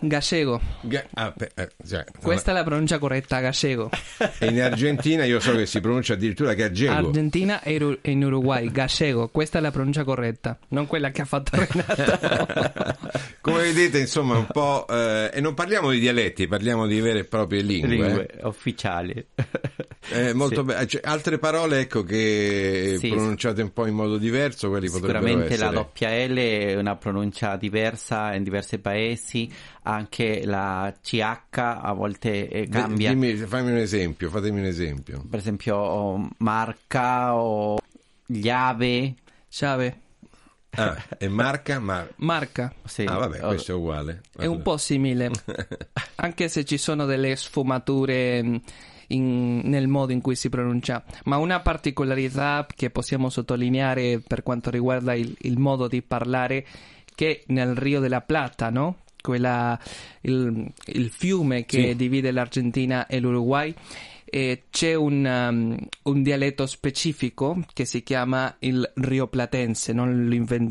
Gallego. 0.00 0.60
Ga- 0.82 1.06
ah, 1.14 1.32
pe- 1.32 1.50
eh, 1.54 1.68
cioè, 1.86 2.04
Questa 2.22 2.50
è 2.52 2.54
la 2.54 2.62
pronuncia 2.64 2.98
corretta, 2.98 3.40
gallego. 3.40 3.90
E 4.38 4.46
in 4.48 4.60
Argentina 4.60 5.24
io 5.24 5.40
so 5.40 5.52
che 5.56 5.66
si 5.66 5.80
pronuncia 5.80 6.12
addirittura 6.14 6.54
gallego. 6.54 6.92
Argentina 7.08 7.62
e 7.62 7.98
e 8.02 8.10
in 8.10 8.24
Uruguay, 8.24 8.70
gallego. 8.70 9.28
Questa 9.28 9.58
è 9.58 9.60
la 9.60 9.70
pronuncia 9.70 10.04
corretta, 10.04 10.58
non 10.68 10.86
quella 10.86 11.10
che 11.10 11.22
ha 11.22 11.24
fatto 11.24 11.50
Renato. 11.56 12.96
Come 13.40 13.62
vedete, 13.62 13.98
insomma, 14.00 14.36
un 14.36 14.46
po'. 14.46 14.86
eh, 14.88 15.30
e 15.32 15.40
non 15.40 15.54
parliamo 15.54 15.90
di 15.90 15.98
dialetti, 16.00 16.46
parliamo 16.46 16.86
di 16.86 17.00
vere 17.00 17.20
e 17.20 17.24
proprie 17.24 17.62
lingue. 17.62 17.88
Lingue 17.88 18.26
eh. 18.26 18.46
ufficiali. 18.46 19.26
Eh, 20.10 20.32
molto 20.34 20.60
Sì. 20.60 20.62
be- 20.66 20.86
cioè, 20.86 21.00
altre 21.04 21.38
parole, 21.38 21.80
ecco, 21.80 22.02
che 22.02 22.96
Sì. 22.98 23.08
pronunciate 23.08 23.62
un 23.62 23.72
po' 23.72 23.86
in 23.86 23.94
modo 23.94 24.16
diverso, 24.18 24.68
quelli 24.68 24.88
potrebbero 24.88 25.18
Sicuramente 25.20 25.52
essere. 25.54 25.66
la 25.68 25.72
doppia 25.72 26.08
L 26.26 26.34
è 26.36 26.74
una 26.76 26.96
pronuncia 26.96 27.56
diversa 27.56 28.34
in 28.34 28.42
diversi 28.42 28.78
paesi, 28.78 29.50
anche 29.94 30.44
la 30.44 30.92
CH 31.02 31.58
a 31.58 31.92
volte 31.92 32.48
eh, 32.48 32.66
D- 32.66 32.70
cambia. 32.70 33.10
Dimmi, 33.10 33.34
fammi 33.34 33.70
un 33.70 33.76
esempio, 33.78 34.28
fatemi 34.30 34.60
un 34.60 34.66
esempio. 34.66 35.24
Per 35.28 35.38
esempio 35.38 35.76
oh, 35.76 36.28
marca 36.38 37.34
o 37.34 37.78
llave. 38.26 39.14
Chave, 39.50 40.00
Ah, 40.72 40.94
e 41.16 41.26
marca, 41.28 41.78
ma... 41.80 42.06
marca. 42.16 42.72
Sì. 42.84 43.04
Ah, 43.04 43.16
vabbè, 43.16 43.42
Oh, 43.42 43.48
questo 43.48 43.72
è 43.72 43.74
uguale. 43.74 44.20
È 44.36 44.44
un 44.44 44.60
po' 44.60 44.76
simile, 44.76 45.30
anche 46.16 46.48
se 46.48 46.64
ci 46.66 46.76
sono 46.76 47.06
delle 47.06 47.34
sfumature 47.34 48.42
mh, 48.42 48.60
in- 49.08 49.60
nel 49.64 49.88
modo 49.88 50.12
in 50.12 50.20
cui 50.20 50.36
si 50.36 50.50
pronuncia. 50.50 51.02
Ma 51.24 51.38
una 51.38 51.60
particolarità 51.60 52.66
che 52.72 52.90
possiamo 52.90 53.30
sottolineare 53.30 54.20
per 54.20 54.42
quanto 54.42 54.68
riguarda 54.68 55.14
il, 55.14 55.34
il 55.40 55.58
modo 55.58 55.88
di 55.88 56.02
parlare, 56.02 56.66
che 57.14 57.42
nel 57.46 57.74
Rio 57.74 57.98
della 58.00 58.20
Plata, 58.20 58.68
no? 58.68 58.98
Quella, 59.28 59.78
il, 60.22 60.72
il 60.86 61.10
fiume 61.10 61.66
che 61.66 61.88
Sì. 61.88 61.96
divide 61.96 62.30
l'Argentina 62.30 63.06
e 63.06 63.20
l'Uruguay, 63.20 63.74
eh, 64.30 64.64
c'è 64.70 64.94
un, 64.94 65.24
um, 65.24 65.76
un 66.02 66.22
dialetto 66.22 66.66
specifico 66.66 67.62
che 67.74 67.84
si 67.84 68.02
chiama 68.02 68.56
il 68.60 68.90
rioplatense, 68.96 69.92
non 69.92 70.26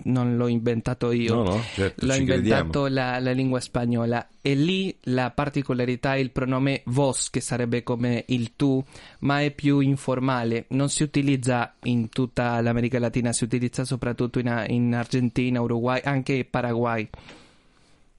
non 0.06 0.38
l'ho 0.38 0.48
inventato 0.48 1.12
io. 1.12 1.36
No, 1.36 1.44
no, 1.44 1.62
certo, 1.74 2.06
L'ho 2.06 2.14
inventato 2.16 2.88
la, 2.88 3.20
la 3.20 3.32
lingua 3.32 3.60
spagnola. 3.60 4.28
E 4.42 4.54
lì 4.56 4.96
la 5.06 5.30
particolarità 5.32 6.16
è 6.16 6.20
il 6.20 6.32
pronome 6.32 6.82
vos 6.86 7.30
che 7.30 7.42
sarebbe 7.42 7.84
come 7.84 8.24
il 8.28 8.54
tu 8.56 8.84
ma 9.20 9.42
è 9.42 9.52
più 9.52 9.80
informale. 9.80 10.66
Non 10.70 10.90
si 10.90 11.04
utilizza 11.04 11.74
in 11.84 12.10
tutta 12.10 12.60
l'America 12.62 12.98
Latina 13.00 13.34
si 13.34 13.44
utilizza 13.44 13.86
soprattutto 13.86 14.40
in, 14.40 14.66
in 14.68 14.94
Argentina, 14.96 15.62
Uruguay 15.62 16.00
anche 16.04 16.46
Paraguay 16.50 17.10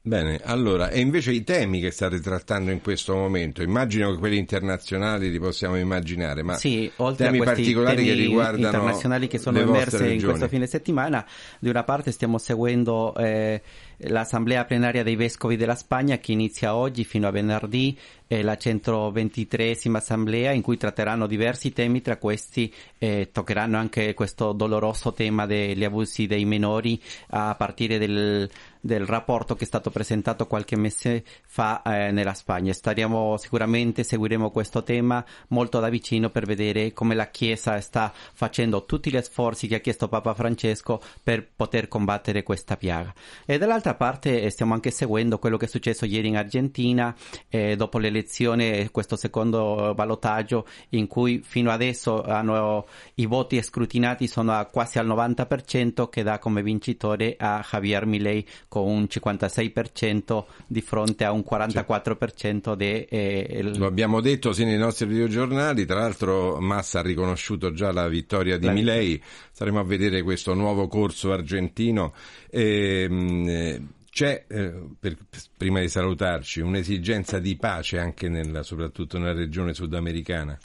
Bene, 0.01 0.41
allora, 0.43 0.91
e 0.91 1.01
invece 1.01 1.33
i 1.33 1.45
temi 1.45 1.81
che 1.81 1.91
state 1.91 2.21
trattando 2.21 2.71
in 2.71 2.81
questo 2.81 3.15
momento, 3.15 3.63
immagino 3.63 4.11
che 4.13 4.19
quelli 4.19 4.39
internazionali 4.39 5.31
li 5.31 5.39
possiamo 5.39 5.77
immaginare, 5.77 6.43
ma 6.43 6.55
Sì, 6.55 6.91
oltre 6.97 7.27
temi 7.27 7.41
a 7.41 7.45
particolari 7.45 7.97
temi 7.97 8.09
che 8.09 8.15
riguardano 8.15 8.67
internazionali 8.67 9.27
che 9.27 9.39
sono 9.39 9.59
emerse 9.59 10.09
in 10.09 10.23
questo 10.23 10.49
fine 10.49 10.67
settimana, 10.67 11.27
di 11.59 11.69
una 11.69 11.83
parte 11.83 12.13
stiamo 12.13 12.39
seguendo 12.39 13.15
eh, 13.17 13.61
l'assemblea 14.03 14.65
plenaria 14.65 15.03
dei 15.03 15.17
vescovi 15.17 15.57
della 15.57 15.75
Spagna 15.75 16.19
che 16.19 16.33
inizia 16.33 16.75
oggi 16.75 17.05
fino 17.05 17.27
a 17.27 17.31
venerdì, 17.31 17.99
eh, 18.29 18.43
la 18.43 18.55
123esima 18.55 19.97
assemblea 19.97 20.53
in 20.53 20.63
cui 20.63 20.77
tratteranno 20.77 21.27
diversi 21.27 21.73
temi, 21.73 22.01
tra 22.01 22.17
questi 22.17 22.73
eh, 22.99 23.31
toccheranno 23.33 23.77
anche 23.77 24.15
questo 24.15 24.53
doloroso 24.53 25.13
tema 25.13 25.45
degli 25.45 25.85
abusi 25.85 26.27
dei 26.27 26.45
minori 26.45 27.01
a 27.31 27.55
partire 27.57 27.99
del, 27.99 28.49
del 28.89 29.07
rapporto 29.07 29.55
che 29.55 29.65
è 29.65 29.67
stato 29.67 29.91
presentato 29.91 30.47
qualche 30.47 30.75
mese 30.77 31.23
fa 31.47 31.83
eh, 31.83 32.11
nella 32.11 32.33
Spagna. 32.33 32.73
Staremo 32.73 33.37
sicuramente 33.37 34.03
seguiremo 34.03 34.51
questo 34.51 34.83
tema 34.83 35.23
molto 35.49 35.79
da 35.79 35.91
vicino 35.91 36.31
per 36.31 36.47
vedere 36.47 36.95
come 36.95 37.15
la 37.15 37.29
Chiesa 37.29 37.79
sta 37.83 38.11
facendo 38.13 38.87
tutti 38.87 39.11
gli 39.11 39.21
sforzi 39.21 39.69
che 39.69 39.77
ha 39.77 39.81
chiesto 39.81 40.09
Papa 40.09 40.33
Francesco 40.33 41.01
per 41.23 41.47
poter 41.55 41.87
combattere 41.87 42.43
questa 42.43 42.79
piaga. 42.79 43.13
E 43.45 43.59
dall'altra 43.59 43.95
parte 43.95 44.41
eh, 44.41 44.49
stiamo 44.49 44.73
anche 44.73 44.91
seguendo 44.91 45.39
quello 45.39 45.59
che 45.59 45.67
è 45.67 45.69
successo 45.69 46.07
ieri 46.07 46.29
in 46.29 46.39
Argentina 46.39 47.15
eh, 47.51 47.77
dopo 47.77 47.99
l'elezione, 47.99 48.91
questo 48.91 49.17
secondo 49.17 49.93
ballottaggio 49.95 50.67
in 50.91 51.07
cui 51.07 51.43
fino 51.45 51.71
adesso 51.71 52.23
hanno, 52.23 52.87
i 53.17 53.27
voti 53.27 53.61
scrutinati 53.63 54.27
sono 54.27 54.53
a 54.53 54.65
quasi 54.65 54.99
al 54.99 55.07
90% 55.07 56.09
che 56.09 56.23
dà 56.23 56.39
come 56.39 56.63
vincitore 56.63 57.37
a 57.39 57.63
Javier 57.69 58.07
Milei 58.07 58.47
con 58.83 58.93
un 58.93 59.07
56% 59.09 60.45
di 60.67 60.81
fronte 60.81 61.25
a 61.25 61.33
un 61.33 61.43
44% 61.49 62.75
de, 62.75 63.07
eh, 63.09 63.47
il- 63.61 63.79
Lo 63.79 63.87
abbiamo 63.87 64.21
detto 64.21 64.53
sì 64.53 64.65
nei 64.65 64.79
nostri 64.79 65.07
videogiornali, 65.07 65.85
tra 65.87 66.01
l'altro 66.01 66.59
Massa 66.61 67.01
ha 67.01 67.03
riconosciuto 67.03 67.73
già 67.73 67.93
la 67.93 68.09
vittoria 68.09 68.59
di 68.59 68.67
La- 68.67 68.73
Milei, 68.73 69.23
staremo 69.53 69.79
a 69.81 69.85
vedere 69.85 70.23
questo 70.23 70.55
nuovo 70.55 70.89
corso 70.89 71.33
argentino. 71.33 72.15
Ehm, 72.51 73.49
eh, 73.49 73.83
c'è, 74.11 74.45
eh, 74.49 74.73
per- 74.99 75.17
prima 75.57 75.81
di 75.81 75.89
salutarci, 75.89 76.61
un'esigenza 76.61 77.39
di 77.39 77.57
pace 77.57 77.99
anche 77.99 78.29
nella, 78.29 78.63
soprattutto 78.63 79.19
nella 79.19 79.33
regione 79.33 79.75
sudamericana. 79.75 80.59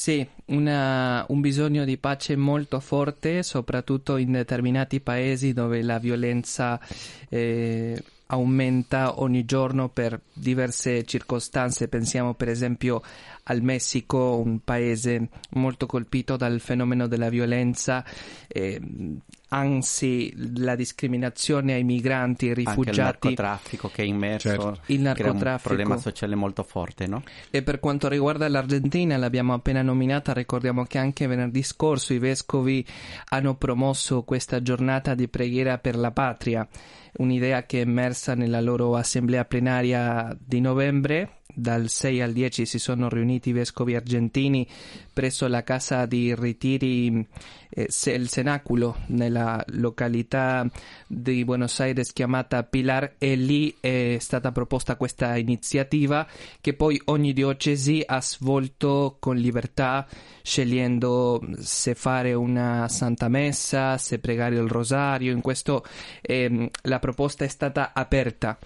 Sì, 0.00 0.24
una- 0.46 1.24
un 1.30 1.40
bisogno 1.40 1.84
di 1.84 1.98
pace 1.98 2.36
molto 2.36 2.78
forte, 2.78 3.42
soprattutto 3.42 4.16
in 4.16 4.30
determinati 4.30 5.00
paesi 5.00 5.52
dove 5.52 5.82
la 5.82 5.98
violenza 5.98 6.78
eh, 7.28 8.00
aumenta 8.26 9.20
ogni 9.20 9.44
giorno 9.44 9.88
per 9.88 10.20
diverse 10.32 11.02
circostanze. 11.04 11.88
Pensiamo 11.88 12.34
per 12.34 12.48
esempio 12.48 13.02
al 13.44 13.60
Messico, 13.60 14.38
un 14.38 14.60
paese 14.62 15.30
molto 15.54 15.86
colpito 15.86 16.36
dal 16.36 16.60
fenomeno 16.60 17.08
della 17.08 17.28
violenza. 17.28 18.04
eh, 18.46 18.80
anzi 19.48 20.32
la 20.58 20.74
discriminazione 20.74 21.74
ai 21.74 21.84
migranti 21.84 22.46
e 22.46 22.50
ai 22.50 22.54
Anche 22.58 22.70
il 22.70 22.76
rifugiati 22.76 23.00
narcotraffico 23.28 23.88
che 23.88 24.02
è 24.02 24.06
immerso, 24.06 24.48
Certo. 24.48 24.68
Il 24.68 24.76
crea 24.84 24.96
un 24.98 25.02
narcotraffico. 25.02 25.74
problema 25.74 25.96
sociale 25.96 26.34
molto 26.34 26.62
forte, 26.62 27.06
no? 27.06 27.22
E 27.50 27.62
per 27.62 27.80
quanto 27.80 28.08
riguarda 28.08 28.48
l'Argentina, 28.48 29.16
l'abbiamo 29.16 29.54
appena 29.54 29.82
nominata, 29.82 30.32
ricordiamo 30.32 30.84
che 30.84 30.98
anche 30.98 31.26
venerdì 31.26 31.62
scorso 31.62 32.12
i 32.12 32.18
vescovi 32.18 32.84
hanno 33.30 33.54
promosso 33.56 34.22
questa 34.22 34.62
giornata 34.62 35.14
di 35.14 35.28
preghiera 35.28 35.78
per 35.78 35.96
la 35.96 36.10
patria, 36.10 36.66
un'idea 37.18 37.64
che 37.64 37.78
è 37.78 37.82
emersa 37.82 38.34
nella 38.34 38.60
loro 38.60 38.96
assemblea 38.96 39.44
plenaria 39.44 40.36
di 40.38 40.60
novembre. 40.60 41.37
Dal 41.58 41.88
6 41.88 42.22
al 42.22 42.32
10 42.32 42.66
si 42.66 42.78
sono 42.78 43.08
riuniti 43.08 43.48
i 43.48 43.52
vescovi 43.52 43.96
argentini 43.96 44.64
presso 45.12 45.48
la 45.48 45.64
casa 45.64 46.06
di 46.06 46.32
ritiri, 46.32 47.26
eh, 47.68 47.88
il 48.14 48.28
Cenaculo, 48.28 48.98
nella 49.06 49.64
località 49.70 50.64
di 51.08 51.44
Buenos 51.44 51.80
Aires 51.80 52.12
chiamata 52.12 52.62
Pilar 52.62 53.14
e 53.18 53.34
lì 53.34 53.74
è 53.80 54.18
stata 54.20 54.52
proposta 54.52 54.94
questa 54.94 55.36
iniziativa 55.36 56.28
che 56.60 56.74
poi 56.74 57.00
ogni 57.06 57.32
diocesi 57.32 58.04
ha 58.06 58.22
svolto 58.22 59.16
con 59.18 59.34
libertà 59.34 60.06
scegliendo 60.40 61.42
se 61.58 61.96
fare 61.96 62.34
una 62.34 62.86
santa 62.86 63.26
messa, 63.26 63.98
se 63.98 64.20
pregare 64.20 64.54
il 64.54 64.68
rosario. 64.68 65.32
In 65.32 65.40
questo 65.40 65.84
ehm, 66.20 66.68
la 66.82 67.00
proposta 67.00 67.44
è 67.44 67.48
stata 67.48 67.90
aperta 67.92 68.56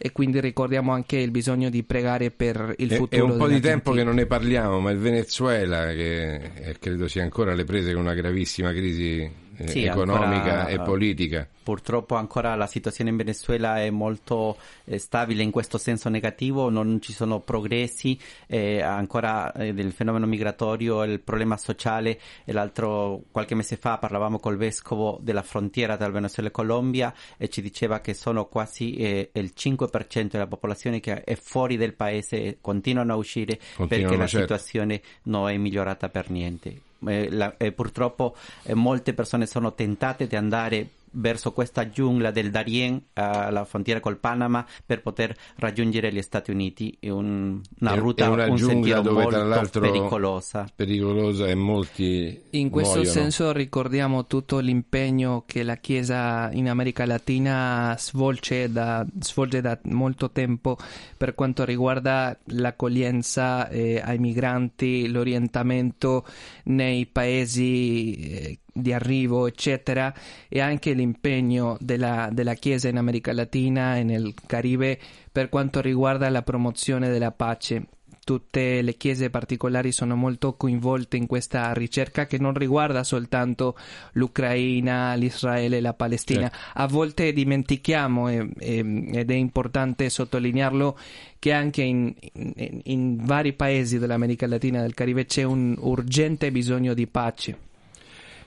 e 0.00 0.12
quindi 0.12 0.40
ricordiamo 0.40 0.92
anche 0.92 1.16
il 1.16 1.32
bisogno 1.32 1.68
di 1.70 1.82
pregare 1.82 2.30
per 2.30 2.74
il 2.78 2.90
È, 2.90 2.96
futuro. 2.96 3.26
è 3.26 3.30
un 3.30 3.36
po' 3.36 3.48
di 3.48 3.60
tempo 3.60 3.90
che 3.92 4.04
non 4.04 4.14
ne 4.14 4.26
parliamo, 4.26 4.78
ma 4.78 4.92
il 4.92 4.98
Venezuela, 4.98 5.86
che 5.86 6.34
eh, 6.54 6.76
credo 6.78 7.08
sia 7.08 7.24
ancora 7.24 7.50
alle 7.50 7.64
prese 7.64 7.92
con 7.92 8.02
una 8.02 8.14
gravissima 8.14 8.70
crisi 8.70 9.28
Sì, 9.66 9.84
economica 9.84 10.60
ancora- 10.60 10.68
e 10.68 10.80
politica. 10.80 11.48
Purtroppo 11.62 12.14
ancora 12.14 12.54
la 12.54 12.66
situazione 12.66 13.10
in 13.10 13.16
Venezuela 13.16 13.78
è 13.80 13.90
molto 13.90 14.56
eh, 14.84 14.98
stabile 14.98 15.42
in 15.42 15.50
questo 15.50 15.76
senso 15.76 16.08
negativo, 16.08 16.70
non 16.70 17.00
ci 17.02 17.12
sono 17.12 17.40
progressi, 17.40 18.18
eh, 18.46 18.80
ancora 18.80 19.52
eh, 19.52 19.74
del 19.74 19.92
fenomeno 19.92 20.26
migratorio, 20.26 21.02
il 21.02 21.20
problema 21.20 21.58
sociale 21.58 22.18
e 22.44 22.52
l'altro 22.52 23.22
qualche 23.30 23.54
mese 23.54 23.76
fa 23.76 23.98
parlavamo 23.98 24.38
col 24.38 24.56
vescovo 24.56 25.18
della 25.20 25.42
frontiera 25.42 25.96
tra 25.96 26.06
il 26.06 26.12
Venezuela 26.12 26.48
e 26.48 26.52
Colombia 26.52 27.12
e 27.36 27.48
ci 27.48 27.60
diceva 27.60 28.00
che 28.00 28.14
sono 28.14 28.46
quasi 28.46 28.94
eh, 28.94 29.30
il 29.32 29.52
5% 29.54 30.28
della 30.30 30.46
popolazione 30.46 31.00
che 31.00 31.22
è 31.22 31.34
fuori 31.34 31.76
del 31.76 31.94
paese 31.94 32.42
e 32.42 32.58
continuano 32.60 33.12
a 33.12 33.16
uscire 33.16 33.58
Continuano, 33.76 33.88
perché 33.88 34.16
la 34.16 34.26
certo. 34.26 34.54
situazione 34.54 35.02
non 35.24 35.50
è 35.50 35.56
migliorata 35.56 36.08
per 36.08 36.30
niente. 36.30 36.86
Eh, 37.06 37.30
la- 37.30 37.54
eh, 37.56 37.70
purtroppo 37.72 38.34
eh, 38.64 38.74
molte 38.74 39.14
persone 39.14 39.46
sono 39.46 39.72
tentate 39.74 40.26
di 40.26 40.34
andare 40.36 40.88
verso 41.12 41.52
questa 41.52 41.88
giungla 41.88 42.30
del 42.30 42.50
Darien 42.50 43.00
alla 43.14 43.64
frontiera 43.64 44.00
col 44.00 44.18
Panama 44.18 44.64
per 44.84 45.02
poter 45.02 45.34
raggiungere 45.56 46.12
gli 46.12 46.22
Stati 46.22 46.50
Uniti 46.50 46.96
è 47.00 47.10
un- 47.10 47.60
una 47.80 47.92
È- 47.94 47.98
ruta 47.98 48.24
è 48.24 48.28
una 48.28 48.46
un 48.46 48.58
sentiero 48.58 49.00
dove 49.02 49.22
molto 49.22 49.38
tra 49.38 49.44
l'altro 49.46 49.80
pericolosa 49.80 50.66
pericolosa 50.74 51.46
e 51.46 51.54
molti 51.54 52.42
In 52.50 52.70
questo 52.70 52.96
muoiono. 52.96 53.12
senso 53.14 53.52
ricordiamo 53.52 54.26
tutto 54.26 54.58
l'impegno 54.58 55.44
che 55.46 55.62
la 55.62 55.76
Chiesa 55.76 56.50
in 56.52 56.68
America 56.68 57.04
Latina 57.06 57.94
svolge 57.98 58.70
da, 58.70 59.06
svolge 59.20 59.60
da 59.60 59.78
molto 59.84 60.30
tempo 60.30 60.76
per 61.16 61.34
quanto 61.34 61.64
riguarda 61.64 62.36
l'accoglienza 62.46 63.68
eh, 63.68 64.00
ai 64.04 64.18
migranti, 64.18 65.08
l'orientamento 65.08 66.24
nei 66.64 67.06
paesi 67.06 68.12
eh, 68.14 68.58
di 68.80 68.92
arrivo, 68.92 69.46
eccetera, 69.46 70.12
e 70.48 70.60
anche 70.60 70.92
l'impegno 70.92 71.76
della, 71.80 72.28
della 72.32 72.54
Chiesa 72.54 72.88
in 72.88 72.96
America 72.96 73.32
Latina 73.32 73.96
e 73.96 74.02
nel 74.02 74.34
Caribe 74.46 74.98
per 75.30 75.48
quanto 75.48 75.80
riguarda 75.80 76.28
la 76.30 76.42
promozione 76.42 77.08
della 77.10 77.32
pace 77.32 77.86
tutte 78.28 78.82
le 78.82 78.98
chiese 78.98 79.30
particolari 79.30 79.90
sono 79.90 80.14
molto 80.14 80.52
coinvolte 80.52 81.16
in 81.16 81.24
questa 81.26 81.72
ricerca 81.72 82.26
che 82.26 82.36
non 82.36 82.52
riguarda 82.52 83.02
soltanto 83.02 83.74
l'Ucraina, 84.12 85.14
l'Israele 85.14 85.78
e 85.78 85.80
la 85.80 85.94
Palestina. 85.94 86.52
A 86.74 86.86
volte 86.86 87.32
dimentichiamo 87.32 88.28
e- 88.28 88.50
e- 88.58 89.08
ed 89.14 89.30
è 89.30 89.34
importante 89.34 90.10
sottolinearlo 90.10 90.98
che 91.38 91.52
anche 91.54 91.80
in, 91.82 92.12
in- 92.34 92.80
in 92.84 93.16
vari 93.24 93.54
paesi 93.54 93.98
dell'America 93.98 94.46
Latina 94.46 94.80
e 94.80 94.82
del 94.82 94.92
Caribe 94.92 95.24
c'è 95.24 95.44
un 95.44 95.74
urgente 95.78 96.50
bisogno 96.50 96.92
di 96.92 97.06
pace. 97.06 97.67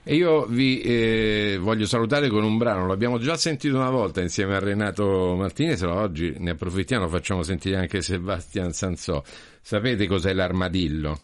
E 0.04 0.16
io 0.16 0.46
vi 0.48 0.82
eh, 0.82 1.58
voglio 1.62 1.86
salutare 1.86 2.28
con 2.28 2.44
un 2.44 2.58
brano, 2.58 2.88
l'abbiamo 2.88 3.20
già 3.20 3.38
sentito 3.38 3.76
una 3.76 3.92
volta 3.92 4.20
insieme 4.22 4.56
a 4.56 4.60
Renato 4.60 5.36
Martinez, 5.38 5.82
ma 5.84 5.94
oggi 6.02 6.34
ne 6.40 6.52
approfittiamo, 6.52 7.08
facciamo 7.08 7.44
sentire 7.44 7.78
anche 7.78 8.02
Sebastian 8.02 8.72
Sansò. 8.74 9.22
Sapete 9.62 10.08
cos'è 10.08 10.34
l'armadillo? 10.34 11.20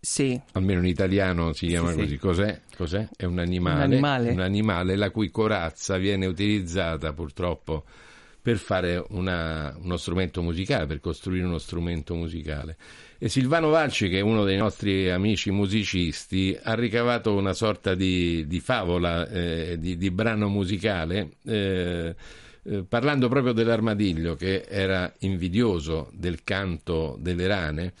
Sì, 0.00 0.40
Almeno 0.52 0.80
in 0.80 0.86
italiano 0.86 1.52
si 1.52 1.66
chiama 1.66 1.88
Sì, 1.92 1.94
sì. 1.94 2.00
così. 2.00 2.18
Cos'è? 2.18 2.60
Cos'è? 2.76 3.08
È 3.14 3.24
un 3.24 3.38
animale, 3.38 3.76
Un 3.76 3.82
animale. 3.92 4.30
un 4.30 4.40
animale 4.40 4.96
la 4.96 5.10
cui 5.10 5.30
corazza 5.30 5.96
viene 5.98 6.24
utilizzata 6.26 7.12
purtroppo 7.12 7.84
per 8.40 8.56
fare 8.56 9.04
una- 9.10 9.76
uno 9.80 9.96
strumento 9.98 10.42
musicale, 10.42 10.86
per 10.86 10.98
costruire 10.98 11.44
uno 11.44 11.58
strumento 11.58 12.14
musicale. 12.16 12.76
E 13.24 13.28
Silvano 13.28 13.68
Valci, 13.68 14.08
che 14.08 14.18
è 14.18 14.20
uno 14.20 14.42
dei 14.42 14.56
nostri 14.56 15.08
amici 15.08 15.52
musicisti, 15.52 16.58
ha 16.60 16.74
ricavato 16.74 17.32
una 17.36 17.52
sorta 17.52 17.94
di, 17.94 18.48
di 18.48 18.58
favola, 18.58 19.28
eh, 19.28 19.76
di, 19.78 19.96
di 19.96 20.10
brano 20.10 20.48
musicale, 20.48 21.34
eh, 21.44 22.16
eh, 22.64 22.82
parlando 22.82 23.28
proprio 23.28 23.52
dell'armadillo, 23.52 24.34
che 24.34 24.64
era 24.68 25.14
invidioso 25.20 26.10
del 26.12 26.42
canto 26.42 27.16
delle 27.20 27.46
rane 27.46 27.92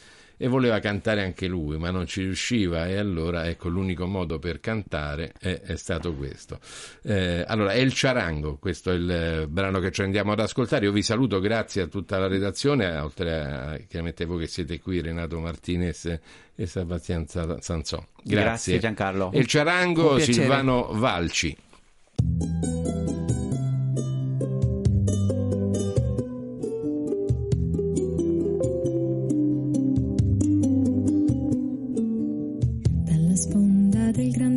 e 0.42 0.48
voleva 0.48 0.80
cantare 0.80 1.22
anche 1.22 1.46
lui, 1.46 1.78
ma 1.78 1.92
non 1.92 2.04
ci 2.04 2.20
riusciva 2.20 2.88
e 2.88 2.96
allora 2.96 3.46
ecco 3.46 3.68
l'unico 3.68 4.06
modo 4.06 4.40
per 4.40 4.58
cantare 4.58 5.34
è, 5.38 5.60
è 5.60 5.76
stato 5.76 6.14
questo. 6.14 6.58
Eh, 7.04 7.44
allora, 7.46 7.70
è 7.70 7.76
il 7.76 7.92
Ciarango, 7.92 8.56
questo 8.58 8.90
è 8.90 8.94
il 8.94 9.08
eh, 9.08 9.46
brano 9.46 9.78
che 9.78 9.92
ci 9.92 10.02
andiamo 10.02 10.32
ad 10.32 10.40
ascoltare. 10.40 10.86
Io 10.86 10.90
vi 10.90 11.04
saluto, 11.04 11.38
grazie 11.38 11.82
a 11.82 11.86
tutta 11.86 12.18
la 12.18 12.26
redazione, 12.26 12.96
oltre 12.96 13.34
a 13.40 13.78
chiaramente 13.86 14.24
voi 14.24 14.40
che 14.40 14.46
siete 14.48 14.80
qui, 14.80 15.00
Renato 15.00 15.38
Martinez 15.38 16.18
e 16.56 16.66
Sebastian 16.66 17.28
Sa- 17.28 17.60
Sansò. 17.60 18.04
Grazie. 18.16 18.42
Grazie, 18.42 18.78
Giancarlo. 18.80 19.30
E 19.30 19.38
il 19.38 19.46
Ciarango. 19.46 20.18
Silvano 20.18 20.88
Valci. 20.90 21.56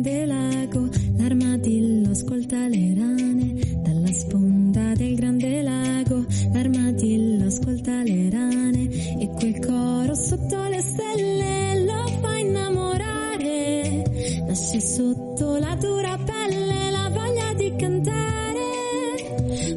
Del 0.06 0.28
lago 0.28 0.88
l'armadillo 1.16 2.10
ascolta 2.10 2.68
le 2.68 2.94
rane. 2.94 3.54
Dalla 3.82 4.12
sponda 4.12 4.92
del 4.94 5.16
grande 5.16 5.62
lago 5.62 6.24
l'armadillo 6.52 7.46
ascolta 7.46 8.02
le 8.02 8.30
rane. 8.30 8.84
E 9.18 9.28
quel 9.36 9.58
coro 9.58 10.14
sotto 10.14 10.62
le 10.68 10.80
stelle 10.80 11.84
lo 11.84 12.06
fa 12.20 12.36
innamorare. 12.38 14.04
Nasce 14.46 14.80
sotto 14.80 15.56
la 15.56 15.74
dura 15.74 16.16
pelle 16.18 16.90
la 16.90 17.10
voglia 17.12 17.52
di 17.54 17.74
cantare. 17.76 18.68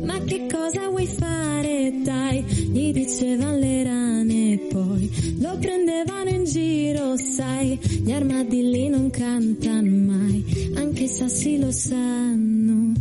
Ma 0.05 0.19
che 0.25 0.45
cosa 0.45 0.89
vuoi 0.89 1.07
fare? 1.07 1.91
Dai, 2.03 2.43
gli 2.43 2.91
dicevano 2.91 3.57
le 3.57 3.83
rane. 3.83 3.88
Lo 5.39 5.57
prendevano 5.57 6.29
in 6.29 6.43
giro, 6.43 7.15
sai. 7.15 7.79
Gli 7.81 8.11
armadilli 8.11 8.89
non 8.89 9.09
cantano 9.09 9.89
mai, 9.89 10.43
anche 10.75 11.03
i 11.03 11.07
sassi 11.07 11.57
lo 11.57 11.71
sanno. 11.71 12.91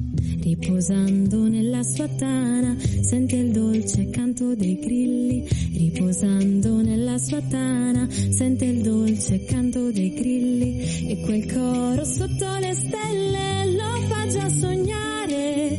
Riposando 0.41 1.49
nella 1.49 1.83
sua 1.83 2.07
tana, 2.07 2.77
sente 3.01 3.35
il 3.35 3.51
dolce 3.51 4.11
canto 4.11 4.55
dei 4.55 4.79
grilli. 4.79 5.49
Riposando 5.73 6.81
nella 6.81 7.19
sua 7.19 7.41
tana, 7.41 8.09
sente 8.09 8.67
il 8.67 8.83
dolce 8.83 9.45
canto 9.45 9.91
dei 9.91 10.15
grilli. 10.15 11.11
E 11.11 11.21
quel 11.23 11.53
coro 11.53 12.05
sotto 12.05 12.57
le 12.61 12.73
stelle 12.73 13.73
lo 13.73 14.07
fa 14.07 14.27
già 14.29 14.49
sognare. 14.49 15.77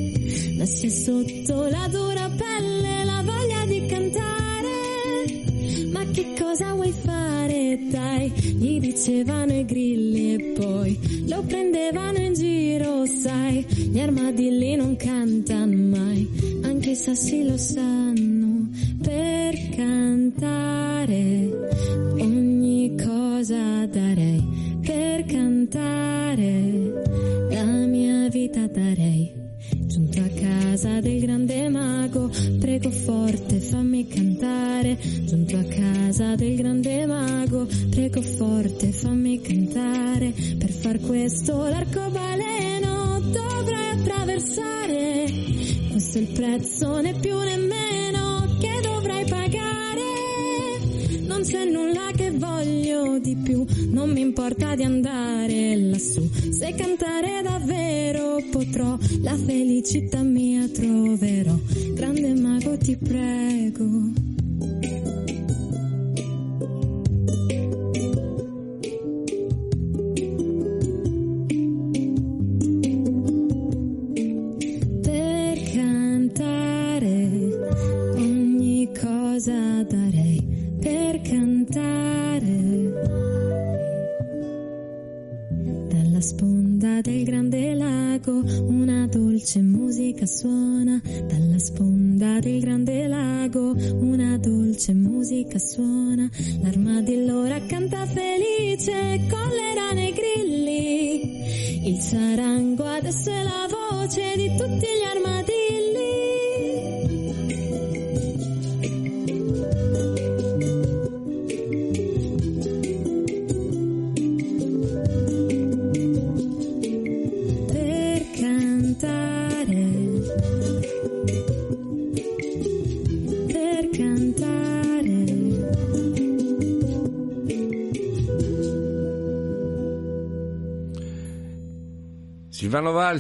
Nasce 0.57 0.89
sotto 0.89 1.67
la 1.67 1.87
dura 1.89 2.29
pelle 2.29 2.48
che 6.19 6.43
cosa 6.43 6.73
vuoi 6.73 6.91
fare? 6.91 7.79
Dai, 7.89 8.29
gli 8.29 8.79
dicevano 8.79 9.53
i 9.53 9.63
grilli 9.65 10.33
e 10.33 10.53
poi 10.59 10.99
lo 11.27 11.41
prendevano 11.43 12.17
in 12.17 12.33
giro, 12.33 13.05
sai. 13.05 13.65
Gli 13.69 13.99
armadilli 13.99 14.75
non 14.75 14.97
cantano 14.97 15.75
mai, 15.97 16.27
anche 16.63 16.89
i 16.91 16.95
sassi 16.95 17.47
lo 17.47 17.57
sanno. 17.57 18.67
Per 19.01 19.69
cantare 19.75 21.49
ogni 22.19 22.95
cosa 23.01 23.85
darei, 23.85 24.43
per 24.81 25.23
cantare 25.23 27.03
la 27.49 27.63
mia 27.63 28.27
vita 28.27 28.67
grande 31.39 31.69
mago, 31.69 32.29
prego 32.59 32.89
forte 32.89 33.59
fammi 33.59 34.07
cantare, 34.07 34.97
giunto 35.23 35.57
a 35.57 35.63
casa 35.63 36.35
del 36.35 36.55
grande 36.55 37.05
mago, 37.05 37.67
prego 37.89 38.21
forte 38.21 38.91
fammi 38.91 39.39
cantare, 39.41 40.33
per 40.57 40.69
far 40.69 40.99
questo 40.99 41.67
l'arcobaleno 41.67 43.19
dovrai 43.19 43.89
attraversare, 43.91 45.25
questo 45.91 46.17
è 46.17 46.21
il 46.21 46.27
prezzo 46.27 46.99
né 46.99 47.13
più 47.13 47.37
né 47.37 47.57
meno 47.57 48.57
che 48.59 48.79
dovrai 48.81 49.25
pagare, 49.25 50.01
non 51.21 51.41
c'è 51.41 51.65
nulla 51.65 52.11
che 52.15 52.31
voglio 52.31 52.78
di 53.19 53.35
più, 53.35 53.65
non 53.89 54.11
mi 54.11 54.21
importa 54.21 54.75
di 54.75 54.83
andare 54.83 55.75
lassù, 55.75 56.27
se 56.51 56.73
cantare 56.75 57.41
davvero 57.41 58.37
potrò, 58.51 58.97
la 59.21 59.35
felicità 59.35 60.23
mia 60.23 60.67
troverò, 60.67 61.57
grande 61.93 62.33
mago 62.33 62.77
ti 62.77 62.95
prego. 62.95 64.28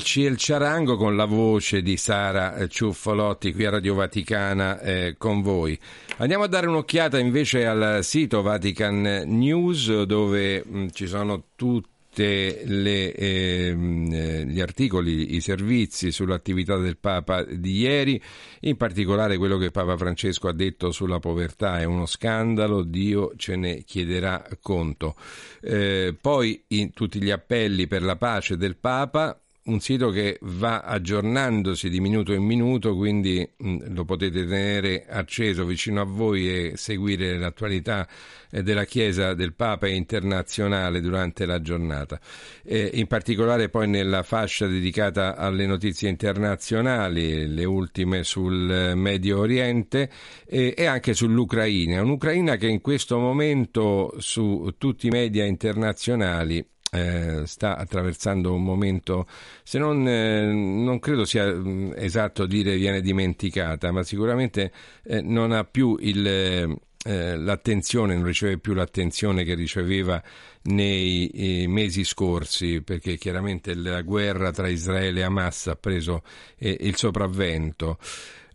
Silvano 0.09 0.17
Valci 0.19 0.25
e 0.25 0.29
il 0.29 0.37
Ciarango 0.37 0.97
con 0.97 1.15
la 1.15 1.25
voce 1.25 1.83
di 1.83 1.95
Sara 1.95 2.55
eh, 2.55 2.67
Ciuffolotti 2.67 3.53
qui 3.53 3.65
a 3.65 3.69
Radio 3.69 3.93
Vaticana 3.93 4.79
eh, 4.81 5.15
con 5.17 5.41
voi. 5.41 5.77
Andiamo 6.17 6.45
a 6.45 6.47
dare 6.47 6.67
un'occhiata 6.67 7.19
invece 7.19 7.67
al 7.67 7.99
sito 8.03 8.41
Vatican 8.41 9.23
News 9.27 10.03
dove 10.03 10.63
mh, 10.65 10.87
ci 10.93 11.05
sono 11.05 11.43
tutti 11.55 11.87
ehm, 12.15 14.09
eh, 14.11 14.45
gli 14.45 14.59
articoli, 14.59 15.35
i 15.35 15.41
servizi 15.41 16.11
sull'attività 16.11 16.77
del 16.77 16.97
Papa 16.97 17.43
di 17.43 17.77
ieri, 17.77 18.19
in 18.61 18.77
particolare 18.77 19.37
quello 19.37 19.57
che 19.57 19.69
Papa 19.69 19.95
Francesco 19.95 20.47
ha 20.47 20.53
detto 20.53 20.91
sulla 20.91 21.19
povertà 21.19 21.79
è 21.79 21.83
uno 21.83 22.07
scandalo, 22.07 22.81
Dio 22.81 23.33
ce 23.37 23.55
ne 23.55 23.83
chiederà 23.83 24.43
conto. 24.59 25.15
Eh, 25.61 26.15
poi 26.19 26.63
in 26.69 26.93
tutti 26.93 27.21
gli 27.21 27.29
appelli 27.29 27.85
per 27.87 28.01
la 28.01 28.15
pace 28.15 28.57
del 28.57 28.75
Papa, 28.75 29.39
un 29.69 29.79
sito 29.79 30.09
che 30.09 30.37
va 30.41 30.81
aggiornandosi 30.81 31.89
di 31.89 31.99
minuto 31.99 32.33
in 32.33 32.43
minuto, 32.43 32.95
quindi 32.95 33.47
mh, 33.57 33.93
lo 33.93 34.03
potete 34.03 34.45
tenere 34.45 35.05
acceso 35.07 35.65
vicino 35.65 36.01
a 36.01 36.05
voi 36.05 36.49
e 36.49 36.71
seguire 36.75 37.37
l'attualità 37.37 38.07
eh, 38.49 38.63
della 38.63 38.85
Chiesa 38.85 39.33
del 39.33 39.53
Papa 39.53 39.87
internazionale 39.87 41.01
durante 41.01 41.45
la 41.45 41.61
giornata. 41.61 42.19
In 42.63 43.07
particolare 43.07 43.69
poi 43.69 43.87
nella 43.87 44.23
fascia 44.23 44.67
dedicata 44.67 45.35
alle 45.35 45.65
notizie 45.65 46.09
internazionali, 46.09 47.47
le 47.47 47.65
ultime 47.65 48.23
sul 48.23 48.71
eh, 48.71 48.95
Medio 48.95 49.39
Oriente 49.39 50.09
e 50.45 50.85
anche 50.85 51.13
sull'Ucraina. 51.13 52.01
Un'Ucraina 52.01 52.55
che 52.55 52.67
in 52.67 52.81
questo 52.81 53.17
momento 53.19 54.15
su 54.17 54.73
tutti 54.77 55.07
i 55.07 55.11
media 55.11 55.45
internazionali 55.45 56.65
eh, 56.91 57.43
sta 57.45 57.77
attraversando 57.77 58.53
un 58.53 58.63
momento, 58.63 59.27
se 59.63 59.77
non, 59.77 60.07
eh, 60.07 60.51
non 60.51 60.99
credo 60.99 61.25
sia 61.25 61.53
mh, 61.53 61.93
esatto 61.95 62.45
dire 62.45 62.75
viene 62.75 63.01
dimenticata, 63.01 63.91
ma 63.91 64.03
sicuramente 64.03 64.71
eh, 65.03 65.21
non 65.21 65.51
ha 65.51 65.63
più 65.63 65.97
il, 65.99 66.25
eh, 66.25 67.37
l'attenzione, 67.37 68.15
non 68.15 68.25
riceve 68.25 68.57
più 68.57 68.73
l'attenzione 68.73 69.43
che 69.43 69.53
riceveva 69.53 70.21
nei 70.63 71.27
eh, 71.27 71.67
mesi 71.67 72.03
scorsi, 72.03 72.81
perché 72.81 73.17
chiaramente 73.17 73.75
la 73.75 74.01
guerra 74.01 74.51
tra 74.51 74.67
Israele 74.67 75.21
e 75.21 75.23
Hamas 75.23 75.67
ha 75.67 75.75
preso 75.75 76.23
il 76.57 76.95
sopravvento. 76.95 77.97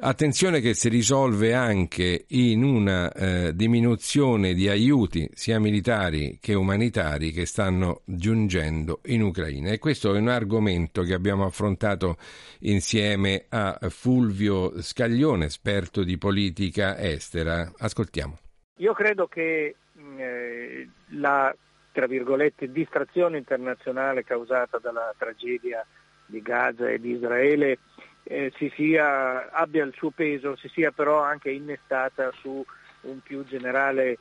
Attenzione 0.07 0.61
che 0.61 0.75
si 0.75 0.91
risolve 0.91 1.55
anche 1.55 2.27
in 2.29 2.63
una 2.63 3.11
eh, 3.11 3.55
diminuzione 3.55 4.53
di 4.53 4.69
aiuti 4.69 5.31
sia 5.33 5.59
militari 5.59 6.37
che 6.43 6.53
umanitari 6.53 7.31
che 7.31 7.47
stanno 7.47 8.03
giungendo 8.05 9.01
in 9.05 9.23
Ucraina 9.23 9.71
e 9.71 9.79
questo 9.79 10.15
è 10.15 10.19
un 10.19 10.29
argomento 10.29 11.01
che 11.05 11.15
abbiamo 11.15 11.47
affrontato 11.47 12.19
insieme 12.61 13.47
a 13.49 13.79
Fulvio 13.89 14.79
Scaglione, 14.83 15.47
esperto 15.47 16.05
di 16.05 16.19
politica 16.19 16.99
estera. 16.99 17.73
Ascoltiamo. 17.75 18.39
Io 18.81 18.93
credo 18.93 19.27
che 19.27 19.75
mh, 19.91 20.19
eh, 20.19 20.89
la 21.13 21.57
tra 21.93 22.07
virgolette 22.07 22.71
distrazione 22.71 23.39
internazionale 23.39 24.23
causata 24.23 24.77
dalla 24.77 25.15
tragedia 25.17 25.83
di 26.27 26.43
Gaza 26.43 26.91
e 26.91 26.99
di 26.99 27.13
Israele 27.13 27.79
eh, 28.25 28.53
si 28.57 28.73
sia, 28.75 29.51
abbia 29.51 29.85
il 29.85 29.95
suo 29.95 30.11
peso, 30.11 30.57
si 30.57 30.69
sia 30.69 30.91
però 30.91 31.23
anche 31.23 31.51
innestata 31.51 32.31
su 32.41 32.65
un 33.03 33.21
più 33.21 33.45
generale 33.45 34.19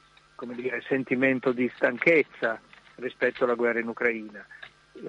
dire, 0.51 0.83
sentimento 0.87 1.51
di 1.51 1.71
stanchezza 1.75 2.59
rispetto 2.95 3.45
alla 3.45 3.55
guerra 3.55 3.79
in 3.79 3.87
Ucraina. 3.87 4.45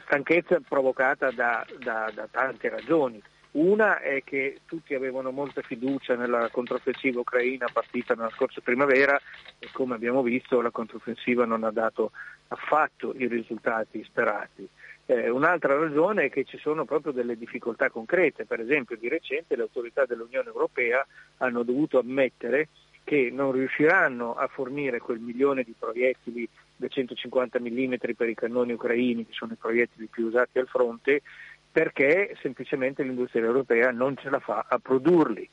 Stanchezza 0.05 0.61
provocata 0.67 1.31
da, 1.31 1.67
da, 1.79 2.11
da 2.15 2.29
tante 2.31 2.69
ragioni. 2.69 3.23
Una 3.53 4.01
è 4.01 4.23
che 4.25 4.61
tutti 4.67 4.95
avevano 4.95 5.31
molta 5.31 5.63
fiducia 5.63 6.17
nella 6.17 6.49
controffensiva 6.51 7.21
ucraina 7.21 7.69
partita 7.73 8.15
nella 8.15 8.31
scorsa 8.31 8.61
primavera 8.61 9.21
e 9.61 9.69
come 9.73 9.95
abbiamo 9.95 10.23
visto 10.23 10.61
la 10.61 10.71
controffensiva 10.71 11.45
non 11.45 11.63
ha 11.63 11.71
dato 11.71 12.11
affatto 12.49 13.15
i 13.17 13.29
risultati 13.29 14.03
sperati. 14.05 14.69
Eh, 15.07 15.29
un'altra 15.29 15.77
ragione 15.77 16.25
è 16.25 16.31
che 16.31 16.45
ci 16.45 16.57
sono 16.59 16.85
proprio 16.85 17.13
delle 17.13 17.37
difficoltà 17.37 17.91
concrete, 17.91 18.47
per 18.47 18.61
esempio 18.61 18.97
di 18.97 19.09
recente 19.09 19.55
le 19.55 19.63
autorità 19.63 20.07
dell'Unione 20.07 20.49
Europea 20.49 21.07
hanno 21.39 21.63
dovuto 21.63 21.99
ammettere 21.99 22.69
che 23.05 23.29
non 23.31 23.53
riusciranno 23.53 24.35
a 24.35 24.47
fornire 24.47 24.99
quel 24.99 25.19
milione 25.19 25.63
di 25.63 25.75
proiettili 25.79 26.49
da 26.75 26.89
150 26.89 27.61
mm 27.61 27.95
per 28.17 28.29
i 28.29 28.35
cannoni 28.35 28.73
ucraini, 28.73 29.27
che 29.27 29.33
sono 29.35 29.53
i 29.53 29.57
proiettili 29.57 30.07
più 30.07 30.27
usati 30.27 30.59
al 30.59 30.69
fronte, 30.69 31.21
perché 31.71 32.35
semplicemente 32.41 33.03
l'industria 33.03 33.45
europea 33.45 33.91
non 33.91 34.17
ce 34.17 34.31
la 34.31 34.39
fa 34.39 34.65
a 34.67 34.79
produrli. 34.79 35.49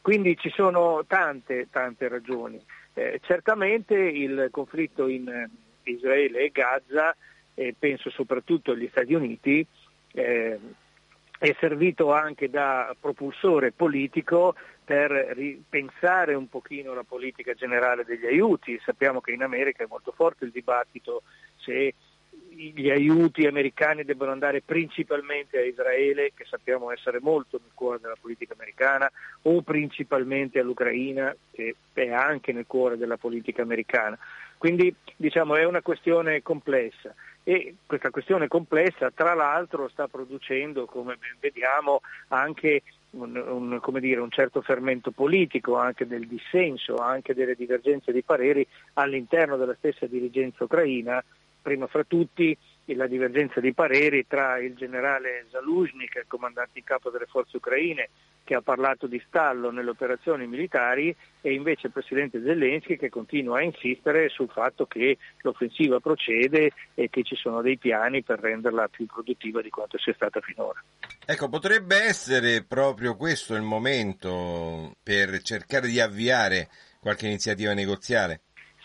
Quindi 0.00 0.36
ci 0.36 0.50
sono 0.50 1.04
tante, 1.06 1.68
tante 1.70 2.06
ragioni. 2.08 2.62
Eh, 2.92 3.20
certamente 3.24 3.94
il 3.94 4.48
conflitto 4.50 5.08
in 5.08 5.26
eh, 5.26 5.50
Israele 5.90 6.40
e 6.40 6.50
Gaza, 6.52 7.16
eh, 7.54 7.74
penso 7.78 8.10
soprattutto 8.10 8.72
agli 8.72 8.88
Stati 8.90 9.14
Uniti, 9.14 9.66
eh, 10.12 10.58
è 11.38 11.56
servito 11.58 12.12
anche 12.12 12.48
da 12.48 12.94
propulsore 12.98 13.72
politico 13.72 14.54
per 14.84 15.10
ripensare 15.10 16.34
un 16.34 16.48
pochino 16.48 16.94
la 16.94 17.02
politica 17.02 17.54
generale 17.54 18.04
degli 18.04 18.26
aiuti. 18.26 18.80
Sappiamo 18.84 19.20
che 19.20 19.32
in 19.32 19.42
America 19.42 19.82
è 19.82 19.86
molto 19.88 20.12
forte 20.12 20.44
il 20.44 20.50
dibattito 20.50 21.22
se 21.56 21.94
gli 22.54 22.88
aiuti 22.88 23.46
americani 23.46 24.04
debbano 24.04 24.30
andare 24.30 24.62
principalmente 24.62 25.58
a 25.58 25.64
Israele, 25.64 26.32
che 26.34 26.44
sappiamo 26.44 26.92
essere 26.92 27.18
molto 27.20 27.58
nel 27.60 27.72
cuore 27.74 27.98
della 28.00 28.16
politica 28.20 28.54
americana, 28.54 29.10
o 29.42 29.62
principalmente 29.62 30.60
all'Ucraina, 30.60 31.34
che 31.50 31.74
è 31.92 32.08
anche 32.10 32.52
nel 32.52 32.66
cuore 32.66 32.96
della 32.96 33.16
politica 33.16 33.62
americana. 33.62 34.16
Quindi 34.56 34.94
diciamo 35.16 35.56
è 35.56 35.64
una 35.64 35.82
questione 35.82 36.42
complessa 36.42 37.14
e 37.44 37.74
questa 37.86 38.10
questione 38.10 38.48
complessa 38.48 39.10
tra 39.10 39.34
l'altro 39.34 39.88
sta 39.88 40.08
producendo, 40.08 40.86
come 40.86 41.18
vediamo, 41.38 42.00
anche 42.28 42.82
un, 43.10 43.36
un, 43.36 44.00
dire, 44.00 44.20
un 44.20 44.30
certo 44.30 44.62
fermento 44.62 45.10
politico, 45.10 45.76
anche 45.76 46.06
del 46.06 46.26
dissenso, 46.26 46.96
anche 46.96 47.34
delle 47.34 47.54
divergenze 47.54 48.12
di 48.12 48.22
pareri 48.22 48.66
all'interno 48.94 49.56
della 49.56 49.74
stessa 49.74 50.06
dirigenza 50.06 50.64
ucraina, 50.64 51.22
prima 51.60 51.86
fra 51.86 52.02
tutti 52.04 52.56
la 52.86 53.06
divergenza 53.06 53.60
di 53.60 53.72
pareri 53.72 54.26
tra 54.26 54.58
il 54.58 54.74
generale 54.74 55.46
Zaluzhny, 55.50 56.06
che 56.06 56.18
è 56.18 56.22
il 56.22 56.28
comandante 56.28 56.78
in 56.78 56.84
capo 56.84 57.10
delle 57.10 57.26
forze 57.26 57.56
ucraine, 57.56 58.10
che 58.44 58.54
ha 58.54 58.60
parlato 58.60 59.06
di 59.06 59.22
stallo 59.26 59.70
nelle 59.70 59.88
operazioni 59.88 60.46
militari, 60.46 61.14
e 61.40 61.52
invece 61.54 61.86
il 61.86 61.94
presidente 61.94 62.42
Zelensky 62.42 62.98
che 62.98 63.08
continua 63.08 63.58
a 63.58 63.62
insistere 63.62 64.28
sul 64.28 64.50
fatto 64.50 64.84
che 64.84 65.16
l'offensiva 65.40 65.98
procede 66.00 66.72
e 66.94 67.08
che 67.08 67.22
ci 67.22 67.36
sono 67.36 67.62
dei 67.62 67.78
piani 67.78 68.22
per 68.22 68.40
renderla 68.40 68.88
più 68.88 69.06
produttiva 69.06 69.62
di 69.62 69.70
quanto 69.70 69.96
sia 69.96 70.12
stata 70.12 70.40
finora. 70.40 70.82
Ecco, 71.24 71.48
potrebbe 71.48 71.96
essere 71.96 72.64
proprio 72.64 73.16
questo 73.16 73.54
il 73.54 73.62
momento 73.62 74.92
per 75.02 75.40
cercare 75.40 75.88
di 75.88 76.00
avviare 76.00 76.68
qualche 77.00 77.26
iniziativa 77.26 77.72
negoziale? 77.72 78.40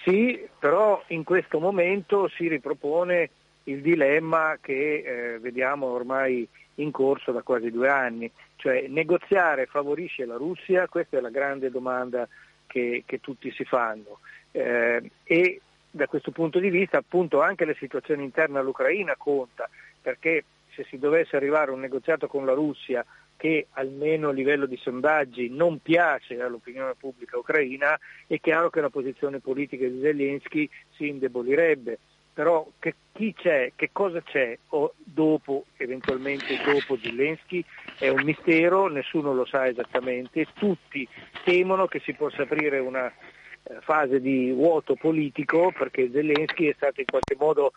Sì, 0.05 0.47
però 0.57 1.03
in 1.07 1.26
questo 1.26 1.59
momento 1.59 2.30
si 2.30 2.47
ripropone 2.47 3.30
il 3.69 3.81
dilemma 3.81 4.57
che 4.61 5.03
eh, 5.33 5.39
vediamo 5.39 5.87
ormai 5.87 6.47
in 6.75 6.91
corso 6.91 7.31
da 7.31 7.41
quasi 7.41 7.71
due 7.71 7.89
anni, 7.89 8.31
cioè 8.55 8.87
negoziare 8.87 9.65
favorisce 9.65 10.25
la 10.25 10.35
Russia? 10.35 10.87
Questa 10.87 11.17
è 11.17 11.21
la 11.21 11.29
grande 11.29 11.69
domanda 11.69 12.27
che, 12.67 13.03
che 13.05 13.19
tutti 13.19 13.51
si 13.51 13.63
fanno. 13.65 14.19
Eh, 14.51 15.11
e 15.23 15.61
da 15.91 16.07
questo 16.07 16.31
punto 16.31 16.59
di 16.59 16.69
vista 16.69 16.97
appunto 16.97 17.41
anche 17.41 17.65
la 17.65 17.75
situazione 17.77 18.23
interna 18.23 18.59
all'Ucraina 18.59 19.15
conta, 19.17 19.69
perché 20.01 20.43
se 20.73 20.85
si 20.89 20.97
dovesse 20.97 21.35
arrivare 21.35 21.71
a 21.71 21.73
un 21.73 21.79
negoziato 21.79 22.27
con 22.27 22.45
la 22.45 22.53
Russia 22.53 23.05
che 23.35 23.67
almeno 23.71 24.29
a 24.29 24.33
livello 24.33 24.65
di 24.65 24.75
sondaggi 24.77 25.49
non 25.49 25.81
piace 25.81 26.41
all'opinione 26.41 26.95
pubblica 26.95 27.37
ucraina, 27.37 27.97
è 28.27 28.39
chiaro 28.39 28.69
che 28.69 28.81
la 28.81 28.89
posizione 28.89 29.39
politica 29.39 29.87
di 29.87 29.99
Zelensky 30.01 30.69
si 30.95 31.07
indebolirebbe. 31.07 31.99
Però 32.40 32.66
che, 32.80 32.95
chi 33.11 33.34
c'è, 33.34 33.74
che 33.76 33.90
cosa 33.91 34.22
c'è 34.22 34.57
o 34.70 34.94
dopo, 34.95 35.66
eventualmente 35.76 36.56
dopo 36.64 36.98
Zelensky, 36.98 37.61
è 37.98 38.07
un 38.07 38.24
mistero, 38.24 38.88
nessuno 38.88 39.34
lo 39.34 39.44
sa 39.44 39.68
esattamente, 39.68 40.48
tutti 40.53 41.06
temono 41.44 41.88
che 41.88 41.99
si 41.99 42.14
possa 42.14 42.44
aprire 42.44 42.80
una 42.80 43.07
eh, 43.07 43.82
fase 43.82 44.22
di 44.22 44.52
vuoto 44.52 44.95
politico 44.95 45.74
perché 45.78 46.10
Zelensky 46.10 46.70
è 46.70 46.74
stato 46.78 47.02
in 47.02 47.07
qualche 47.07 47.36
modo 47.38 47.74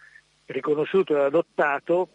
riconosciuto 0.47 1.17
e 1.17 1.23
adottato 1.23 2.09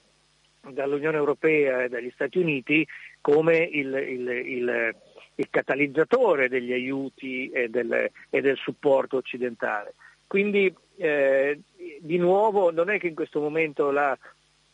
dall'Unione 0.70 1.18
Europea 1.18 1.84
e 1.84 1.90
dagli 1.90 2.12
Stati 2.14 2.38
Uniti 2.38 2.88
come 3.20 3.58
il, 3.58 3.94
il, 3.94 4.30
il, 4.30 4.96
il 5.36 5.48
catalizzatore 5.50 6.48
degli 6.48 6.72
aiuti 6.72 7.50
e 7.50 7.68
del, 7.68 8.10
e 8.30 8.40
del 8.40 8.56
supporto 8.56 9.18
occidentale. 9.18 9.96
Quindi 10.28 10.74
eh, 10.98 11.60
di 12.02 12.18
nuovo 12.18 12.72
non 12.72 12.90
è 12.90 13.00
che 13.00 13.08
in 13.08 13.16
questo 13.16 13.40
momento 13.40 13.92
la 13.92 14.18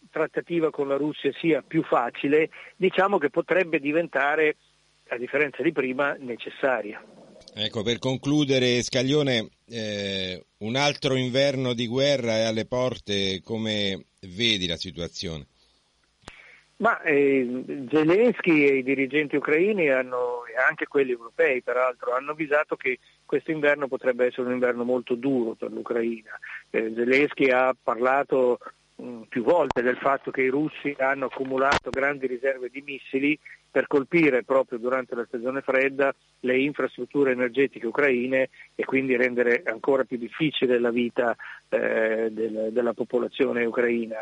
trattativa 0.10 0.70
con 0.70 0.88
la 0.88 0.96
Russia 0.96 1.32
sia 1.40 1.64
più 1.66 1.84
facile, 1.84 2.50
diciamo 2.76 3.18
che 3.18 3.30
potrebbe 3.30 3.80
diventare, 3.80 4.58
a 5.10 5.18
differenza 5.18 5.62
di 5.62 5.72
prima, 5.72 6.16
necessaria. 6.20 7.04
Ecco, 7.56 7.84
per 7.84 8.00
concludere, 8.00 8.82
Scaglione, 8.82 9.50
eh, 9.68 10.44
un 10.60 10.76
altro 10.76 11.16
inverno 11.16 11.74
di 11.74 11.88
guerra 11.88 12.38
è 12.38 12.44
alle 12.44 12.66
porte, 12.66 13.42
come 13.44 14.06
vedi 14.22 14.68
la 14.68 14.78
situazione? 14.78 15.48
Ma 16.78 17.02
eh, 17.02 17.64
Zelensky 17.90 18.66
e 18.66 18.78
i 18.78 18.84
dirigenti 18.84 19.36
ucraini 19.36 19.90
hanno, 19.90 20.46
e 20.46 20.56
anche 20.68 20.88
quelli 20.88 21.12
europei 21.12 21.62
peraltro, 21.62 22.14
hanno 22.14 22.32
avvisato 22.32 22.76
che 22.76 23.00
questo 23.26 23.52
inverno 23.52 23.88
potrebbe 23.88 24.26
essere 24.26 24.48
un 24.48 24.54
inverno 24.54 24.84
molto 24.84 25.16
duro 25.16 25.54
per 25.54 25.72
l'Ucraina. 25.72 26.32
Eh, 26.72 26.92
Zelensky 26.94 27.50
ha 27.52 27.74
parlato 27.82 28.58
mh, 28.96 29.22
più 29.30 29.44
volte 29.44 29.82
del 29.82 29.98
fatto 29.98 30.32
che 30.32 30.42
i 30.42 30.50
russi 30.50 30.96
hanno 30.98 31.26
accumulato 31.26 31.90
grandi 31.90 32.28
riserve 32.28 32.70
di 32.70 32.82
missili 32.82 33.40
per 33.72 33.88
colpire 33.88 34.44
proprio 34.44 34.78
durante 34.78 35.16
la 35.16 35.26
stagione 35.26 35.62
fredda 35.62 36.14
le 36.42 36.60
infrastrutture 36.60 37.32
energetiche 37.32 37.88
ucraine 37.88 38.50
e 38.76 38.84
quindi 38.86 39.16
rendere 39.16 39.64
ancora 39.66 40.04
più 40.04 40.18
difficile 40.18 40.80
la 40.80 40.92
vita 40.92 41.36
eh, 41.70 42.30
del, 42.30 42.70
della 42.72 42.94
popolazione 42.94 43.66
ucraina. 43.66 44.18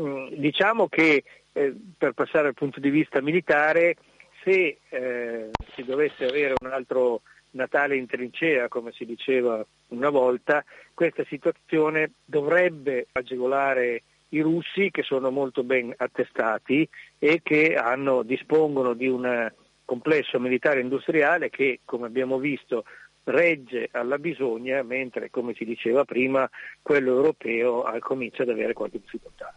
Mm, 0.00 0.34
diciamo 0.34 0.88
che 0.88 1.22
eh, 1.52 1.74
per 1.96 2.12
passare 2.12 2.48
al 2.48 2.54
punto 2.54 2.80
di 2.80 2.90
vista 2.90 3.20
militare, 3.20 3.96
se 4.42 4.78
eh, 4.88 5.50
si 5.74 5.84
dovesse 5.84 6.24
avere 6.24 6.54
un 6.60 6.70
altro 6.70 7.22
Natale 7.54 7.96
in 7.96 8.06
trincea, 8.06 8.66
come 8.66 8.90
si 8.90 9.04
diceva 9.04 9.64
una 9.88 10.10
volta, 10.10 10.64
questa 10.92 11.24
situazione 11.28 12.14
dovrebbe 12.24 13.06
agevolare 13.12 14.02
i 14.30 14.40
russi 14.40 14.90
che 14.90 15.04
sono 15.04 15.30
molto 15.30 15.62
ben 15.62 15.94
attestati 15.96 16.88
e 17.16 17.40
che 17.44 17.76
hanno, 17.76 18.24
dispongono 18.24 18.94
di 18.94 19.06
un 19.06 19.52
complesso 19.84 20.40
militare 20.40 20.80
industriale 20.80 21.48
che, 21.48 21.78
come 21.84 22.06
abbiamo 22.06 22.38
visto, 22.38 22.84
regge 23.22 23.88
alla 23.92 24.18
bisogna, 24.18 24.82
mentre, 24.82 25.30
come 25.30 25.54
si 25.54 25.64
diceva 25.64 26.04
prima, 26.04 26.50
quello 26.82 27.12
europeo 27.12 27.84
comincia 28.00 28.42
ad 28.42 28.48
avere 28.48 28.72
qualche 28.72 28.98
difficoltà. 28.98 29.54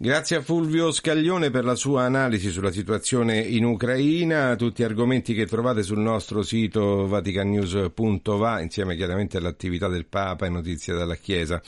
Grazie 0.00 0.36
a 0.36 0.42
Fulvio 0.42 0.92
Scaglione 0.92 1.50
per 1.50 1.64
la 1.64 1.74
sua 1.74 2.04
analisi 2.04 2.50
sulla 2.50 2.70
situazione 2.70 3.40
in 3.40 3.64
Ucraina, 3.64 4.54
tutti 4.54 4.84
argomenti 4.84 5.34
che 5.34 5.44
trovate 5.44 5.82
sul 5.82 5.98
nostro 5.98 6.42
sito 6.42 7.08
vaticannews.va 7.08 8.60
insieme 8.60 8.94
chiaramente 8.94 9.38
all'attività 9.38 9.88
del 9.88 10.06
Papa 10.06 10.46
e 10.46 10.50
notizie 10.50 10.94
dalla 10.94 11.16
Chiesa. 11.16 11.60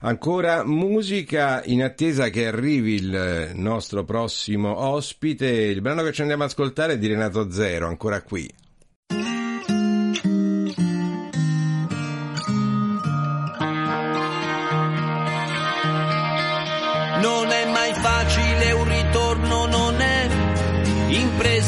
Ancora 0.00 0.66
musica 0.66 1.62
in 1.64 1.82
attesa 1.82 2.28
che 2.28 2.46
arrivi 2.46 2.96
il 2.96 3.52
nostro 3.54 4.04
prossimo 4.04 4.78
ospite. 4.78 5.48
Il 5.48 5.80
brano 5.80 6.02
che 6.02 6.12
ci 6.12 6.20
andiamo 6.20 6.42
ad 6.42 6.50
ascoltare 6.50 6.92
è 6.92 6.98
di 6.98 7.06
Renato 7.06 7.50
Zero, 7.50 7.88
ancora 7.88 8.20
qui. 8.20 8.52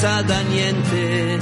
Impresa 0.05 0.23
da 0.23 0.41
niente. 0.43 1.39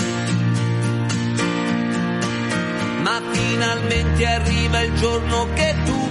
Ma 3.03 3.21
finalmente 3.33 4.27
arriva 4.27 4.81
il 4.83 4.95
giorno 4.95 5.49
che 5.55 5.75
tu 5.85 6.11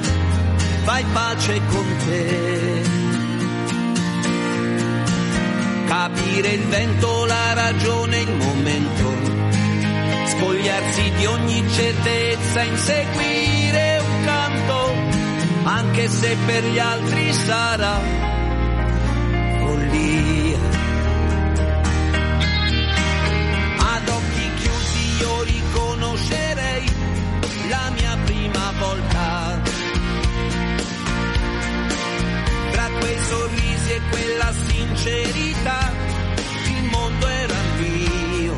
fai 0.84 1.04
pace 1.14 1.62
con 1.68 1.86
te. 2.06 2.82
Capire 5.88 6.48
il 6.50 6.64
vento, 6.68 7.26
la 7.26 7.54
ragione, 7.54 8.20
il 8.20 8.36
momento. 8.36 9.30
Spogliarsi 10.26 11.12
di 11.18 11.26
ogni 11.26 11.72
certezza, 11.72 12.64
inseguire 12.64 14.00
un 14.00 14.26
canto, 14.26 14.94
anche 15.64 16.08
se 16.10 16.36
per 16.46 16.64
gli 16.66 16.80
altri 16.80 17.34
sarà 17.34 18.00
follia. 19.60 20.31
Mia 27.92 28.18
prima 28.26 28.74
volta. 28.80 29.62
Tra 32.72 32.88
quei 33.00 33.18
sorrisi 33.30 33.92
e 33.92 34.02
quella 34.10 34.54
sincerità, 34.68 35.92
il 36.68 36.84
mondo 36.90 37.28
era 37.28 37.60
mio. 37.80 38.58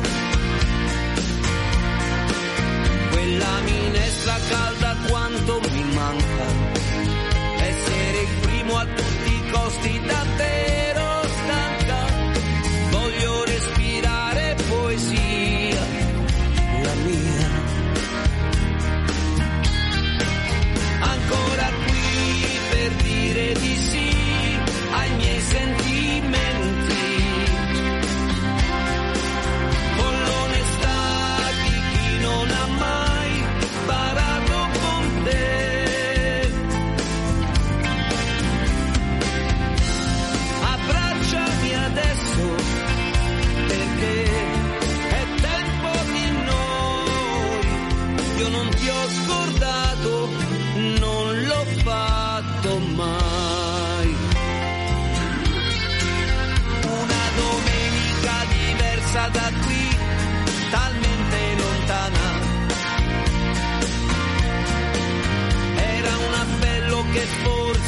Quella 3.10 3.60
minestra 3.64 4.36
calda 4.48 4.96
quanto 5.08 5.60
mi 5.70 5.84
manca. 5.94 6.46
Essere 7.58 8.20
il 8.20 8.38
primo 8.40 8.76
a 8.76 8.84
tutti 8.84 9.34
i 9.34 9.50
costi 9.50 10.00
davvero 10.06 10.24
stanca. 10.34 10.83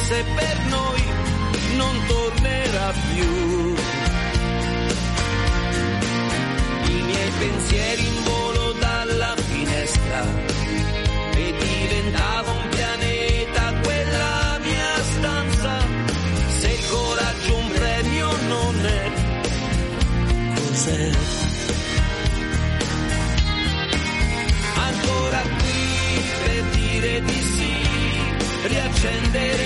Forse 0.06 0.24
per 0.36 0.58
noi 0.66 1.02
non 1.76 2.06
tornerà 2.06 2.92
più. 3.12 3.74
I 6.88 7.02
miei 7.02 7.30
pensieri 7.38 8.06
in 8.06 8.22
volo 8.22 8.72
dalla 8.78 9.34
finestra 9.36 10.24
e 11.34 11.54
diventava 11.58 12.50
un 12.52 12.68
pianeta 12.68 13.74
quella 13.82 14.58
mia 14.62 15.02
stanza. 15.16 15.78
Se 16.60 16.68
il 16.68 16.88
coraggio 16.88 17.56
un 17.56 17.68
premio 17.72 18.36
non 18.48 18.86
è, 18.86 19.10
cos'è? 20.54 21.10
Ancora 24.76 25.40
qui 25.40 26.22
per 26.44 26.62
dire 26.76 27.22
di 27.22 27.42
sì, 27.56 27.74
riaccendere 28.68 29.65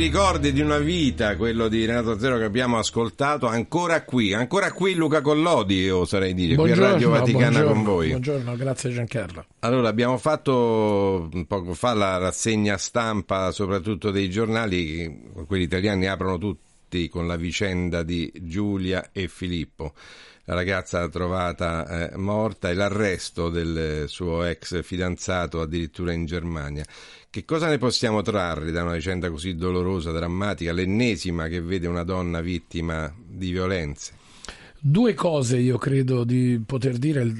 ricordi 0.00 0.54
di 0.54 0.62
una 0.62 0.78
vita, 0.78 1.36
quello 1.36 1.68
di 1.68 1.84
Renato 1.84 2.18
Zero 2.18 2.38
che 2.38 2.44
abbiamo 2.44 2.78
ascoltato, 2.78 3.46
ancora 3.46 4.02
qui, 4.02 4.32
ancora 4.32 4.72
qui 4.72 4.94
Luca 4.94 5.20
Collodi, 5.20 5.74
io 5.74 5.98
oserei 5.98 6.32
dire, 6.32 6.54
qui 6.54 6.72
a 6.72 6.74
Radio 6.74 7.10
Vaticana 7.10 7.50
buongiorno, 7.50 7.72
con 7.74 7.82
voi. 7.82 8.08
Buongiorno, 8.08 8.56
grazie 8.56 8.90
Giancarlo. 8.92 9.44
Allora, 9.58 9.90
abbiamo 9.90 10.16
fatto 10.16 11.28
un 11.30 11.46
poco 11.46 11.74
fa 11.74 11.92
la 11.92 12.16
rassegna 12.16 12.78
stampa, 12.78 13.50
soprattutto 13.50 14.10
dei 14.10 14.30
giornali, 14.30 15.32
quelli 15.46 15.64
italiani 15.64 16.06
aprono 16.06 16.38
tutti 16.38 17.10
con 17.10 17.26
la 17.26 17.36
vicenda 17.36 18.02
di 18.02 18.32
Giulia 18.40 19.10
e 19.12 19.28
Filippo. 19.28 19.92
La 20.50 20.56
ragazza 20.56 21.08
trovata 21.08 22.10
eh, 22.10 22.16
morta 22.16 22.70
e 22.70 22.74
l'arresto 22.74 23.50
del 23.50 24.08
suo 24.08 24.42
ex 24.42 24.82
fidanzato 24.82 25.60
addirittura 25.60 26.12
in 26.12 26.26
Germania. 26.26 26.84
Che 27.30 27.44
cosa 27.44 27.68
ne 27.68 27.78
possiamo 27.78 28.20
trarre 28.20 28.72
da 28.72 28.82
una 28.82 28.94
vicenda 28.94 29.30
così 29.30 29.54
dolorosa, 29.54 30.10
drammatica, 30.10 30.72
l'ennesima 30.72 31.46
che 31.46 31.60
vede 31.60 31.86
una 31.86 32.02
donna 32.02 32.40
vittima 32.40 33.14
di 33.16 33.52
violenze? 33.52 34.14
Due 34.76 35.14
cose 35.14 35.56
io 35.56 35.78
credo 35.78 36.24
di 36.24 36.60
poter 36.66 36.98
dire. 36.98 37.32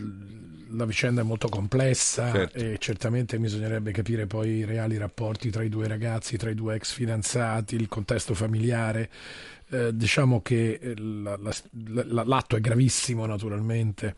La 0.72 0.84
vicenda 0.84 1.22
è 1.22 1.24
molto 1.24 1.48
complessa 1.48 2.30
Certo. 2.30 2.58
e 2.58 2.76
certamente 2.78 3.36
bisognerebbe 3.40 3.90
capire 3.90 4.28
poi 4.28 4.58
i 4.58 4.64
reali 4.64 4.96
rapporti 4.96 5.50
tra 5.50 5.64
i 5.64 5.68
due 5.68 5.88
ragazzi, 5.88 6.36
tra 6.36 6.48
i 6.48 6.54
due 6.54 6.76
ex 6.76 6.92
fidanzati, 6.92 7.74
il 7.74 7.88
contesto 7.88 8.34
familiare. 8.34 9.10
Eh, 9.72 9.96
diciamo 9.96 10.40
che 10.42 10.80
eh, 10.82 10.94
la- 10.98 11.36
la- 11.40 12.04
la- 12.06 12.24
l'atto 12.24 12.56
è 12.56 12.60
gravissimo 12.60 13.24
naturalmente, 13.24 14.14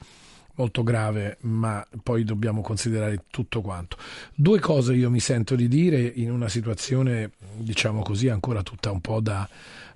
molto 0.54 0.82
grave, 0.82 1.36
ma 1.42 1.86
poi 2.02 2.24
dobbiamo 2.24 2.62
considerare 2.62 3.24
tutto 3.30 3.60
quanto. 3.60 3.96
Due 4.34 4.58
cose 4.60 4.94
io 4.94 5.10
mi 5.10 5.20
sento 5.20 5.54
di 5.54 5.68
dire 5.68 6.00
in 6.00 6.30
una 6.30 6.48
situazione, 6.48 7.32
diciamo 7.56 8.02
così, 8.02 8.28
ancora 8.28 8.62
tutta 8.62 8.90
un 8.90 9.00
po' 9.00 9.20
da, 9.20 9.46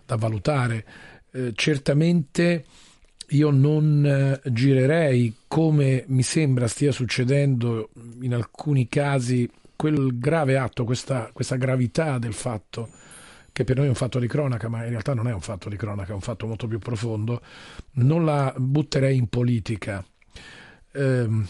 da 0.04 0.16
valutare. 0.16 0.84
Eh, 1.30 1.52
certamente 1.54 2.64
io 3.30 3.50
non 3.50 4.04
eh, 4.04 4.40
girerei 4.52 5.34
come 5.48 6.04
mi 6.08 6.22
sembra 6.22 6.68
stia 6.68 6.92
succedendo 6.92 7.90
in 8.20 8.34
alcuni 8.34 8.88
casi 8.88 9.50
quel 9.74 10.18
grave 10.18 10.56
atto, 10.58 10.84
questa, 10.84 11.30
questa 11.32 11.56
gravità 11.56 12.18
del 12.18 12.34
fatto 12.34 12.90
che 13.56 13.64
per 13.64 13.76
noi 13.76 13.86
è 13.86 13.88
un 13.88 13.94
fatto 13.94 14.18
di 14.18 14.26
cronaca, 14.26 14.68
ma 14.68 14.84
in 14.84 14.90
realtà 14.90 15.14
non 15.14 15.28
è 15.28 15.32
un 15.32 15.40
fatto 15.40 15.70
di 15.70 15.76
cronaca, 15.76 16.10
è 16.10 16.14
un 16.14 16.20
fatto 16.20 16.46
molto 16.46 16.66
più 16.66 16.78
profondo, 16.78 17.40
non 17.92 18.26
la 18.26 18.52
butterei 18.54 19.16
in 19.16 19.28
politica. 19.28 20.04
Ehm, 20.92 21.46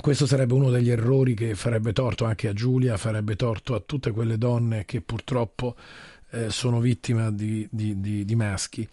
questo 0.00 0.26
sarebbe 0.26 0.54
uno 0.54 0.68
degli 0.68 0.90
errori 0.90 1.34
che 1.34 1.54
farebbe 1.54 1.92
torto 1.92 2.24
anche 2.24 2.48
a 2.48 2.52
Giulia, 2.52 2.96
farebbe 2.96 3.36
torto 3.36 3.76
a 3.76 3.80
tutte 3.86 4.10
quelle 4.10 4.36
donne 4.36 4.84
che 4.84 5.00
purtroppo 5.00 5.76
eh, 6.30 6.50
sono 6.50 6.80
vittime 6.80 7.32
di, 7.32 7.68
di- 7.70 8.00
di- 8.00 8.24
di 8.24 8.34
maschi. 8.34 8.88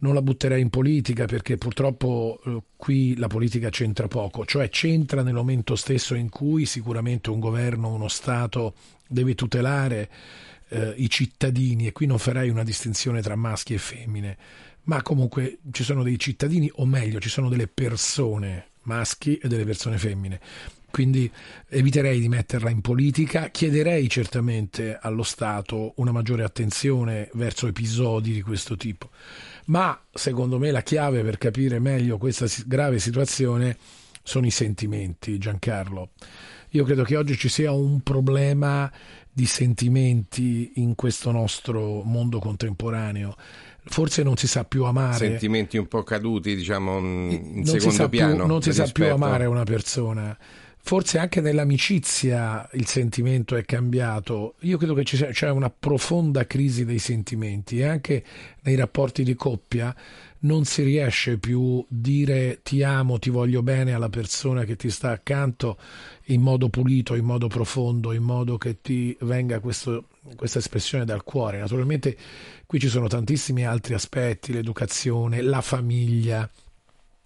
Non 0.00 0.12
la 0.12 0.20
butterei 0.20 0.60
in 0.60 0.68
politica 0.68 1.24
perché 1.24 1.56
purtroppo 1.56 2.42
eh, 2.44 2.62
qui 2.76 3.16
la 3.16 3.26
politica 3.26 3.70
c'entra 3.70 4.06
poco, 4.06 4.44
cioè 4.44 4.68
c'entra 4.68 5.22
nel 5.22 5.32
momento 5.32 5.74
stesso 5.76 6.14
in 6.14 6.28
cui 6.28 6.66
sicuramente 6.66 7.30
un 7.30 7.40
governo, 7.40 7.94
uno 7.94 8.08
Stato 8.08 8.74
deve 9.08 9.34
tutelare 9.34 10.10
eh, 10.68 10.94
i 10.96 11.08
cittadini 11.08 11.86
e 11.86 11.92
qui 11.92 12.06
non 12.06 12.18
farei 12.18 12.48
una 12.48 12.64
distinzione 12.64 13.22
tra 13.22 13.36
maschi 13.36 13.74
e 13.74 13.78
femmine, 13.78 14.36
ma 14.84 15.02
comunque 15.02 15.58
ci 15.72 15.84
sono 15.84 16.02
dei 16.02 16.18
cittadini 16.18 16.70
o 16.74 16.86
meglio 16.86 17.20
ci 17.20 17.28
sono 17.28 17.48
delle 17.48 17.66
persone 17.66 18.68
maschi 18.82 19.36
e 19.36 19.48
delle 19.48 19.64
persone 19.64 19.98
femmine. 19.98 20.40
Quindi 20.90 21.30
eviterei 21.68 22.20
di 22.20 22.28
metterla 22.28 22.70
in 22.70 22.80
politica, 22.80 23.50
chiederei 23.50 24.08
certamente 24.08 24.98
allo 24.98 25.24
Stato 25.24 25.92
una 25.96 26.10
maggiore 26.10 26.42
attenzione 26.42 27.28
verso 27.34 27.66
episodi 27.66 28.32
di 28.32 28.40
questo 28.40 28.76
tipo. 28.76 29.10
Ma 29.66 30.00
secondo 30.10 30.58
me 30.58 30.70
la 30.70 30.82
chiave 30.82 31.22
per 31.22 31.36
capire 31.36 31.80
meglio 31.80 32.16
questa 32.16 32.46
grave 32.64 32.98
situazione 32.98 33.76
sono 34.22 34.46
i 34.46 34.50
sentimenti, 34.50 35.36
Giancarlo. 35.36 36.10
Io 36.70 36.84
credo 36.84 37.04
che 37.04 37.16
oggi 37.16 37.36
ci 37.36 37.48
sia 37.48 37.72
un 37.72 38.00
problema 38.00 38.90
di 39.36 39.44
sentimenti 39.44 40.72
in 40.76 40.94
questo 40.94 41.30
nostro 41.30 42.00
mondo 42.02 42.38
contemporaneo. 42.38 43.36
Forse 43.84 44.22
non 44.22 44.38
si 44.38 44.46
sa 44.46 44.64
più 44.64 44.84
amare. 44.84 45.18
Sentimenti 45.28 45.76
un 45.76 45.86
po' 45.88 46.02
caduti, 46.02 46.56
diciamo, 46.56 46.96
in 46.98 47.30
in 47.30 47.52
non 47.56 47.64
si 47.66 47.72
secondo 47.72 47.94
sa 47.94 48.08
più- 48.08 48.18
piano. 48.18 48.46
non 48.46 48.62
si 48.62 48.72
sa 48.72 48.84
più 48.84 49.04
rispetto- 49.04 49.14
amare 49.24 49.44
una 49.44 49.64
persona. 49.64 50.36
Forse 50.78 51.18
anche 51.18 51.40
nell'amicizia 51.42 52.66
il 52.72 52.86
sentimento 52.86 53.56
è 53.56 53.64
cambiato. 53.64 54.54
Io 54.60 54.78
credo 54.78 54.94
che 54.94 55.04
ci 55.04 55.16
sia 55.16 55.26
c'è 55.32 55.50
una 55.50 55.68
profonda 55.68 56.46
crisi 56.46 56.84
dei 56.86 56.98
sentimenti 57.00 57.80
e 57.80 57.84
anche 57.84 58.24
nei 58.62 58.76
rapporti 58.76 59.22
di 59.22 59.34
coppia 59.34 59.94
non 60.40 60.64
si 60.64 60.82
riesce 60.82 61.38
più 61.38 61.78
a 61.78 61.84
dire 61.88 62.60
ti 62.62 62.82
amo, 62.82 63.18
ti 63.18 63.30
voglio 63.30 63.62
bene 63.62 63.92
alla 63.92 64.08
persona 64.08 64.64
che 64.64 64.76
ti 64.76 64.90
sta 64.90 65.10
accanto 65.10 65.78
in 66.26 66.40
modo 66.40 66.68
pulito, 66.68 67.14
in 67.14 67.24
modo 67.24 67.46
profondo, 67.48 68.12
in 68.12 68.22
modo 68.22 68.58
che 68.58 68.80
ti 68.80 69.16
venga 69.20 69.60
questo- 69.60 70.08
questa 70.36 70.58
espressione 70.58 71.04
dal 71.04 71.22
cuore. 71.24 71.58
Naturalmente 71.58 72.16
qui 72.66 72.78
ci 72.78 72.88
sono 72.88 73.06
tantissimi 73.06 73.64
altri 73.64 73.94
aspetti, 73.94 74.52
l'educazione, 74.52 75.40
la 75.40 75.60
famiglia, 75.60 76.48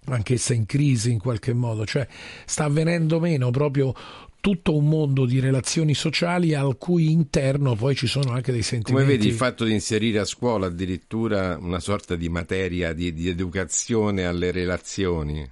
anch'essa 0.07 0.55
in 0.55 0.67
crisi 0.67 1.11
in 1.11 1.19
qualche 1.19 1.53
modo, 1.53 1.85
cioè 1.85 2.07
sta 2.45 2.65
avvenendo 2.65 3.21
meno 3.21 3.51
proprio 3.51 3.95
tutto 4.41 4.77
un 4.77 4.89
mondo 4.89 5.27
di 5.27 5.39
relazioni 5.39 5.95
sociali 5.95 6.55
al 6.55 6.79
cui 6.79 7.11
interno 7.11 7.75
poi 7.75 7.95
ci 7.95 8.07
sono 8.07 8.33
anche 8.33 8.53
dei 8.53 8.63
Come 8.63 8.63
sentimenti. 8.63 9.11
vedi 9.11 9.29
il 9.29 9.35
fatto 9.35 9.65
di 9.65 9.73
inserire 9.73 10.19
a 10.19 10.25
scuola 10.25 10.67
addirittura 10.67 11.59
una 11.61 11.81
sorta 11.81 12.17
di 12.17 12.29
materia 12.29 12.93
di, 12.93 13.13
di 13.13 13.29
educazione 13.29 14.25
alle 14.25 14.51
relazioni? 14.51 15.49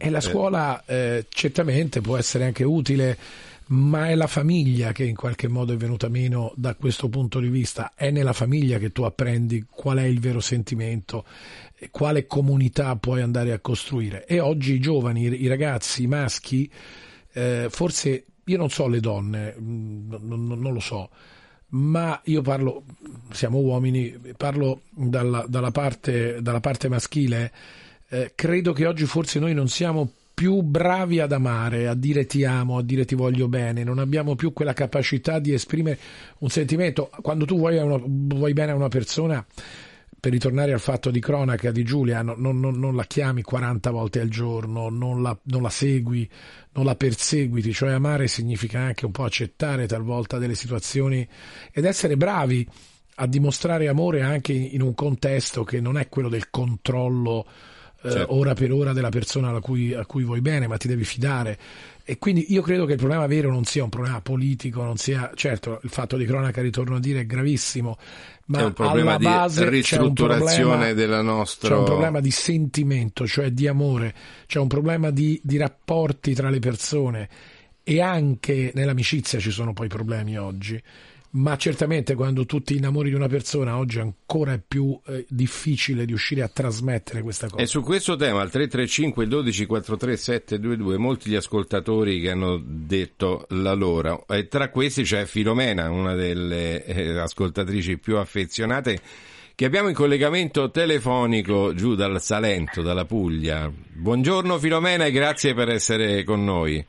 E 0.00 0.10
la 0.10 0.20
scuola 0.20 0.84
eh, 0.86 1.26
certamente 1.28 2.00
può 2.00 2.16
essere 2.16 2.44
anche 2.44 2.62
utile, 2.62 3.18
ma 3.66 4.08
è 4.08 4.14
la 4.14 4.28
famiglia 4.28 4.92
che 4.92 5.02
in 5.02 5.16
qualche 5.16 5.48
modo 5.48 5.72
è 5.72 5.76
venuta 5.76 6.08
meno 6.08 6.52
da 6.54 6.76
questo 6.76 7.08
punto 7.08 7.40
di 7.40 7.48
vista. 7.48 7.92
È 7.96 8.10
nella 8.10 8.32
famiglia 8.32 8.78
che 8.78 8.92
tu 8.92 9.02
apprendi 9.02 9.66
qual 9.68 9.98
è 9.98 10.04
il 10.04 10.20
vero 10.20 10.38
sentimento, 10.38 11.24
quale 11.90 12.26
comunità 12.26 12.94
puoi 12.94 13.22
andare 13.22 13.52
a 13.52 13.58
costruire. 13.58 14.24
E 14.24 14.38
oggi 14.38 14.74
i 14.74 14.80
giovani, 14.80 15.42
i 15.42 15.48
ragazzi, 15.48 16.04
i 16.04 16.06
maschi, 16.06 16.70
eh, 17.38 17.66
forse 17.70 18.24
io 18.44 18.56
non 18.56 18.70
so 18.70 18.86
le 18.88 19.00
donne, 19.00 19.54
mm, 19.60 20.10
non, 20.22 20.46
non- 20.46 20.60
non 20.60 20.72
lo 20.72 20.80
so, 20.80 21.10
ma 21.70 22.18
io 22.24 22.40
parlo, 22.42 22.84
siamo 23.30 23.58
uomini, 23.58 24.16
parlo 24.36 24.80
dalla, 24.88 25.44
dalla 25.48 25.70
parte, 25.70 26.40
dalla 26.40 26.60
parte 26.60 26.88
maschile. 26.88 27.52
eh, 28.10 28.32
credo 28.34 28.72
che 28.72 28.86
oggi 28.86 29.04
forse 29.04 29.38
noi 29.38 29.52
non 29.52 29.68
siamo 29.68 30.10
più 30.32 30.62
bravi 30.62 31.20
ad 31.20 31.32
amare, 31.32 31.88
a 31.88 31.94
dire 31.94 32.24
ti 32.24 32.42
amo, 32.44 32.78
a 32.78 32.82
dire 32.82 33.04
ti 33.04 33.14
voglio 33.14 33.48
bene, 33.48 33.84
non 33.84 33.98
abbiamo 33.98 34.34
più 34.34 34.54
quella 34.54 34.72
capacità 34.72 35.38
di 35.40 35.52
esprimere 35.52 35.98
un 36.38 36.48
sentimento. 36.48 37.10
Quando 37.20 37.44
tu 37.44 37.58
vuoi, 37.58 37.76
a 37.76 37.84
una- 37.84 38.00
vuoi 38.02 38.54
bene 38.54 38.72
a 38.72 38.76
una 38.76 38.88
persona, 38.88 39.44
per 40.20 40.32
ritornare 40.32 40.72
al 40.72 40.80
fatto 40.80 41.10
di 41.10 41.20
cronaca 41.20 41.70
di 41.70 41.84
Giulia, 41.84 42.22
no- 42.22 42.34
non, 42.36 42.58
non- 42.58 42.78
non 42.78 42.96
la 42.96 43.04
chiami 43.04 43.42
40 43.42 43.90
volte 43.90 44.20
al 44.20 44.28
giorno, 44.28 44.88
non 44.88 45.22
la, 45.22 45.38
non 45.44 45.62
la 45.62 45.70
segui, 45.70 46.28
non 46.72 46.84
la 46.84 46.96
perseguiti, 46.96 47.72
cioè 47.72 47.92
amare 47.92 48.26
significa 48.26 48.80
anche 48.80 49.06
un 49.06 49.12
po' 49.12 49.24
accettare 49.24 49.86
talvolta 49.86 50.38
delle 50.38 50.54
situazioni 50.54 51.26
ed 51.72 51.84
essere 51.84 52.16
bravi 52.16 52.66
a 53.20 53.26
dimostrare 53.26 53.88
amore 53.88 54.22
anche 54.22 54.52
in 54.52 54.82
un 54.82 54.94
contesto 54.94 55.64
che 55.64 55.80
non 55.80 55.98
è 55.98 56.08
quello 56.08 56.28
del 56.28 56.50
controllo 56.50 57.46
Certo. 58.00 58.32
ora 58.32 58.54
per 58.54 58.70
ora 58.70 58.92
della 58.92 59.08
persona 59.08 59.50
a 59.50 59.60
cui, 59.60 59.92
a 59.92 60.06
cui 60.06 60.22
vuoi 60.22 60.40
bene, 60.40 60.68
ma 60.68 60.76
ti 60.76 60.86
devi 60.86 61.04
fidare. 61.04 61.58
E 62.04 62.16
quindi 62.18 62.52
io 62.52 62.62
credo 62.62 62.86
che 62.86 62.92
il 62.92 62.98
problema 62.98 63.26
vero 63.26 63.50
non 63.50 63.64
sia 63.64 63.82
un 63.82 63.88
problema 63.90 64.20
politico, 64.20 64.82
non 64.82 64.96
sia, 64.96 65.32
certo, 65.34 65.80
il 65.82 65.90
fatto 65.90 66.16
di 66.16 66.24
cronaca, 66.24 66.62
ritorno 66.62 66.96
a 66.96 67.00
dire, 67.00 67.20
è 67.20 67.26
gravissimo, 67.26 67.98
ma 68.46 68.60
è 68.60 68.64
un 68.64 68.72
problema 68.72 69.10
alla 69.10 69.18
di 69.18 69.24
base 69.24 69.60
c'è 69.60 69.66
un 69.66 69.72
ristrutturazione 69.72 70.62
problema- 70.62 70.92
della 70.92 71.22
nostra... 71.22 71.68
c'è 71.68 71.76
un 71.76 71.84
problema 71.84 72.20
di 72.20 72.30
sentimento, 72.30 73.26
cioè 73.26 73.50
di 73.50 73.66
amore, 73.66 74.14
c'è 74.46 74.58
un 74.58 74.68
problema 74.68 75.10
di, 75.10 75.40
di 75.42 75.56
rapporti 75.56 76.34
tra 76.34 76.48
le 76.50 76.60
persone 76.60 77.28
e 77.82 78.00
anche 78.00 78.70
nell'amicizia 78.74 79.38
ci 79.38 79.50
sono 79.50 79.72
poi 79.72 79.88
problemi 79.88 80.38
oggi. 80.38 80.80
Ma 81.30 81.56
certamente 81.56 82.14
quando 82.14 82.46
tu 82.46 82.62
ti 82.62 82.76
innamori 82.76 83.10
di 83.10 83.14
una 83.14 83.28
persona 83.28 83.76
oggi 83.76 84.00
ancora 84.00 84.54
è 84.54 84.60
più 84.66 84.98
eh, 85.06 85.26
difficile 85.28 86.04
riuscire 86.04 86.42
a 86.42 86.48
trasmettere 86.48 87.20
questa 87.20 87.48
cosa. 87.48 87.62
E 87.62 87.66
su 87.66 87.82
questo 87.82 88.16
tema, 88.16 88.40
al 88.40 88.50
335 88.50 89.26
12 89.26 89.66
43 89.66 90.16
722, 90.16 90.96
molti 90.96 91.28
gli 91.28 91.34
ascoltatori 91.34 92.20
che 92.20 92.30
hanno 92.30 92.58
detto 92.64 93.44
la 93.50 93.74
loro, 93.74 94.26
e 94.26 94.48
tra 94.48 94.70
questi 94.70 95.02
c'è 95.02 95.26
Filomena, 95.26 95.90
una 95.90 96.14
delle 96.14 96.84
eh, 96.84 97.18
ascoltatrici 97.18 97.98
più 97.98 98.16
affezionate, 98.16 98.98
che 99.54 99.64
abbiamo 99.66 99.88
in 99.88 99.94
collegamento 99.94 100.70
telefonico 100.70 101.74
giù 101.74 101.94
dal 101.94 102.22
Salento, 102.22 102.80
dalla 102.80 103.04
Puglia. 103.04 103.70
Buongiorno 103.70 104.58
Filomena 104.58 105.04
e 105.04 105.10
grazie 105.10 105.52
per 105.52 105.68
essere 105.68 106.24
con 106.24 106.42
noi. 106.42 106.82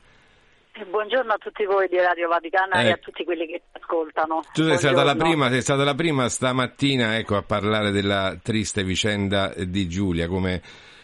Eh, 0.80 0.84
Buongiorno 0.86 1.32
a 1.32 1.36
tutti 1.36 1.64
voi 1.64 1.88
di 1.88 1.98
Radio 1.98 2.28
Vaticana 2.28 2.80
e 2.80 2.86
Eh. 2.86 2.90
a 2.92 2.96
tutti 2.96 3.24
quelli 3.24 3.46
che 3.46 3.62
ci 3.64 3.78
ascoltano. 3.80 4.42
Tu 4.52 4.64
sei 4.64 4.78
stata, 4.78 5.04
la 5.04 5.14
prima, 5.14 5.48
sei 5.50 5.60
stata 5.60 5.84
la 5.84 5.94
prima 5.94 6.28
stamattina 6.28 7.18
ecco, 7.18 7.36
a 7.36 7.42
parlare 7.42 7.90
della 7.90 8.36
triste 8.42 8.82
vicenda 8.82 9.52
eh, 9.52 9.68
di 9.68 9.88
Giulia, 9.88 10.26
come 10.26 10.62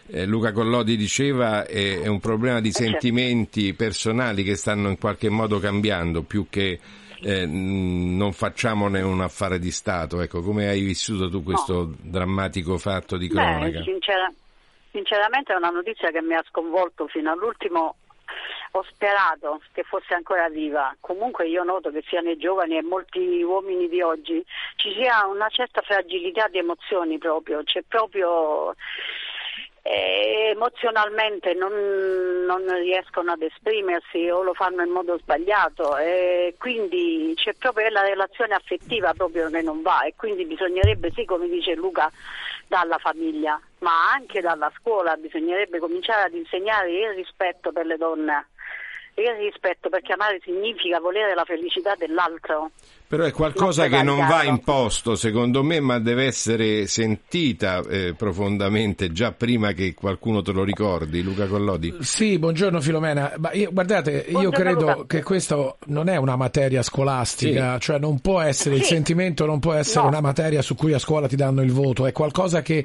eh, 0.08 0.24
Luca 0.24 0.52
Collodi 0.52 0.96
diceva, 0.96 1.66
è, 1.66 2.00
è 2.00 2.06
un 2.06 2.20
problema 2.20 2.60
di 2.60 2.72
certo. 2.72 2.90
sentimenti 2.90 3.74
personali 3.74 4.42
che 4.44 4.56
stanno 4.56 4.88
in 4.88 4.98
qualche 4.98 5.28
modo 5.28 5.58
cambiando, 5.58 6.22
più 6.22 6.46
che 6.48 6.78
eh, 7.20 7.46
non 7.46 8.32
facciamone 8.32 9.02
un 9.02 9.20
affare 9.20 9.58
di 9.58 9.70
Stato. 9.70 10.20
Ecco, 10.22 10.40
come 10.40 10.68
hai 10.68 10.80
vissuto 10.80 11.28
tu 11.28 11.42
questo 11.42 11.92
drammatico 12.00 12.78
fatto 12.78 13.16
di 13.16 13.28
cronaca? 13.28 13.78
Beh, 13.78 13.82
sincera- 13.82 14.32
sinceramente 14.90 15.52
è 15.52 15.56
una 15.56 15.70
notizia 15.70 16.10
che 16.10 16.22
mi 16.22 16.34
ha 16.34 16.44
sconvolto 16.48 17.06
fino 17.08 17.30
all'ultimo. 17.30 17.96
Ho 18.76 18.84
sperato 18.90 19.62
che 19.72 19.84
fosse 19.84 20.12
ancora 20.12 20.50
viva. 20.50 20.94
Comunque 21.00 21.48
io 21.48 21.62
noto 21.62 21.90
che 21.90 22.04
sia 22.06 22.20
nei 22.20 22.36
giovani 22.36 22.76
e 22.76 22.82
molti 22.82 23.42
uomini 23.42 23.88
di 23.88 24.02
oggi 24.02 24.44
ci 24.74 24.92
sia 24.92 25.24
una 25.24 25.48
certa 25.48 25.80
fragilità 25.80 26.46
di 26.48 26.58
emozioni 26.58 27.16
proprio, 27.16 27.62
c'è 27.64 27.82
proprio 27.88 28.74
eh, 29.80 30.50
emozionalmente 30.50 31.54
non, 31.54 31.72
non 32.44 32.66
riescono 32.82 33.32
ad 33.32 33.40
esprimersi 33.40 34.28
o 34.28 34.42
lo 34.42 34.52
fanno 34.52 34.82
in 34.82 34.90
modo 34.90 35.16
sbagliato 35.16 35.96
e 35.96 36.54
quindi 36.58 37.32
c'è 37.34 37.54
proprio 37.54 37.88
la 37.88 38.02
relazione 38.02 38.52
affettiva 38.52 39.14
proprio 39.14 39.48
che 39.48 39.62
non 39.62 39.80
va 39.80 40.02
e 40.02 40.12
quindi 40.16 40.44
bisognerebbe 40.44 41.12
sì 41.14 41.24
come 41.24 41.48
dice 41.48 41.74
Luca 41.74 42.10
dalla 42.66 42.98
famiglia 42.98 43.58
ma 43.78 44.10
anche 44.10 44.42
dalla 44.42 44.70
scuola 44.78 45.16
bisognerebbe 45.16 45.78
cominciare 45.78 46.24
ad 46.24 46.34
insegnare 46.34 46.90
il 46.90 47.14
rispetto 47.14 47.72
per 47.72 47.86
le 47.86 47.96
donne 47.96 48.48
il 49.22 49.34
rispetto 49.36 49.88
perché 49.88 50.12
amare 50.12 50.40
significa 50.42 51.00
volere 51.00 51.34
la 51.34 51.44
felicità 51.44 51.94
dell'altro 51.94 52.70
Però 53.08 53.22
è 53.22 53.30
qualcosa 53.30 53.86
che 53.86 54.02
non 54.02 54.18
va 54.26 54.42
imposto, 54.42 55.14
secondo 55.14 55.62
me, 55.62 55.78
ma 55.78 56.00
deve 56.00 56.24
essere 56.24 56.88
sentita 56.88 57.80
eh, 57.88 58.14
profondamente 58.16 59.12
già 59.12 59.30
prima 59.30 59.70
che 59.74 59.94
qualcuno 59.94 60.42
te 60.42 60.50
lo 60.50 60.64
ricordi, 60.64 61.22
Luca 61.22 61.46
Collodi. 61.46 61.94
Sì, 62.00 62.36
buongiorno 62.36 62.80
Filomena. 62.80 63.32
Ma 63.38 63.52
io- 63.52 63.70
guardate, 63.72 64.24
io 64.26 64.32
Buongiorno, 64.32 64.58
credo 64.58 64.86
Luca. 64.86 65.04
che 65.06 65.22
questo 65.22 65.76
non 65.86 66.08
è 66.08 66.16
una 66.16 66.34
materia 66.34 66.82
scolastica, 66.82 67.78
cioè 67.78 68.00
non 68.00 68.18
può 68.18 68.40
essere 68.40 68.74
il 68.74 68.82
Sì. 68.82 68.94
sentimento, 68.94 69.46
non 69.46 69.60
può 69.60 69.72
essere 69.74 70.02
No. 70.02 70.08
una 70.08 70.20
materia 70.20 70.60
su 70.60 70.74
cui 70.74 70.92
a 70.92 70.98
scuola 70.98 71.28
ti 71.28 71.36
danno 71.36 71.62
il 71.62 71.70
voto, 71.70 72.06
è 72.06 72.12
qualcosa 72.12 72.60
che 72.62 72.82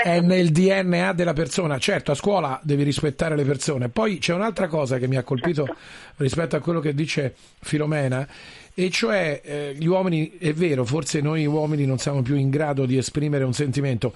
è 0.00 0.20
nel 0.20 0.50
DNA 0.52 1.12
della 1.12 1.32
persona. 1.32 1.76
Certo, 1.78 2.12
a 2.12 2.14
scuola 2.14 2.60
devi 2.62 2.84
rispettare 2.84 3.34
le 3.34 3.44
persone. 3.44 3.88
Poi 3.88 4.18
c'è 4.18 4.32
un'altra 4.32 4.68
cosa 4.68 4.98
che 4.98 5.08
mi 5.08 5.16
ha 5.16 5.24
colpito 5.24 5.64
Certo. 5.64 5.80
rispetto 6.18 6.54
a 6.54 6.60
quello 6.60 6.78
che 6.78 6.94
dice 6.94 7.34
Filomena. 7.60 8.28
E 8.78 8.90
cioè 8.90 9.40
eh, 9.42 9.74
gli 9.74 9.86
uomini, 9.86 10.36
è 10.36 10.52
vero, 10.52 10.84
forse 10.84 11.22
noi 11.22 11.46
uomini 11.46 11.86
non 11.86 11.96
siamo 11.96 12.20
più 12.20 12.34
in 12.34 12.50
grado 12.50 12.84
di 12.84 12.98
esprimere 12.98 13.42
un 13.42 13.54
sentimento, 13.54 14.12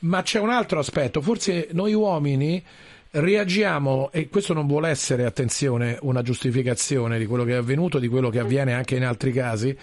ma 0.00 0.22
c'è 0.22 0.38
un 0.38 0.50
altro 0.50 0.78
aspetto, 0.78 1.20
forse 1.20 1.70
noi 1.72 1.94
uomini 1.94 2.62
reagiamo, 3.10 4.10
e 4.12 4.28
questo 4.28 4.52
non 4.52 4.68
vuole 4.68 4.88
essere, 4.88 5.24
attenzione, 5.24 5.98
una 6.02 6.22
giustificazione 6.22 7.18
di 7.18 7.26
quello 7.26 7.42
che 7.42 7.54
è 7.54 7.56
avvenuto, 7.56 7.98
di 7.98 8.06
quello 8.06 8.30
che 8.30 8.38
avviene 8.38 8.72
anche 8.72 8.94
in 8.94 9.04
altri 9.04 9.32
casi, 9.32 9.76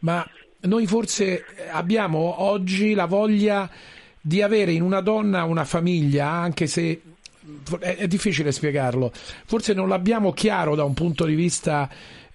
ma 0.00 0.22
noi 0.60 0.86
forse 0.86 1.46
abbiamo 1.70 2.42
oggi 2.42 2.92
la 2.92 3.06
voglia 3.06 3.70
di 4.20 4.42
avere 4.42 4.72
in 4.72 4.82
una 4.82 5.00
donna 5.00 5.44
una 5.44 5.64
famiglia, 5.64 6.28
anche 6.28 6.66
se 6.66 7.00
è, 7.78 8.06
difficile 8.06 8.52
spiegarlo, 8.52 9.12
forse 9.14 9.72
non 9.72 9.88
l'abbiamo 9.88 10.32
chiaro 10.34 10.74
da 10.74 10.84
un 10.84 10.92
punto 10.92 11.24
di 11.24 11.34
vista 11.34 11.88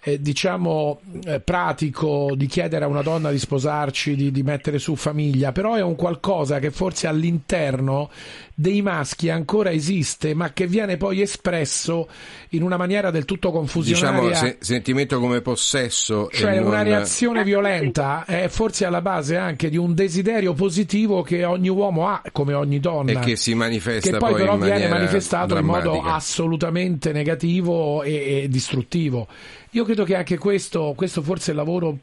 eh, 0.04 0.22
diciamo 0.22 1.00
eh, 1.24 1.40
pratico 1.40 2.34
di 2.36 2.46
chiedere 2.46 2.84
a 2.84 2.88
una 2.88 3.02
donna 3.02 3.32
di 3.32 3.40
sposarci, 3.40 4.16
di, 4.16 4.32
di 4.32 4.44
mettere 4.44 4.78
su 4.78 4.96
famiglia, 4.96 5.52
però 5.54 5.76
è 5.76 5.82
un 5.82 5.96
qualcosa 5.96 6.60
che 6.60 6.72
forse 6.72 7.08
all'interno 7.08 8.10
dei 8.56 8.82
maschi 8.82 9.30
ancora 9.30 9.72
esiste, 9.72 10.34
ma 10.36 10.54
che 10.54 10.68
viene 10.68 10.98
poi 10.98 11.22
espresso 11.22 12.08
in 12.50 12.62
una 12.62 12.78
maniera 12.78 13.10
del 13.10 13.26
tutto 13.26 13.52
confusionaria. 13.52 14.28
Diciamo 14.30 14.48
se- 14.48 14.58
sentimento 14.60 15.20
come 15.20 15.42
possesso. 15.42 16.30
e 16.30 16.36
Cioè 16.38 16.56
non- 16.60 16.68
una 16.68 16.84
reazione 16.84 17.44
violenta 17.44 18.26
è 18.26 18.48
forse 18.50 18.86
alla 18.86 19.02
base 19.02 19.38
anche 19.38 19.70
di 19.70 19.78
un 19.78 19.94
desiderio 19.96 20.54
positivo 20.54 21.24
che 21.24 21.44
ogni 21.46 21.70
uomo 21.70 22.08
ha, 22.08 22.22
come 22.32 22.54
ogni 22.54 22.80
donna. 22.80 23.12
E 23.12 23.20
che 23.20 23.36
si 23.36 23.56
manifesta 23.56 24.12
che 24.12 24.18
poi, 24.18 24.32
poi 24.32 24.40
però 24.42 24.54
in 24.54 24.60
viene 24.62 24.88
manifestato 24.88 25.58
in 25.58 25.66
modo 25.66 25.80
drammatica. 25.82 26.14
assolutamente 26.14 27.12
negativo 27.12 28.04
e, 28.04 28.44
e 28.44 28.48
distruttivo. 28.50 29.28
Io 29.72 29.84
credo 29.86 30.04
che 30.04 30.16
anche 30.16 30.38
questo, 30.38 30.94
questo 30.96 31.24
forse 31.24 31.48
è 31.48 31.50
il 31.52 31.58
lavoro 31.58 31.98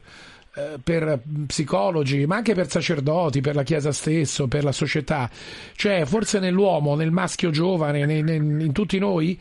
eh, 0.55 0.77
per 0.83 1.21
psicologi, 1.47 2.25
ma 2.25 2.35
anche 2.37 2.53
per 2.53 2.69
sacerdoti, 2.69 3.41
per 3.41 3.55
la 3.55 3.63
Chiesa 3.63 3.91
stesso, 3.91 4.47
per 4.47 4.63
la 4.63 4.71
società. 4.71 5.29
Cioè, 5.75 6.05
forse 6.05 6.39
nell'uomo, 6.39 6.95
nel 6.95 7.11
maschio 7.11 7.49
giovane, 7.51 8.05
nei- 8.05 8.21
nei- 8.23 8.37
in 8.37 8.71
tutti 8.71 8.99
noi, 8.99 9.39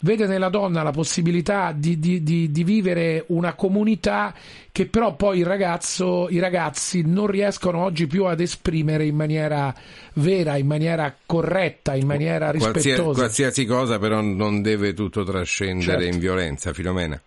vede 0.00 0.26
nella 0.26 0.50
donna 0.50 0.82
la 0.82 0.90
possibilità 0.90 1.72
di, 1.74 1.98
di- 1.98 2.22
di- 2.22 2.50
di 2.50 2.62
vivere 2.62 3.24
una 3.28 3.54
comunità 3.54 4.34
che 4.70 4.84
però 4.86 5.14
poi 5.14 5.38
il 5.38 5.46
ragazzo, 5.46 6.28
i 6.28 6.38
ragazzi 6.40 7.00
non 7.06 7.26
riescono 7.26 7.82
oggi 7.82 8.06
più 8.06 8.24
ad 8.26 8.40
esprimere 8.40 9.06
in 9.06 9.14
maniera 9.16 9.74
vera, 10.14 10.56
in 10.58 10.66
maniera 10.66 11.14
corretta, 11.24 11.94
in 11.94 12.06
maniera 12.06 12.50
rispettosa. 12.50 13.18
qualsiasi 13.18 13.64
cosa 13.64 13.98
però 13.98 14.20
non 14.20 14.60
deve 14.60 14.92
tutto 14.92 15.24
trascendere 15.24 16.00
Certo. 16.02 16.14
in 16.14 16.18
violenza, 16.18 16.72
Filomena. 16.74 17.18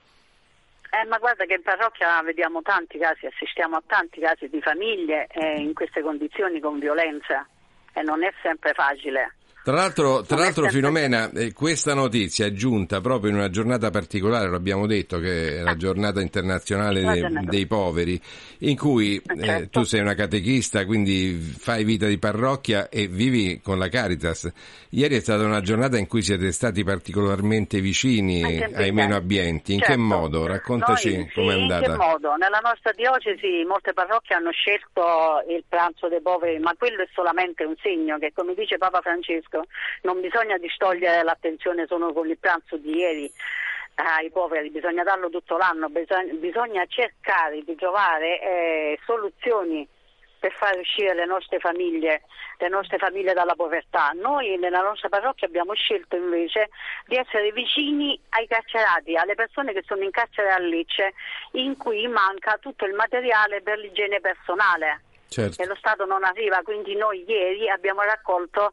Eh, 0.97 1.05
ma 1.05 1.19
guarda 1.19 1.45
che 1.45 1.53
in 1.53 1.61
parrocchia 1.61 2.19
vediamo 2.23 2.63
tanti 2.63 2.97
casi, 2.97 3.27
assistiamo 3.27 3.75
a 3.75 3.83
tanti 3.85 4.19
casi 4.19 4.49
di 4.49 4.59
famiglie 4.61 5.27
eh, 5.27 5.59
in 5.59 5.75
queste 5.75 6.01
condizioni 6.01 6.59
con 6.59 6.79
violenza 6.79 7.47
e 7.93 8.01
non 8.01 8.23
è 8.23 8.33
sempre 8.41 8.73
facile. 8.73 9.36
Tra 9.67 9.75
l'altro, 9.75 10.21
tra 10.21 10.37
l'altro 10.37 10.69
Filomena, 10.69 11.29
eh, 11.31 11.51
questa 11.51 11.93
notizia 11.93 12.45
è 12.45 12.53
giunta 12.53 13.01
proprio 13.01 13.31
in 13.31 13.35
una 13.35 13.49
giornata 13.49 13.89
particolare, 13.89 14.47
lo 14.47 14.55
abbiamo 14.55 14.87
detto, 14.87 15.19
che 15.19 15.57
è 15.57 15.61
la 15.61 15.75
giornata 15.75 16.21
internazionale 16.21 17.01
La 17.01 17.11
de- 17.11 17.19
giornata. 17.19 17.49
dei 17.49 17.65
poveri, 17.65 18.21
in 18.59 18.77
cui 18.77 19.17
eh, 19.17 19.43
certo. 19.43 19.79
tu 19.81 19.83
sei 19.83 19.99
una 19.99 20.13
catechista, 20.13 20.85
quindi 20.85 21.33
fai 21.33 21.83
vita 21.83 22.07
di 22.07 22.17
parrocchia 22.17 22.87
e 22.87 23.07
vivi 23.07 23.59
con 23.61 23.77
la 23.77 23.89
Caritas. 23.89 24.49
Ieri 24.91 25.17
è 25.17 25.19
stata 25.19 25.43
una 25.43 25.59
giornata 25.59 25.97
in 25.97 26.07
cui 26.07 26.21
siete 26.21 26.53
stati 26.53 26.85
particolarmente 26.85 27.81
vicini 27.81 28.61
ai 28.73 28.93
meno 28.93 29.17
abbienti. 29.17 29.73
In 29.73 29.79
che 29.79 29.87
Certo. 29.87 30.01
modo? 30.01 30.47
Raccontaci 30.47 31.13
Noi, 31.13 31.25
sì, 31.27 31.33
com'è 31.33 31.55
In 31.55 31.67
che 31.67 31.73
andata. 31.73 31.97
modo? 31.97 32.35
Nella 32.37 32.61
nostra 32.63 32.93
diocesi 32.95 33.65
molte 33.67 33.91
parrocchie 33.91 34.33
hanno 34.37 34.51
scelto 34.51 35.43
il 35.49 35.61
pranzo 35.67 36.07
dei 36.07 36.21
poveri, 36.21 36.57
ma 36.59 36.73
quello 36.77 37.01
è 37.03 37.07
solamente 37.13 37.65
un 37.65 37.75
segno 37.81 38.17
che, 38.17 38.31
come 38.33 38.53
dice 38.55 38.77
Papa 38.77 39.01
Francesco, 39.01 39.56
non 40.01 40.21
bisogna 40.21 40.57
distogliere 40.57 41.23
l'attenzione 41.23 41.85
solo 41.87 42.13
con 42.13 42.27
il 42.27 42.37
pranzo 42.37 42.77
di 42.77 42.95
ieri 42.95 43.31
ai 43.95 44.29
poveri, 44.29 44.69
bisogna 44.69 45.03
darlo 45.03 45.29
tutto 45.29 45.57
l'anno, 45.57 45.89
bisogna, 45.89 46.31
bisogna 46.33 46.85
cercare 46.85 47.63
di 47.63 47.75
trovare 47.75 48.41
eh, 48.41 48.99
soluzioni 49.05 49.87
per 50.39 50.53
far 50.53 50.77
uscire 50.77 51.13
le 51.15 51.25
nostre 51.25 51.59
famiglie, 51.59 52.21
le 52.59 52.69
nostre 52.69 52.97
famiglie 52.97 53.33
dalla 53.33 53.55
povertà. 53.55 54.11
Noi 54.13 54.57
nella 54.57 54.81
nostra 54.81 55.09
parrocchia 55.09 55.47
abbiamo 55.47 55.73
scelto 55.73 56.15
invece 56.15 56.69
di 57.05 57.15
essere 57.15 57.51
vicini 57.51 58.19
ai 58.29 58.47
carcerati, 58.47 59.15
alle 59.15 59.35
persone 59.35 59.73
che 59.73 59.83
sono 59.85 60.03
in 60.03 60.11
carcere 60.11 60.51
a 60.51 60.59
Lecce, 60.59 61.13
in 61.53 61.75
cui 61.77 62.07
manca 62.07 62.57
tutto 62.59 62.85
il 62.85 62.93
materiale 62.93 63.61
per 63.61 63.79
l'igiene 63.79 64.19
personale 64.19 65.01
Certo. 65.29 65.61
e 65.61 65.65
lo 65.65 65.75
Stato 65.75 66.05
non 66.05 66.23
arriva, 66.23 66.61
quindi 66.63 66.95
noi 66.95 67.25
ieri 67.27 67.69
abbiamo 67.69 68.01
raccolto 68.01 68.71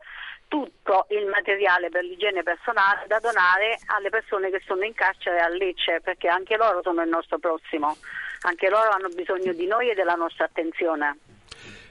tutto 0.49 1.07
il 1.11 1.27
materiale 1.27 1.89
per 1.89 2.05
l'igiene 2.05 2.43
personale 2.43 3.07
da 3.07 3.19
donare 3.19 3.79
alle 3.87 4.11
persone 4.11 4.51
che 4.51 4.63
sono 4.67 4.85
in 4.85 4.95
carcere 4.95 5.41
a 5.41 5.49
Lecce, 5.49 6.01
perché 6.03 6.29
anche 6.29 6.57
loro 6.57 6.81
sono 6.83 7.03
il 7.03 7.09
nostro 7.09 7.39
prossimo, 7.39 7.97
anche 8.43 8.69
loro 8.69 8.91
hanno 8.91 9.09
bisogno 9.09 9.53
di 9.53 9.67
noi 9.67 9.91
e 9.91 9.95
della 9.95 10.15
nostra 10.15 10.45
attenzione. 10.45 11.19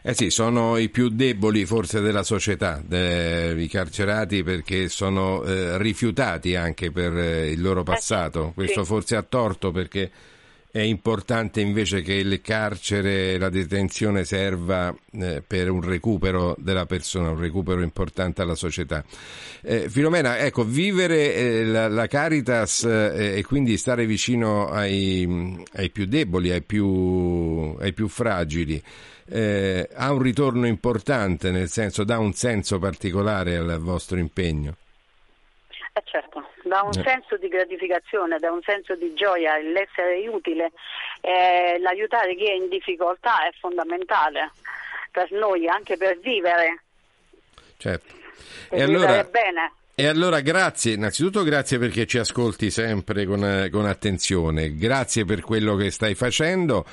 Eh 0.05 0.13
sì, 0.13 0.29
sono 0.29 0.75
i 0.77 0.89
più 0.89 1.07
deboli 1.07 1.65
forse 1.65 2.01
della 2.01 2.23
società, 2.23 2.81
de- 2.83 3.55
i 3.57 3.69
carcerati 3.69 4.43
perché 4.43 4.89
sono 4.89 5.43
eh, 5.43 5.77
rifiutati 5.77 6.57
anche 6.57 6.91
per 6.91 7.17
eh, 7.17 7.49
il 7.49 7.61
loro 7.61 7.83
passato. 7.83 8.51
Questo 8.53 8.83
sì. 8.83 8.85
forse 8.85 9.15
ha 9.15 9.21
torto 9.21 9.71
perché 9.71 10.11
è 10.75 10.81
importante 10.81 11.61
invece 11.61 12.01
che 12.01 12.13
il 12.13 12.41
carcere, 12.41 13.37
la 13.37 13.49
detenzione 13.49 14.23
serva 14.23 14.91
eh, 15.11 15.43
per 15.45 15.69
un 15.69 15.81
recupero 15.81 16.55
della 16.57 16.87
persona, 16.87 17.29
un 17.29 17.37
recupero 17.37 17.83
importante 17.83 18.41
alla 18.41 18.55
società. 18.55 19.05
Eh, 19.61 19.87
Filomena, 19.87 20.39
ecco, 20.39 20.63
vivere 20.65 21.35
eh, 21.35 21.63
la, 21.65 21.87
la 21.89 22.07
Caritas 22.07 22.85
eh, 22.85 23.37
e 23.37 23.43
quindi 23.43 23.77
stare 23.77 24.07
vicino 24.07 24.67
ai, 24.67 25.63
ai 25.73 25.91
più 25.91 26.07
deboli, 26.07 26.49
ai 26.49 26.63
più, 26.63 27.75
ai 27.79 27.93
più 27.93 28.07
fragili, 28.07 28.81
eh, 29.27 29.87
ha 29.93 30.11
un 30.11 30.23
ritorno 30.23 30.65
importante, 30.65 31.51
nel 31.51 31.69
senso 31.69 32.03
dà 32.03 32.17
un 32.17 32.33
senso 32.33 32.79
particolare 32.79 33.57
al 33.57 33.77
vostro 33.79 34.17
impegno. 34.17 34.75
Eh 35.95 36.01
certo, 36.05 36.49
da 36.63 36.81
un 36.81 36.97
Eh. 36.97 37.03
senso 37.03 37.37
di 37.37 37.47
gratificazione, 37.47 38.39
da 38.39 38.51
un 38.51 38.63
senso 38.63 38.95
di 38.95 39.13
gioia, 39.13 39.57
l'essere 39.59 40.27
utile, 40.27 40.71
eh, 41.21 41.77
l'aiutare 41.79 42.33
chi 42.35 42.47
è 42.47 42.53
in 42.53 42.67
difficoltà 42.67 43.45
è 43.45 43.51
fondamentale 43.59 44.49
per 45.11 45.31
noi, 45.33 45.67
anche 45.67 45.95
per 45.95 46.17
vivere, 46.17 46.81
Certo. 47.77 48.11
per 48.69 48.79
E 48.81 48.85
vivere 48.87 49.05
allora, 49.05 49.23
bene. 49.25 49.71
E 50.03 50.07
allora 50.07 50.41
grazie, 50.41 50.95
innanzitutto 50.95 51.43
grazie 51.43 51.79
perché 51.79 52.05
ci 52.05 52.17
ascolti 52.17 52.69
sempre 52.69 53.25
con, 53.25 53.41
eh, 53.41 53.69
con 53.69 53.85
attenzione, 53.85 54.75
grazie 54.75 55.23
per 55.23 55.39
quello 55.39 55.77
che 55.77 55.91
stai 55.91 56.13
facendo, 56.13 56.83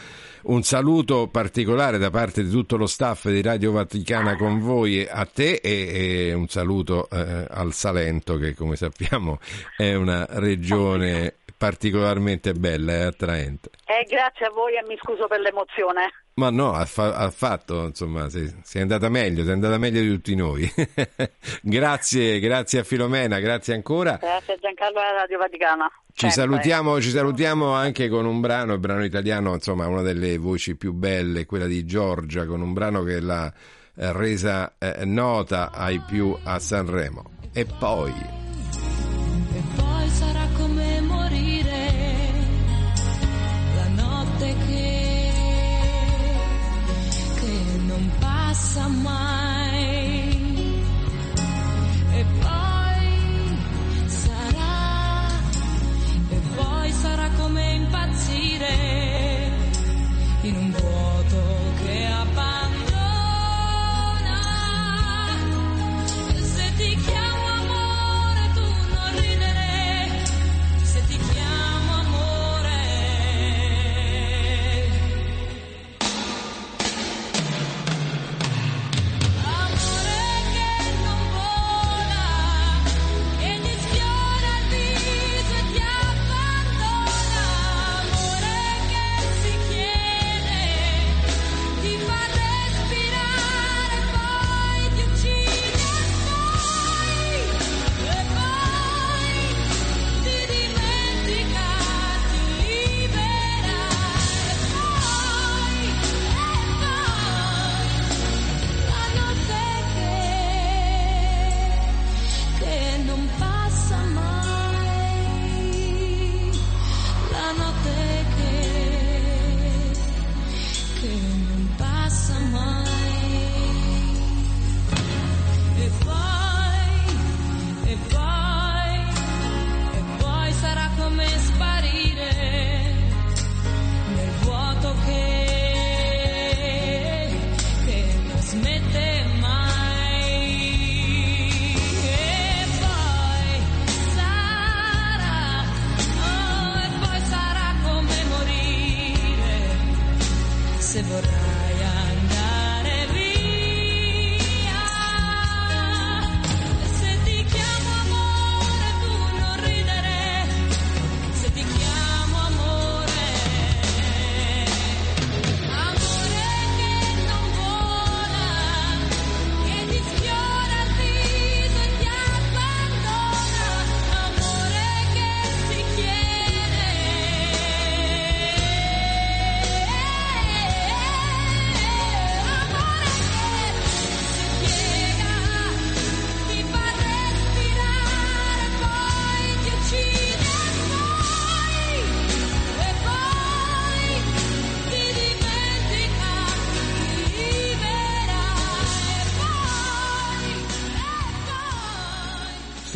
un 0.42 0.62
saluto 0.62 1.26
particolare 1.26 1.98
da 1.98 2.10
parte 2.10 2.44
di 2.44 2.50
tutto 2.50 2.76
lo 2.76 2.86
staff 2.86 3.26
di 3.26 3.42
Radio 3.42 3.72
Vaticana 3.72 4.36
con 4.36 4.60
voi 4.60 5.04
a 5.04 5.26
te 5.26 5.54
e, 5.54 6.28
e 6.28 6.32
un 6.34 6.46
saluto 6.46 7.08
eh, 7.10 7.46
al 7.50 7.72
Salento 7.72 8.36
che 8.36 8.54
come 8.54 8.76
sappiamo 8.76 9.40
è 9.76 9.94
una 9.94 10.24
regione 10.28 11.34
particolarmente 11.58 12.52
bella 12.52 12.92
e 12.92 13.02
attraente. 13.02 13.70
Eh, 13.86 14.06
grazie 14.08 14.46
a 14.46 14.50
voi 14.50 14.76
e 14.76 14.84
mi 14.86 14.96
scuso 15.02 15.26
per 15.26 15.40
l'emozione. 15.40 16.12
Ma 16.34 16.50
no, 16.50 16.72
ha, 16.72 16.84
fa- 16.86 17.14
ha 17.16 17.30
fatto, 17.30 17.86
insomma, 17.86 18.28
sei, 18.30 18.50
sei 18.62 18.82
andata 18.82 19.08
meglio, 19.08 19.42
sei 19.42 19.52
andata 19.52 19.76
meglio 19.78 20.00
di 20.00 20.08
tutti 20.08 20.34
noi. 20.34 20.70
grazie, 21.60 22.38
grazie 22.40 22.80
a 22.80 22.82
Filomena, 22.82 23.40
grazie 23.40 23.74
ancora. 23.74 24.16
Grazie 24.20 24.54
a 24.54 24.56
Giancarlo 24.58 25.00
e 25.00 25.04
a 25.04 25.12
Radio 25.12 25.38
Vaticana. 25.38 25.90
Ci 26.12 26.30
salutiamo, 26.30 27.00
ci 27.00 27.10
salutiamo 27.10 27.72
anche 27.72 28.08
con 28.08 28.26
un 28.26 28.40
brano, 28.40 28.72
il 28.74 28.78
brano 28.78 29.04
italiano, 29.04 29.54
insomma, 29.54 29.86
una 29.86 30.02
delle 30.02 30.38
voci 30.38 30.76
più 30.76 30.92
belle, 30.92 31.46
quella 31.46 31.66
di 31.66 31.84
Giorgia, 31.84 32.46
con 32.46 32.60
un 32.60 32.72
brano 32.72 33.02
che 33.02 33.20
l'ha 33.20 33.52
resa 33.94 34.74
eh, 34.78 35.04
nota 35.04 35.70
ai 35.72 36.00
più 36.00 36.36
a 36.42 36.58
Sanremo. 36.58 37.38
E 37.52 37.66
poi, 37.78 38.12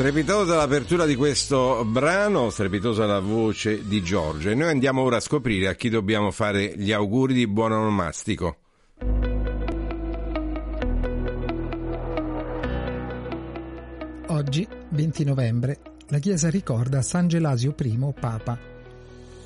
Strepitosa 0.04 0.56
l'apertura 0.56 1.06
di 1.06 1.14
questo 1.14 1.82
brano, 1.86 2.50
strepitosa 2.50 3.06
la 3.06 3.20
voce 3.20 3.88
di 3.88 4.02
Giorgio 4.02 4.50
e 4.50 4.54
noi 4.54 4.68
andiamo 4.68 5.00
ora 5.00 5.16
a 5.16 5.20
scoprire 5.20 5.66
a 5.68 5.74
chi 5.74 5.88
dobbiamo 5.88 6.30
fare 6.30 6.74
gli 6.76 6.92
auguri 6.92 7.32
di 7.32 7.46
buon 7.46 7.72
onomastico. 7.72 8.58
Oggi, 14.26 14.68
20 14.90 15.24
novembre, 15.24 15.78
la 16.08 16.18
Chiesa 16.18 16.50
ricorda 16.50 17.00
San 17.00 17.26
Gelasio 17.26 17.74
I 17.78 18.12
Papa, 18.20 18.58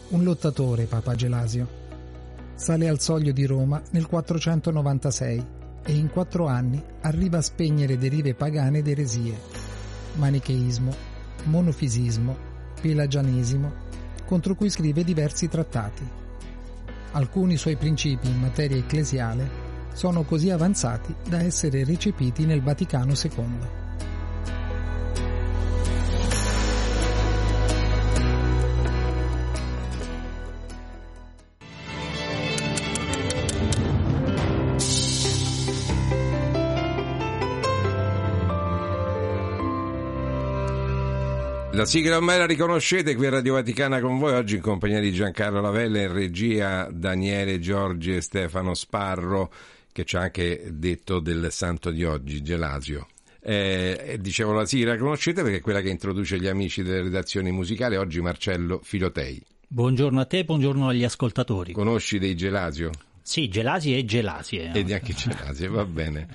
un 0.09 0.25
lottatore 0.25 0.87
Papa 0.87 1.15
Gelasio. 1.15 1.69
Sale 2.57 2.89
al 2.89 2.99
soglio 2.99 3.31
di 3.31 3.47
Roma 3.47 3.81
nel 3.93 4.09
496 4.09 5.47
e 5.85 5.93
in 5.93 6.11
quattro 6.11 6.49
anni 6.49 6.83
arriva 7.03 7.39
a 7.39 7.43
spegnere 7.43 7.97
derive 7.97 8.35
pagane 8.35 8.79
ed 8.79 8.89
eresie, 8.89 9.39
manicheismo, 10.19 10.95
monofisismo, 11.45 12.37
pelagianesimo, 12.81 13.73
contro 14.25 14.55
cui 14.55 14.71
scrive 14.71 15.03
diversi 15.05 15.49
trattati. 15.49 16.07
Alcuni 17.13 17.57
suoi 17.57 17.77
principi 17.77 18.29
in 18.29 18.39
materia 18.39 18.77
ecclesiale 18.77 19.67
sono 19.95 20.23
così 20.23 20.51
avanzati 20.51 21.15
da 21.27 21.41
essere 21.41 21.85
recepiti 21.85 22.45
nel 22.45 22.63
Vaticano 22.63 23.13
II. 23.13 23.88
La 41.79 41.87
sigla 41.87 42.17
ormai 42.17 42.39
la 42.39 42.47
riconoscete 42.47 43.15
qui 43.15 43.27
a 43.27 43.31
Radio 43.31 43.53
Vaticana 43.53 44.01
con 44.01 44.19
voi, 44.19 44.33
oggi 44.33 44.57
in 44.57 44.61
compagnia 44.61 44.99
di 44.99 45.13
Giancarlo 45.13 45.61
Lavella, 45.61 46.01
in 46.01 46.13
regia 46.13 46.89
Daniele 46.91 47.61
Giorgi 47.61 48.17
e 48.17 48.21
Stefano 48.21 48.75
Sparro, 48.75 49.53
che 49.93 50.05
ci 50.05 50.17
ha 50.17 50.23
anche 50.23 50.71
detto 50.73 51.21
del 51.21 51.53
santo 51.53 51.93
di 51.93 52.03
oggi, 52.03 52.43
Gelasio. 52.43 53.07
Eh, 53.41 54.19
dicevo 54.21 54.55
la 54.55 54.67
sigla 54.67 54.95
la 54.95 54.99
conoscete 54.99 55.43
perché 55.43 55.59
è 55.59 55.61
quella 55.61 55.81
che 55.81 55.91
introduce 55.91 56.41
gli 56.41 56.49
amici 56.49 56.83
delle 56.83 57.03
redazioni 57.03 57.53
musicali, 57.53 57.95
oggi 57.95 58.21
Marcello 58.21 58.81
Filotei. 58.83 59.41
Buongiorno 59.69 60.19
a 60.19 60.25
te, 60.25 60.45
buongiorno 60.45 60.89
agli 60.89 61.05
ascoltatori. 61.05 61.75
Conosci 61.75 62.19
dei 62.19 62.35
Gelasio? 62.35 62.91
Sì, 63.29 63.51
Gelasi 63.51 63.95
e 63.95 64.07
Gelasie. 64.07 64.73
E 64.73 64.83
neanche 64.83 65.13
Gelasio, 65.13 65.71
va 65.71 65.85
bene. 65.85 66.29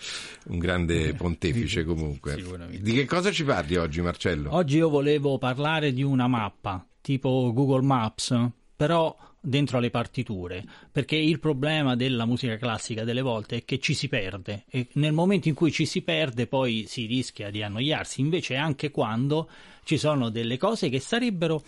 Un 0.45 0.59
grande 0.59 1.15
pontefice 1.15 1.83
comunque. 1.85 2.35
Di 2.79 2.93
che 2.93 3.05
cosa 3.05 3.31
ci 3.31 3.43
parli 3.43 3.77
oggi 3.77 3.99
Marcello? 3.99 4.53
Oggi 4.53 4.77
io 4.77 4.89
volevo 4.89 5.39
parlare 5.39 5.91
di 5.91 6.03
una 6.03 6.27
mappa, 6.27 6.85
tipo 7.01 7.51
Google 7.51 7.81
Maps, 7.81 8.39
però 8.75 9.17
dentro 9.39 9.79
alle 9.79 9.89
partiture, 9.89 10.63
perché 10.91 11.15
il 11.15 11.39
problema 11.39 11.95
della 11.95 12.27
musica 12.27 12.57
classica 12.57 13.03
delle 13.03 13.21
volte 13.21 13.57
è 13.57 13.65
che 13.65 13.79
ci 13.79 13.95
si 13.95 14.07
perde 14.07 14.65
e 14.69 14.87
nel 14.93 15.13
momento 15.13 15.47
in 15.47 15.55
cui 15.55 15.71
ci 15.71 15.87
si 15.87 16.03
perde 16.03 16.45
poi 16.45 16.85
si 16.87 17.07
rischia 17.07 17.49
di 17.49 17.63
annoiarsi, 17.63 18.21
invece 18.21 18.55
anche 18.55 18.91
quando 18.91 19.49
ci 19.83 19.97
sono 19.97 20.29
delle 20.29 20.57
cose 20.57 20.89
che 20.89 20.99
sarebbero 20.99 21.61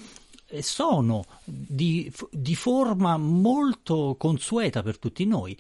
sono 0.61 1.23
di, 1.43 2.11
di 2.31 2.55
forma 2.55 3.17
molto 3.17 4.15
consueta 4.17 4.84
per 4.84 4.97
tutti 4.99 5.26
noi. 5.26 5.57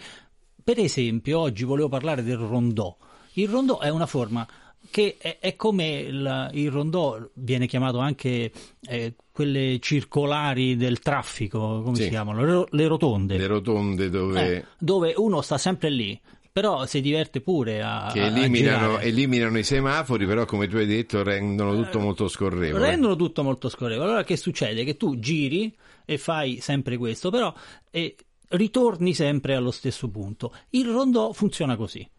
Per 0.63 0.79
esempio, 0.79 1.39
oggi 1.39 1.63
volevo 1.63 1.89
parlare 1.89 2.23
del 2.23 2.37
rondò. 2.37 2.95
Il 3.33 3.49
rondò 3.49 3.79
è 3.79 3.89
una 3.89 4.05
forma 4.05 4.47
che 4.89 5.17
è, 5.17 5.37
è 5.39 5.55
come 5.55 5.99
il, 5.99 6.49
il 6.53 6.71
rondò 6.71 7.19
viene 7.33 7.67
chiamato 7.67 7.99
anche 7.99 8.51
eh, 8.87 9.15
quelle 9.31 9.79
circolari 9.79 10.75
del 10.75 10.99
traffico, 10.99 11.81
come 11.83 11.95
Sì. 11.97 12.03
si 12.03 12.09
chiamano? 12.09 12.45
Le, 12.45 12.51
ro- 12.51 12.67
le 12.69 12.87
rotonde. 12.87 13.37
Le 13.37 13.47
rotonde 13.47 14.09
dove... 14.09 14.55
Eh, 14.57 14.65
dove 14.77 15.13
uno 15.17 15.41
sta 15.41 15.57
sempre 15.57 15.89
lì, 15.89 16.19
però 16.55 16.85
si 16.85 17.01
diverte 17.01 17.41
pure 17.41 17.81
a, 17.81 18.09
che 18.13 18.21
a- 18.21 18.23
a 18.23 18.27
eliminano, 18.27 18.87
girare. 18.91 19.03
eliminano 19.07 19.57
i 19.57 19.63
semafori, 19.63 20.25
però 20.25 20.45
come 20.45 20.69
tu 20.69 20.77
hai 20.77 20.85
detto 20.85 21.21
rendono 21.21 21.75
tutto 21.75 21.99
molto 21.99 22.29
scorrevole. 22.29 22.91
rendono 22.91 23.17
tutto 23.17 23.43
molto 23.43 23.67
scorrevole. 23.67 24.07
Allora 24.07 24.23
che 24.23 24.37
succede? 24.37 24.85
Che 24.85 24.95
tu 24.95 25.19
giri 25.19 25.75
e 26.05 26.17
fai 26.17 26.61
sempre 26.61 26.95
questo, 26.95 27.29
però 27.29 27.53
eh, 27.91 28.15
ritorni 28.51 29.13
sempre 29.13 29.55
allo 29.55 29.71
stesso 29.71 30.07
punto. 30.07 30.55
Il 30.69 30.87
rondò 30.87 31.33
funziona 31.33 31.75
così. 31.75 32.09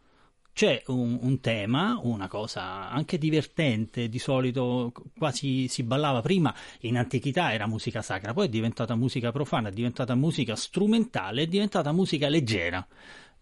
C'è 0.53 0.83
un, 0.89 1.19
un 1.23 1.41
tema, 1.41 1.99
una 2.03 2.29
cosa 2.29 2.91
anche 2.91 3.17
divertente, 3.17 4.11
di 4.11 4.19
solito 4.19 4.93
quasi 5.17 5.67
si 5.69 5.83
ballava 5.83 6.21
prima, 6.21 6.55
in 6.81 6.99
antichità 6.99 7.55
era 7.55 7.67
musica 7.67 8.03
sacra, 8.03 8.35
poi 8.35 8.47
è 8.47 8.51
diventata 8.51 8.95
musica 8.97 9.33
profana, 9.33 9.71
è 9.71 9.73
diventata 9.73 10.15
musica 10.15 10.57
strumentale, 10.57 11.43
è 11.43 11.47
diventata 11.47 11.91
musica 11.93 12.29
leggera. 12.29 12.87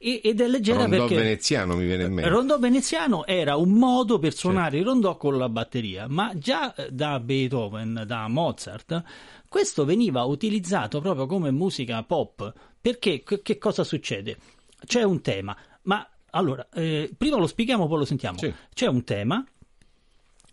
Ed 0.06 0.38
è 0.38 0.48
leggera 0.48 0.82
Rondò 0.82 0.98
perché... 0.98 1.14
veneziano 1.14 1.76
mi 1.76 1.86
viene 1.86 2.04
in 2.04 2.12
mente. 2.12 2.28
rondò 2.28 2.58
veneziano 2.58 3.24
era 3.24 3.56
un 3.56 3.70
modo 3.70 4.18
per 4.18 4.34
suonare 4.34 4.76
il 4.76 4.84
rondò 4.84 5.16
con 5.16 5.38
la 5.38 5.48
batteria, 5.48 6.06
ma 6.08 6.36
già 6.36 6.74
eh, 6.74 6.90
da 6.90 7.18
Beethoven, 7.20 8.04
da 8.06 8.28
Mozart, 8.28 9.02
questo 9.48 9.86
veniva 9.86 10.24
utilizzato 10.24 11.00
proprio 11.00 11.24
come 11.24 11.50
musica 11.50 12.02
pop. 12.02 12.52
Perché 12.78 13.22
che, 13.22 13.56
cosa 13.56 13.82
succede? 13.82 14.36
C'è 14.84 15.02
un 15.02 15.22
tema, 15.22 15.56
ma 15.84 16.06
allora, 16.32 16.68
eh, 16.74 17.10
prima 17.16 17.38
lo 17.38 17.46
spieghiamo, 17.46 17.86
poi 17.88 17.98
lo 17.98 18.04
sentiamo. 18.04 18.38
C'è 18.74 18.86
un 18.86 19.04
tema. 19.04 19.42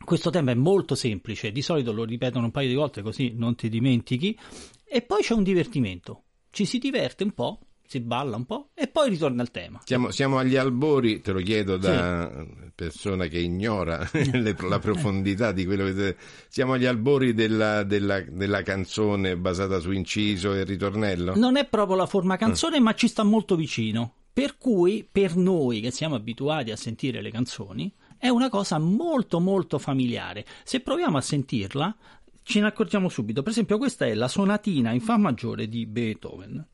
Questo 0.05 0.29
tema 0.29 0.51
è 0.51 0.55
molto 0.55 0.95
semplice, 0.95 1.51
di 1.51 1.61
solito 1.61 1.91
lo 1.91 2.05
ripetono 2.05 2.45
un 2.45 2.51
paio 2.51 2.69
di 2.69 2.75
volte 2.75 3.01
così 3.01 3.33
non 3.35 3.55
ti 3.55 3.67
dimentichi. 3.67 4.37
E 4.85 5.01
poi 5.01 5.21
c'è 5.23 5.33
un 5.33 5.43
divertimento. 5.43 6.23
Ci 6.51 6.63
si 6.63 6.77
diverte 6.77 7.23
un 7.23 7.31
po', 7.31 7.59
si 7.91 7.99
balla 7.99 8.37
un 8.37 8.45
po' 8.45 8.69
e 8.73 8.87
poi 8.87 9.09
ritorna 9.09 9.41
al 9.41 9.51
tema. 9.51 9.81
Siamo, 9.83 10.11
siamo 10.11 10.37
agli 10.37 10.55
albori, 10.55 11.19
te 11.19 11.33
lo 11.33 11.41
chiedo 11.41 11.75
da 11.75 12.31
persona 12.73 13.27
che 13.27 13.37
ignora 13.37 14.09
le- 14.31 14.55
la 14.61 14.79
profondità 14.79 15.51
di 15.51 15.65
quello 15.65 15.91
che... 15.93 16.15
Siamo 16.47 16.71
agli 16.73 16.85
albori 16.85 17.33
della, 17.33 17.83
della- 17.83 18.21
della 18.21 18.61
canzone 18.63 19.35
basata 19.35 19.79
su 19.79 19.91
inciso 19.91 20.53
e 20.53 20.63
ritornello? 20.63 21.35
Non 21.35 21.57
è 21.57 21.65
proprio 21.65 21.97
la 21.97 22.05
forma 22.05 22.37
canzone, 22.37 22.79
ma 22.79 22.93
ci 22.93 23.09
sta 23.09 23.23
molto 23.23 23.57
vicino. 23.57 24.13
Per 24.31 24.57
cui, 24.57 25.05
per 25.11 25.35
noi 25.35 25.81
che 25.81 25.91
siamo 25.91 26.15
abituati 26.15 26.71
a 26.71 26.77
sentire 26.77 27.21
le 27.21 27.29
canzoni, 27.29 27.93
è 28.17 28.29
una 28.29 28.47
cosa 28.47 28.79
molto 28.79 29.41
molto 29.41 29.79
familiare. 29.79 30.45
Se 30.63 30.79
proviamo 30.79 31.17
a 31.17 31.21
sentirla, 31.21 31.93
ce 32.41 32.61
ne 32.61 32.67
accorgiamo 32.67 33.09
subito. 33.09 33.41
Per 33.41 33.51
esempio, 33.51 33.77
questa 33.77 34.05
è 34.05 34.13
la 34.13 34.29
sonatina 34.29 34.93
in 34.93 35.01
Fa 35.01 35.17
maggiore 35.17 35.67
di 35.67 35.85
Beethoven. 35.85 36.65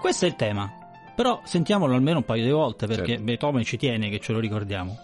Questo 0.00 0.24
è 0.24 0.28
il 0.28 0.36
tema. 0.36 0.72
Però 1.14 1.40
sentiamolo 1.44 1.94
almeno 1.94 2.18
un 2.18 2.24
paio 2.24 2.44
di 2.44 2.50
volte 2.50 2.86
perché 2.86 3.08
Certo. 3.08 3.22
Beethoven 3.24 3.62
ci 3.64 3.76
tiene 3.76 4.08
che 4.08 4.18
ce 4.20 4.32
lo 4.32 4.38
ricordiamo. 4.38 4.96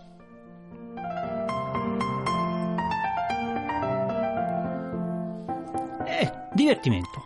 Eh, 6.04 6.32
divertimento. 6.52 7.24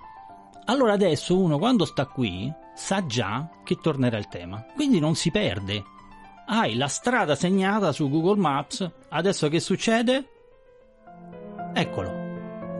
Allora 0.66 0.92
adesso 0.92 1.38
uno 1.38 1.58
quando 1.58 1.84
sta 1.84 2.06
qui 2.06 2.52
sa 2.74 3.04
già 3.06 3.48
che 3.64 3.76
tornerà 3.76 4.16
il 4.18 4.28
tema, 4.28 4.64
quindi 4.74 4.98
non 5.00 5.14
si 5.14 5.30
perde. 5.30 5.82
Hai 6.46 6.74
la 6.76 6.88
strada 6.88 7.34
segnata 7.34 7.92
su 7.92 8.08
Google 8.08 8.40
Maps, 8.40 8.88
adesso 9.10 9.48
che 9.48 9.60
succede? 9.60 10.28
Eccolo. 11.74 12.28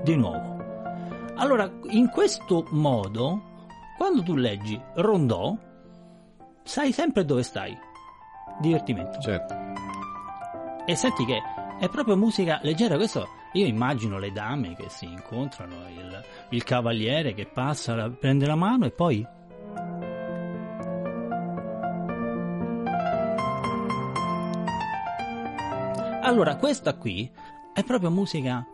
di 0.02 0.16
nuovo. 0.16 0.58
Allora, 1.36 1.70
in 1.90 2.08
questo 2.08 2.66
modo, 2.70 3.49
quando 4.00 4.22
tu 4.22 4.34
leggi 4.34 4.80
rondò, 4.94 5.54
sai 6.62 6.90
sempre 6.90 7.26
dove 7.26 7.42
stai. 7.42 7.76
Divertimento. 8.58 9.20
Certo. 9.20 9.54
E 10.86 10.94
senti 10.96 11.26
che 11.26 11.38
è 11.78 11.86
proprio 11.90 12.16
musica 12.16 12.60
leggera, 12.62 12.96
questo 12.96 13.28
io 13.52 13.66
immagino 13.66 14.18
le 14.18 14.32
dame 14.32 14.74
che 14.74 14.88
si 14.88 15.04
incontrano, 15.04 15.86
il, 15.90 16.24
il 16.48 16.64
cavaliere 16.64 17.34
che 17.34 17.44
passa, 17.44 17.94
la- 17.94 18.08
prende 18.08 18.46
la 18.46 18.54
mano 18.54 18.86
e 18.86 18.90
poi... 18.90 19.26
Allora, 26.22 26.56
questa 26.56 26.94
qui 26.94 27.30
è 27.74 27.84
proprio 27.84 28.10
musica 28.10 28.66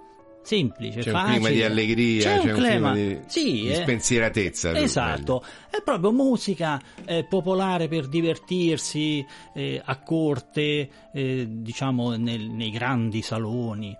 semplice, 0.46 1.00
C'è 1.00 1.10
un 1.10 1.16
facile. 1.16 1.34
clima 1.34 1.48
di 1.50 1.62
allegria, 1.64 2.20
c'è, 2.22 2.36
c'è 2.38 2.42
un 2.42 2.48
un 2.48 2.54
clima, 2.62 2.94
di- 2.94 3.20
sì, 3.26 3.52
di 3.62 3.70
eh. 3.70 3.74
spensieratezza, 3.74 4.72
tu 4.72 4.78
Esatto, 4.78 5.44
è 5.68 5.82
proprio 5.82 6.12
musica 6.12 6.80
eh, 7.04 7.24
popolare 7.24 7.88
per 7.88 8.06
divertirsi 8.06 9.26
eh, 9.54 9.82
a 9.84 9.98
corte, 10.00 10.88
eh, 11.12 11.46
diciamo 11.48 12.14
nel- 12.16 12.48
nei 12.48 12.70
grandi 12.70 13.22
saloni. 13.22 13.96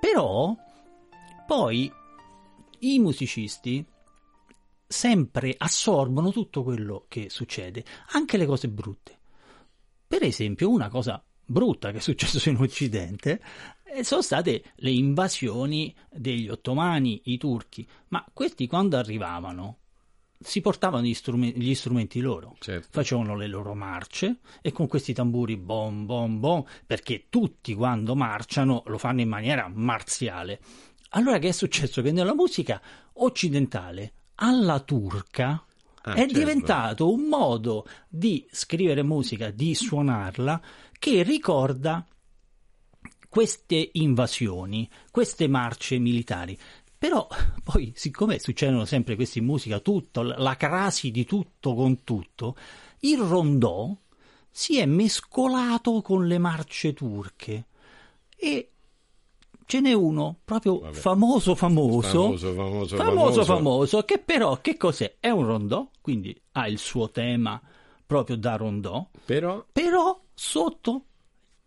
Però 0.00 0.56
poi 1.46 1.92
i 2.80 2.98
musicisti 2.98 3.84
sempre 4.86 5.54
assorbono 5.58 6.30
tutto 6.32 6.62
quello 6.62 7.04
che 7.08 7.28
succede, 7.28 7.84
anche 8.12 8.36
le 8.38 8.46
cose 8.46 8.68
brutte. 8.68 9.18
Per 10.06 10.22
esempio, 10.22 10.70
una 10.70 10.88
cosa 10.88 11.22
brutta 11.50 11.90
che 11.90 11.98
è 11.98 12.00
successo 12.00 12.48
in 12.50 12.56
Occidente 12.58 13.32
eh, 13.32 13.40
sono 14.02 14.22
state 14.22 14.62
le 14.76 14.90
invasioni 14.90 15.94
degli 16.10 16.48
ottomani, 16.48 17.20
i 17.24 17.38
turchi, 17.38 17.86
ma 18.08 18.24
questi 18.32 18.66
quando 18.66 18.96
arrivavano 18.96 19.78
si 20.40 20.60
portavano 20.60 21.04
gli, 21.04 21.14
strume- 21.14 21.50
gli 21.50 21.74
strumenti 21.74 22.20
loro, 22.20 22.56
facevano 22.90 23.34
le 23.34 23.48
loro 23.48 23.74
marce 23.74 24.38
e 24.62 24.70
con 24.70 24.86
questi 24.86 25.12
tamburi 25.12 25.56
bom 25.56 26.06
bom 26.06 26.38
bom, 26.38 26.64
perché 26.86 27.26
tutti 27.28 27.74
quando 27.74 28.14
marciano 28.14 28.82
lo 28.86 28.98
fanno 28.98 29.20
in 29.20 29.28
maniera 29.28 29.68
marziale. 29.72 30.60
Allora 31.10 31.38
che 31.38 31.48
è 31.48 31.52
successo? 31.52 32.02
Che 32.02 32.12
nella 32.12 32.34
musica 32.34 32.80
occidentale, 33.14 34.12
alla 34.36 34.80
turca, 34.80 35.62
Ah, 36.02 36.12
è 36.12 36.18
certo. 36.18 36.38
diventato 36.38 37.12
un 37.12 37.22
modo 37.22 37.84
di 38.08 38.46
scrivere 38.50 39.02
musica, 39.02 39.50
di 39.50 39.74
suonarla, 39.74 40.60
che 40.98 41.22
ricorda 41.22 42.06
queste 43.28 43.90
invasioni, 43.92 44.88
queste 45.10 45.48
marce 45.48 45.98
militari. 45.98 46.58
Però 46.98 47.28
poi, 47.62 47.92
siccome 47.94 48.38
succedono 48.40 48.84
sempre 48.84 49.14
questi 49.14 49.38
in 49.38 49.44
musica, 49.44 49.78
tutto, 49.78 50.22
la 50.22 50.56
crasi 50.56 51.10
di 51.10 51.24
tutto 51.24 51.74
con 51.74 52.02
tutto, 52.02 52.56
il 53.00 53.18
rondò 53.18 53.96
si 54.50 54.78
è 54.78 54.86
mescolato 54.86 56.02
con 56.02 56.26
le 56.26 56.38
marce 56.38 56.94
turche. 56.94 57.66
E 58.36 58.72
ce 59.64 59.80
n'è 59.80 59.92
uno 59.92 60.40
proprio 60.44 60.90
famoso. 60.92 61.54
Famoso 61.54 62.14
Famoso, 62.22 62.54
famoso, 62.54 62.96
famoso. 62.96 63.44
famoso 63.44 64.02
che 64.02 64.18
però 64.18 64.60
che 64.60 64.76
cos'è? 64.76 65.16
È 65.20 65.28
un 65.28 65.46
rondò, 65.46 65.88
quindi 66.00 66.36
ha 66.52 66.66
il 66.66 66.78
suo 66.78 67.10
tema 67.10 67.60
proprio 68.04 68.36
da 68.36 68.56
rondò, 68.56 69.06
però, 69.24 69.64
però 69.70 70.18
sotto 70.34 71.04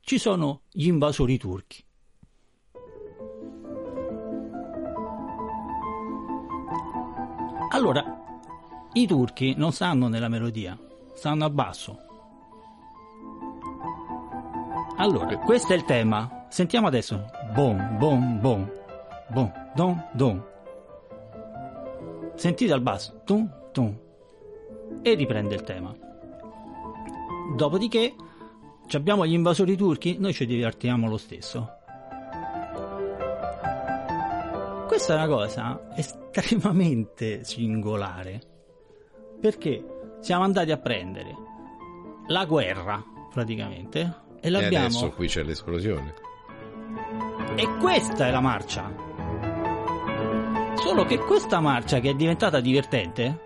ci 0.01 0.17
sono 0.17 0.61
gli 0.69 0.87
invasori 0.87 1.37
turchi. 1.37 1.83
Allora, 7.69 8.03
i 8.93 9.07
turchi 9.07 9.55
non 9.55 9.71
stanno 9.71 10.09
nella 10.09 10.27
melodia, 10.27 10.77
stanno 11.13 11.45
a 11.45 11.49
basso. 11.49 11.97
Allora, 14.97 15.37
questo 15.37 15.73
è 15.73 15.75
il 15.75 15.85
tema. 15.85 16.45
Sentiamo 16.49 16.87
adesso. 16.87 17.25
Bom, 17.53 17.97
bom, 17.97 18.39
bom. 18.39 18.69
Bom, 19.29 19.51
don, 19.73 20.09
don. 20.13 20.45
Sentite 22.35 22.73
al 22.73 22.81
basso. 22.81 23.21
Tum, 23.23 23.49
tum. 23.71 23.97
E 25.01 25.13
riprende 25.13 25.55
il 25.55 25.63
tema. 25.63 25.95
Dopodiché 27.55 28.13
abbiamo 28.91 29.25
gli 29.25 29.33
invasori 29.33 29.75
turchi, 29.75 30.17
noi 30.19 30.33
ci 30.33 30.45
divertiamo 30.45 31.07
lo 31.07 31.17
stesso. 31.17 31.69
Questa 34.87 35.13
è 35.13 35.15
una 35.15 35.27
cosa 35.27 35.81
estremamente 35.95 37.43
singolare 37.45 38.41
perché 39.39 39.83
siamo 40.19 40.43
andati 40.43 40.71
a 40.71 40.77
prendere 40.77 41.35
la 42.27 42.45
guerra 42.45 43.03
praticamente 43.33 43.99
e 44.41 44.47
E 44.47 44.49
l'abbiamo 44.49 44.85
adesso 44.85 45.11
qui 45.11 45.27
c'è 45.27 45.43
l'esplosione. 45.43 46.13
e 47.55 47.67
questa 47.79 48.27
è 48.27 48.31
la 48.31 48.41
marcia. 48.41 48.91
Solo 50.75 51.05
che 51.05 51.17
questa 51.19 51.59
marcia 51.61 51.99
che 51.99 52.09
è 52.09 52.13
diventata 52.13 52.59
divertente, 52.59 53.41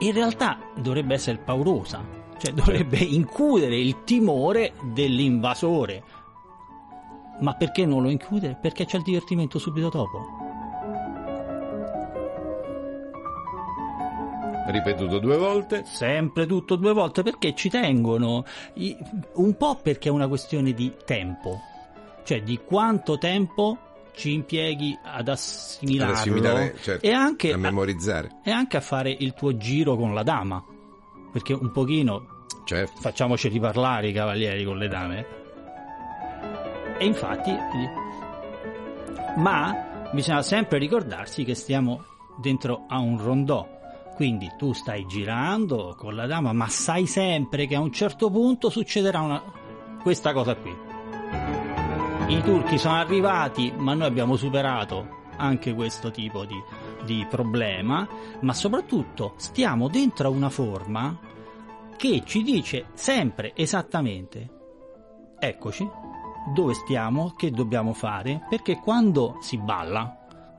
in 0.00 0.12
realtà 0.12 0.58
dovrebbe 0.76 1.14
essere 1.14 1.38
paurosa, 1.38 2.02
cioè 2.40 2.54
dovrebbe 2.54 2.96
includere 2.96 3.76
il 3.76 4.02
timore 4.04 4.72
dell'invasore. 4.82 6.02
Ma 7.40 7.54
perché 7.54 7.84
non 7.84 8.02
lo 8.02 8.08
include? 8.10 8.56
Perché 8.60 8.86
c'è 8.86 8.96
il 8.96 9.02
divertimento 9.02 9.58
subito 9.58 9.88
dopo. 9.90 10.38
Ripetuto 14.66 15.18
due 15.18 15.36
volte. 15.36 15.84
Sempre 15.84 16.46
tutto 16.46 16.76
due 16.76 16.92
volte 16.92 17.22
perché 17.22 17.54
ci 17.54 17.68
tengono. 17.68 18.44
Un 19.34 19.56
po' 19.56 19.76
perché 19.82 20.08
è 20.08 20.12
una 20.12 20.28
questione 20.28 20.72
di 20.72 20.92
tempo, 21.04 21.60
cioè 22.24 22.42
di 22.42 22.60
quanto 22.64 23.18
tempo 23.18 23.78
ci 24.14 24.32
impieghi 24.32 24.96
ad 25.02 25.28
assimilarlo 25.28 26.12
Ad 26.12 26.18
assimilare, 26.18 26.76
certo, 26.80 27.06
e, 27.06 27.12
anche 27.12 27.52
a 27.52 27.56
memorizzare. 27.56 28.38
e 28.44 28.50
anche 28.50 28.76
a 28.76 28.80
fare 28.80 29.10
il 29.10 29.34
tuo 29.34 29.56
giro 29.56 29.96
con 29.96 30.14
la 30.14 30.22
dama. 30.22 30.62
Perché 31.30 31.52
un 31.52 31.70
pochino 31.70 32.44
Certo. 32.64 33.00
facciamoci 33.00 33.48
riparlare 33.48 34.08
i 34.08 34.12
cavalieri 34.12 34.64
con 34.64 34.78
le 34.78 34.88
dame. 34.88 35.26
E 36.98 37.06
infatti, 37.06 37.56
ma 39.36 40.08
bisogna 40.12 40.42
sempre 40.42 40.78
ricordarsi 40.78 41.44
che 41.44 41.54
stiamo 41.54 42.04
dentro 42.36 42.84
a 42.88 42.98
un 42.98 43.18
rondò. 43.22 43.78
Quindi 44.14 44.52
tu 44.58 44.72
stai 44.74 45.06
girando 45.06 45.94
con 45.96 46.14
la 46.14 46.26
dama, 46.26 46.52
ma 46.52 46.68
sai 46.68 47.06
sempre 47.06 47.66
che 47.66 47.74
a 47.74 47.80
un 47.80 47.90
certo 47.90 48.30
punto 48.30 48.68
succederà 48.68 49.20
una... 49.20 49.42
questa 50.02 50.32
cosa 50.34 50.54
qui. 50.56 50.76
I 52.26 52.42
turchi 52.42 52.76
sono 52.76 52.96
arrivati, 52.96 53.72
ma 53.74 53.94
noi 53.94 54.06
abbiamo 54.06 54.36
superato 54.36 55.18
anche 55.36 55.72
questo 55.72 56.10
tipo 56.10 56.44
di, 56.44 56.54
di 57.04 57.26
problema, 57.28 58.06
ma 58.40 58.52
soprattutto 58.52 59.34
stiamo 59.36 59.88
dentro 59.88 60.28
a 60.28 60.30
una 60.30 60.50
forma 60.50 61.18
che 61.96 62.22
ci 62.24 62.42
dice 62.42 62.86
sempre 62.94 63.52
esattamente 63.54 64.58
eccoci, 65.38 65.88
dove 66.54 66.74
stiamo, 66.74 67.34
che 67.36 67.50
dobbiamo 67.50 67.92
fare, 67.94 68.46
perché 68.48 68.76
quando 68.76 69.38
si 69.40 69.56
balla 69.56 70.16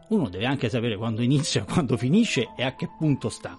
uno 0.09 0.27
deve 0.27 0.45
anche 0.45 0.69
sapere 0.69 0.97
quando 0.97 1.21
inizia, 1.21 1.63
quando 1.69 1.95
finisce 1.97 2.49
e 2.55 2.63
a 2.63 2.75
che 2.75 2.89
punto 2.97 3.29
sta. 3.29 3.57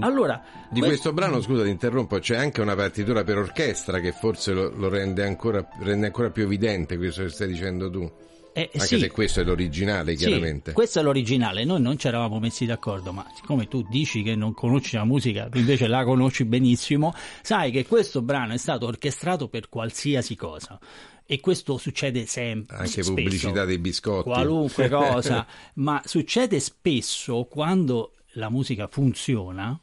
Allora, 0.00 0.42
Di 0.68 0.80
questo 0.80 1.14
brano, 1.14 1.40
scusa 1.40 1.62
ti 1.62 1.70
interrompo, 1.70 2.18
c'è 2.18 2.36
anche 2.36 2.60
una 2.60 2.74
partitura 2.74 3.24
per 3.24 3.38
orchestra 3.38 3.98
che 3.98 4.12
forse 4.12 4.52
lo, 4.52 4.70
lo 4.74 4.88
rende, 4.90 5.24
ancora, 5.24 5.66
rende 5.80 6.06
ancora 6.06 6.30
più 6.30 6.42
evidente 6.42 6.98
questo 6.98 7.22
che 7.22 7.30
stai 7.30 7.48
dicendo 7.48 7.88
tu. 7.88 8.10
Eh, 8.56 8.70
Anche 8.72 8.86
sì. 8.86 8.98
se 8.98 9.10
questo 9.10 9.40
è 9.40 9.44
l'originale, 9.44 10.16
Sì, 10.16 10.24
chiaramente. 10.24 10.72
questo 10.72 10.98
è 11.00 11.02
l'originale, 11.02 11.64
noi 11.64 11.78
non 11.82 11.98
ci 11.98 12.06
eravamo 12.06 12.38
messi 12.38 12.64
d'accordo, 12.64 13.12
ma 13.12 13.30
siccome 13.34 13.68
tu 13.68 13.86
dici 13.86 14.22
che 14.22 14.34
non 14.34 14.54
conosci 14.54 14.96
la 14.96 15.04
musica, 15.04 15.46
invece 15.52 15.86
la 15.86 16.04
conosci 16.04 16.46
benissimo, 16.46 17.12
sai 17.42 17.70
che 17.70 17.84
questo 17.84 18.22
brano 18.22 18.54
è 18.54 18.56
stato 18.56 18.86
orchestrato 18.86 19.48
per 19.48 19.68
qualsiasi 19.68 20.36
cosa. 20.36 20.78
E 21.26 21.38
questo 21.40 21.76
succede 21.76 22.24
sempre. 22.24 22.76
Anche 22.76 22.88
spesso. 22.88 23.12
pubblicità 23.12 23.66
dei 23.66 23.78
biscotti. 23.78 24.22
Qualunque 24.30 24.88
cosa, 24.88 25.46
ma 25.74 26.00
succede 26.06 26.58
spesso 26.58 27.44
quando 27.50 28.14
la 28.34 28.48
musica 28.48 28.86
funziona 28.86 29.78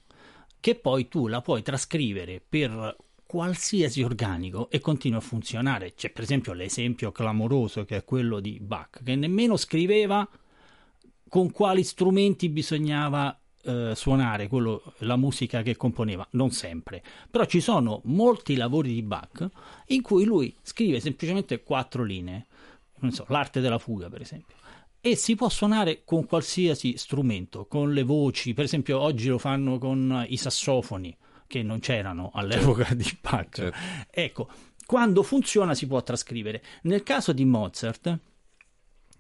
che 0.60 0.74
poi 0.74 1.08
tu 1.10 1.28
la 1.28 1.42
puoi 1.42 1.62
trascrivere 1.62 2.42
per 2.48 2.96
qualsiasi 3.34 4.04
organico 4.04 4.70
e 4.70 4.80
continua 4.80 5.18
a 5.18 5.22
funzionare. 5.22 5.96
C'è 5.96 6.12
per 6.12 6.22
esempio 6.22 6.54
l'esempio 6.54 7.12
clamoroso 7.12 7.84
che 7.84 7.96
è 7.96 8.04
quello 8.04 8.40
di 8.40 8.60
Bach, 8.60 9.02
che 9.04 9.16
nemmeno 9.16 9.58
scriveva 9.58 10.30
con 11.30 11.52
quali 11.52 11.84
strumenti 11.84 12.48
bisognava 12.50 13.36
eh, 13.64 13.94
suonare 13.96 14.48
quello- 14.48 14.84
la 15.00 15.16
musica 15.16 15.64
che 15.64 15.76
componeva, 15.76 16.28
non 16.34 16.52
sempre, 16.52 17.02
però 17.32 17.46
ci 17.46 17.60
sono 17.60 18.02
molti 18.04 18.56
lavori 18.56 18.94
di 18.94 19.02
Bach 19.02 19.50
in 19.88 20.04
cui 20.04 20.26
lui 20.26 20.56
scrive 20.62 21.00
semplicemente 21.00 21.64
quattro 21.64 22.04
linee, 22.04 22.46
non 23.00 23.14
so, 23.14 23.26
l'arte 23.30 23.62
della 23.62 23.80
fuga 23.80 24.10
per 24.10 24.22
esempio, 24.22 24.58
e 25.02 25.16
si 25.16 25.34
può 25.34 25.50
suonare 25.50 26.04
con 26.06 26.28
qualsiasi 26.28 26.98
strumento, 26.98 27.66
con 27.66 27.94
le 27.94 28.04
voci, 28.04 28.54
per 28.54 28.66
esempio 28.66 29.00
oggi 29.00 29.28
lo 29.28 29.40
fanno 29.40 29.80
con 29.80 30.24
i 30.28 30.38
sassofoni 30.38 31.18
che 31.48 31.64
non 31.64 31.80
c'erano 31.80 32.32
all'epoca 32.34 32.94
di 32.94 33.18
Bach. 33.20 34.06
Ecco, 34.10 34.50
quando 34.86 35.24
funziona 35.24 35.74
si 35.74 35.88
può 35.88 36.02
trascrivere. 36.04 36.62
Nel 36.84 37.04
caso 37.04 37.32
di 37.34 37.46
Mozart, 37.46 38.20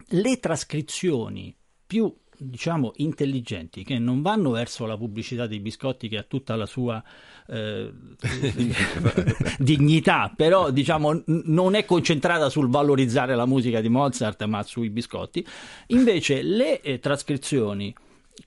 le 0.08 0.40
trascrizioni 0.40 1.56
più 1.86 2.14
diciamo 2.36 2.94
intelligenti 2.98 3.84
che 3.84 4.00
non 4.00 4.22
vanno 4.22 4.52
verso 4.52 4.86
la 4.86 4.98
pubblicità 4.98 5.48
dei 5.48 5.60
biscotti 5.60 6.08
che 6.08 6.18
ha 6.18 6.24
tutta 6.24 6.56
la 6.56 6.66
sua 6.66 7.02
eh, 7.48 7.91
dignità 9.60 10.34
però 10.36 10.72
diciamo 10.72 11.24
non 11.26 11.76
è 11.76 11.86
concentrata 11.86 12.50
sul 12.50 12.70
valorizzare 12.70 13.36
la 13.36 13.45
musica 13.45 13.82
di 13.82 13.90
Mozart 13.90 14.44
ma 14.45 14.64
sui 14.64 14.90
biscotti 14.90 15.45
invece 15.88 16.41
le 16.41 16.82
eh, 16.82 17.00
trascrizioni 17.00 17.94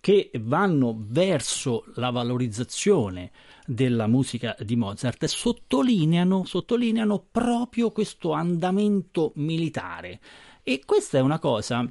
che 0.00 0.30
vanno 0.40 0.96
verso 0.98 1.84
la 1.94 2.10
valorizzazione 2.10 3.30
della 3.66 4.06
musica 4.06 4.56
di 4.60 4.76
Mozart 4.76 5.24
sottolineano, 5.26 6.44
sottolineano 6.44 7.26
proprio 7.30 7.90
questo 7.90 8.32
andamento 8.32 9.32
militare. 9.36 10.20
E 10.62 10.82
questa 10.84 11.18
è 11.18 11.20
una 11.20 11.38
cosa 11.38 11.88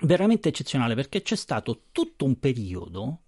veramente 0.00 0.48
eccezionale 0.48 0.94
perché 0.94 1.22
c'è 1.22 1.36
stato 1.36 1.82
tutto 1.92 2.24
un 2.24 2.38
periodo 2.38 3.20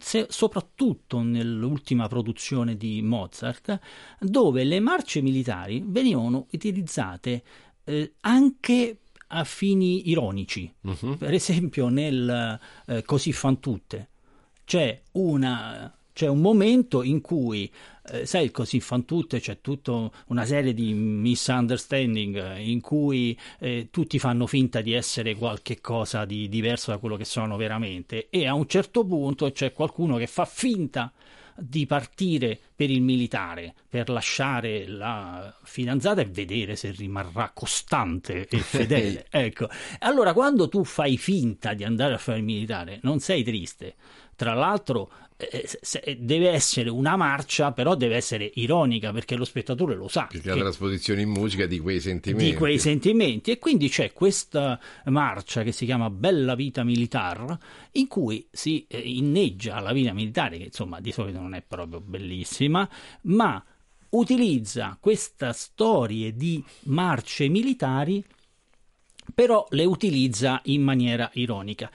se- 0.00 0.26
soprattutto 0.30 1.20
nell'ultima 1.20 2.08
produzione 2.08 2.76
di 2.76 3.02
Mozart, 3.02 3.78
dove 4.18 4.64
le 4.64 4.80
marce 4.80 5.20
militari 5.20 5.82
venivano 5.84 6.46
utilizzate 6.52 7.42
eh, 7.84 8.14
anche 8.20 8.98
a 9.32 9.44
fini 9.44 10.08
ironici. 10.10 10.72
Per 11.16 11.32
esempio, 11.32 11.88
nel 11.88 12.58
eh, 12.86 13.02
Così 13.02 13.32
fan 13.32 13.60
tutte 13.60 14.08
c'è 14.70 15.00
una. 15.12 15.92
C'è 16.12 16.26
un 16.26 16.40
momento 16.40 17.02
in 17.02 17.20
cui, 17.20 17.70
eh, 18.12 18.26
sai, 18.26 18.44
il 18.44 18.50
così 18.50 18.80
fan 18.80 19.04
tutte, 19.04 19.40
c'è 19.40 19.60
tutta 19.60 20.10
una 20.26 20.44
serie 20.44 20.74
di 20.74 20.92
misunderstanding 20.92 22.36
eh, 22.36 22.68
in 22.68 22.80
cui 22.80 23.38
eh, 23.58 23.88
tutti 23.90 24.18
fanno 24.18 24.46
finta 24.46 24.80
di 24.82 24.92
essere 24.92 25.34
qualche 25.34 25.80
cosa 25.80 26.24
di 26.26 26.48
diverso 26.48 26.90
da 26.90 26.98
quello 26.98 27.16
che 27.16 27.24
sono 27.24 27.56
veramente 27.56 28.28
e 28.28 28.46
a 28.46 28.54
un 28.54 28.66
certo 28.66 29.04
punto 29.04 29.50
c'è 29.50 29.72
qualcuno 29.72 30.18
che 30.18 30.26
fa 30.26 30.44
finta 30.44 31.10
di 31.10 31.39
partire 31.86 32.58
per 32.74 32.90
il 32.90 33.02
militare, 33.02 33.74
per 33.88 34.08
lasciare 34.08 34.86
la 34.86 35.54
fidanzata 35.62 36.20
e 36.20 36.26
vedere 36.26 36.76
se 36.76 36.90
rimarrà 36.90 37.50
costante 37.54 38.46
e 38.48 38.58
fedele. 38.60 39.26
ecco. 39.30 39.68
Allora, 40.00 40.32
quando 40.32 40.68
tu 40.68 40.84
fai 40.84 41.16
finta 41.16 41.74
di 41.74 41.84
andare 41.84 42.14
a 42.14 42.18
fare 42.18 42.38
il 42.38 42.44
militare, 42.44 42.98
non 43.02 43.20
sei 43.20 43.42
triste. 43.42 43.94
Tra 44.36 44.54
l'altro, 44.54 45.10
deve 46.18 46.50
essere 46.50 46.90
una 46.90 47.16
marcia, 47.16 47.72
però 47.72 47.94
deve 47.94 48.16
essere 48.16 48.50
ironica 48.54 49.12
perché 49.12 49.36
lo 49.36 49.44
spettatore 49.44 49.94
lo 49.94 50.08
sa. 50.08 50.28
Perché 50.30 50.48
la 50.48 50.56
trasposizione 50.56 51.22
in 51.22 51.30
musica 51.30 51.66
di 51.66 51.78
quei 51.78 52.00
sentimenti. 52.00 52.50
di 52.50 52.56
quei 52.56 52.78
sentimenti 52.78 53.50
e 53.50 53.58
quindi 53.58 53.88
c'è 53.88 54.12
questa 54.12 54.78
marcia 55.04 55.62
che 55.62 55.72
si 55.72 55.84
chiama 55.84 56.10
Bella 56.10 56.54
Vita 56.54 56.84
Militar 56.84 57.58
in 57.92 58.06
cui 58.06 58.46
si 58.50 58.86
eh, 58.88 58.98
inneggia 58.98 59.80
la 59.80 59.92
vita 59.92 60.12
militare 60.12 60.58
che 60.58 60.64
insomma 60.64 61.00
di 61.00 61.12
solito 61.12 61.40
non 61.40 61.54
è 61.54 61.62
proprio 61.66 62.00
bellissima 62.00 62.88
ma 63.22 63.62
utilizza 64.10 64.96
queste 65.00 65.52
storie 65.52 66.34
di 66.34 66.62
marce 66.84 67.48
militari 67.48 68.24
però 69.34 69.66
le 69.70 69.84
utilizza 69.84 70.60
in 70.64 70.82
maniera 70.82 71.30
ironica 71.34 71.90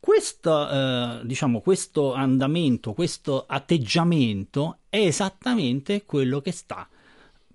questo, 0.00 0.68
eh, 0.68 1.20
diciamo, 1.24 1.60
questo 1.60 2.14
andamento, 2.14 2.94
questo 2.94 3.44
atteggiamento 3.46 4.78
è 4.88 4.96
esattamente 4.96 6.06
quello 6.06 6.40
che 6.40 6.52
sta 6.52 6.88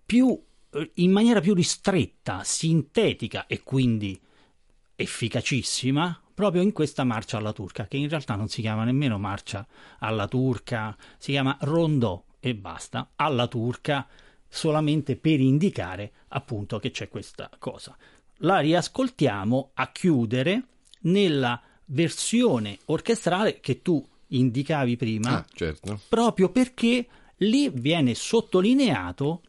più, 0.06 0.40
eh, 0.70 0.92
in 0.96 1.12
maniera 1.12 1.42
più 1.42 1.56
ristretta, 1.56 2.44
sintetica 2.44 3.48
e 3.48 3.64
quindi 3.64 4.18
efficacissima 4.96 6.22
proprio 6.36 6.62
in 6.62 6.72
questa 6.72 7.04
marcia 7.04 7.38
alla 7.38 7.52
turca, 7.52 7.88
che 7.88 7.98
in 7.98 8.10
realtà 8.10 8.36
non 8.36 8.48
si 8.48 8.62
chiama 8.62 8.84
nemmeno 8.84 9.18
marcia 9.18 9.66
alla 10.00 10.28
turca, 10.28 10.96
si 11.18 11.32
chiama 11.32 11.58
rondò 11.62 12.24
e 12.40 12.54
basta, 12.54 13.14
alla 13.16 13.48
turca, 13.48 14.08
solamente 14.48 15.16
per 15.16 15.40
indicare 15.40 16.12
appunto 16.28 16.78
che 16.78 16.92
c'è 16.92 17.10
questa 17.10 17.50
cosa. 17.58 17.98
La 18.40 18.60
riascoltiamo 18.60 19.72
a 19.74 19.92
chiudere 19.92 20.64
nella 21.02 21.60
versione 21.86 22.80
orchestrale 22.86 23.60
che 23.60 23.82
tu 23.82 24.03
indicavi 24.28 24.95
prima, 24.95 25.38
Ah, 25.38 25.45
certo. 25.53 25.99
proprio 26.10 26.49
perché 26.49 27.06
lì 27.38 27.70
viene 27.70 28.16
sottolineato 28.16 29.41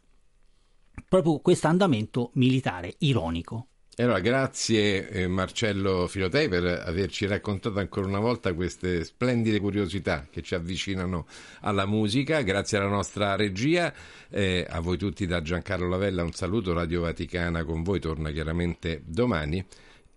proprio 1.08 1.38
questo 1.38 1.66
andamento 1.68 2.30
militare 2.34 2.94
ironico. 2.98 3.68
E 3.98 4.02
allora, 4.02 4.20
grazie 4.20 5.08
eh, 5.08 5.26
Marcello 5.26 6.06
Filotei 6.06 6.48
per 6.50 6.64
averci 6.66 7.24
raccontato 7.24 7.78
ancora 7.78 8.06
una 8.06 8.18
volta 8.18 8.52
queste 8.52 9.02
splendide 9.04 9.58
curiosità 9.58 10.26
che 10.30 10.42
ci 10.42 10.54
avvicinano 10.54 11.26
alla 11.60 11.86
musica. 11.86 12.42
Grazie 12.42 12.76
alla 12.76 12.90
nostra 12.90 13.36
regia, 13.36 13.90
eh, 14.28 14.66
a 14.68 14.80
voi 14.80 14.98
tutti 14.98 15.24
da 15.26 15.40
Giancarlo 15.40 15.88
Lavella 15.88 16.22
un 16.22 16.32
saluto, 16.32 16.74
Radio 16.74 17.00
Vaticana 17.00 17.64
con 17.64 17.82
voi 17.82 17.98
torna 17.98 18.30
chiaramente 18.32 19.00
domani 19.06 19.64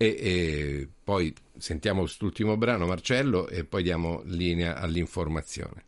e, 0.02 0.16
e 0.18 0.88
poi 1.04 1.34
sentiamo 1.58 2.00
quest'ultimo 2.00 2.56
brano 2.56 2.86
Marcello 2.86 3.48
e 3.48 3.64
poi 3.64 3.82
diamo 3.82 4.22
linea 4.24 4.76
all'informazione. 4.76 5.84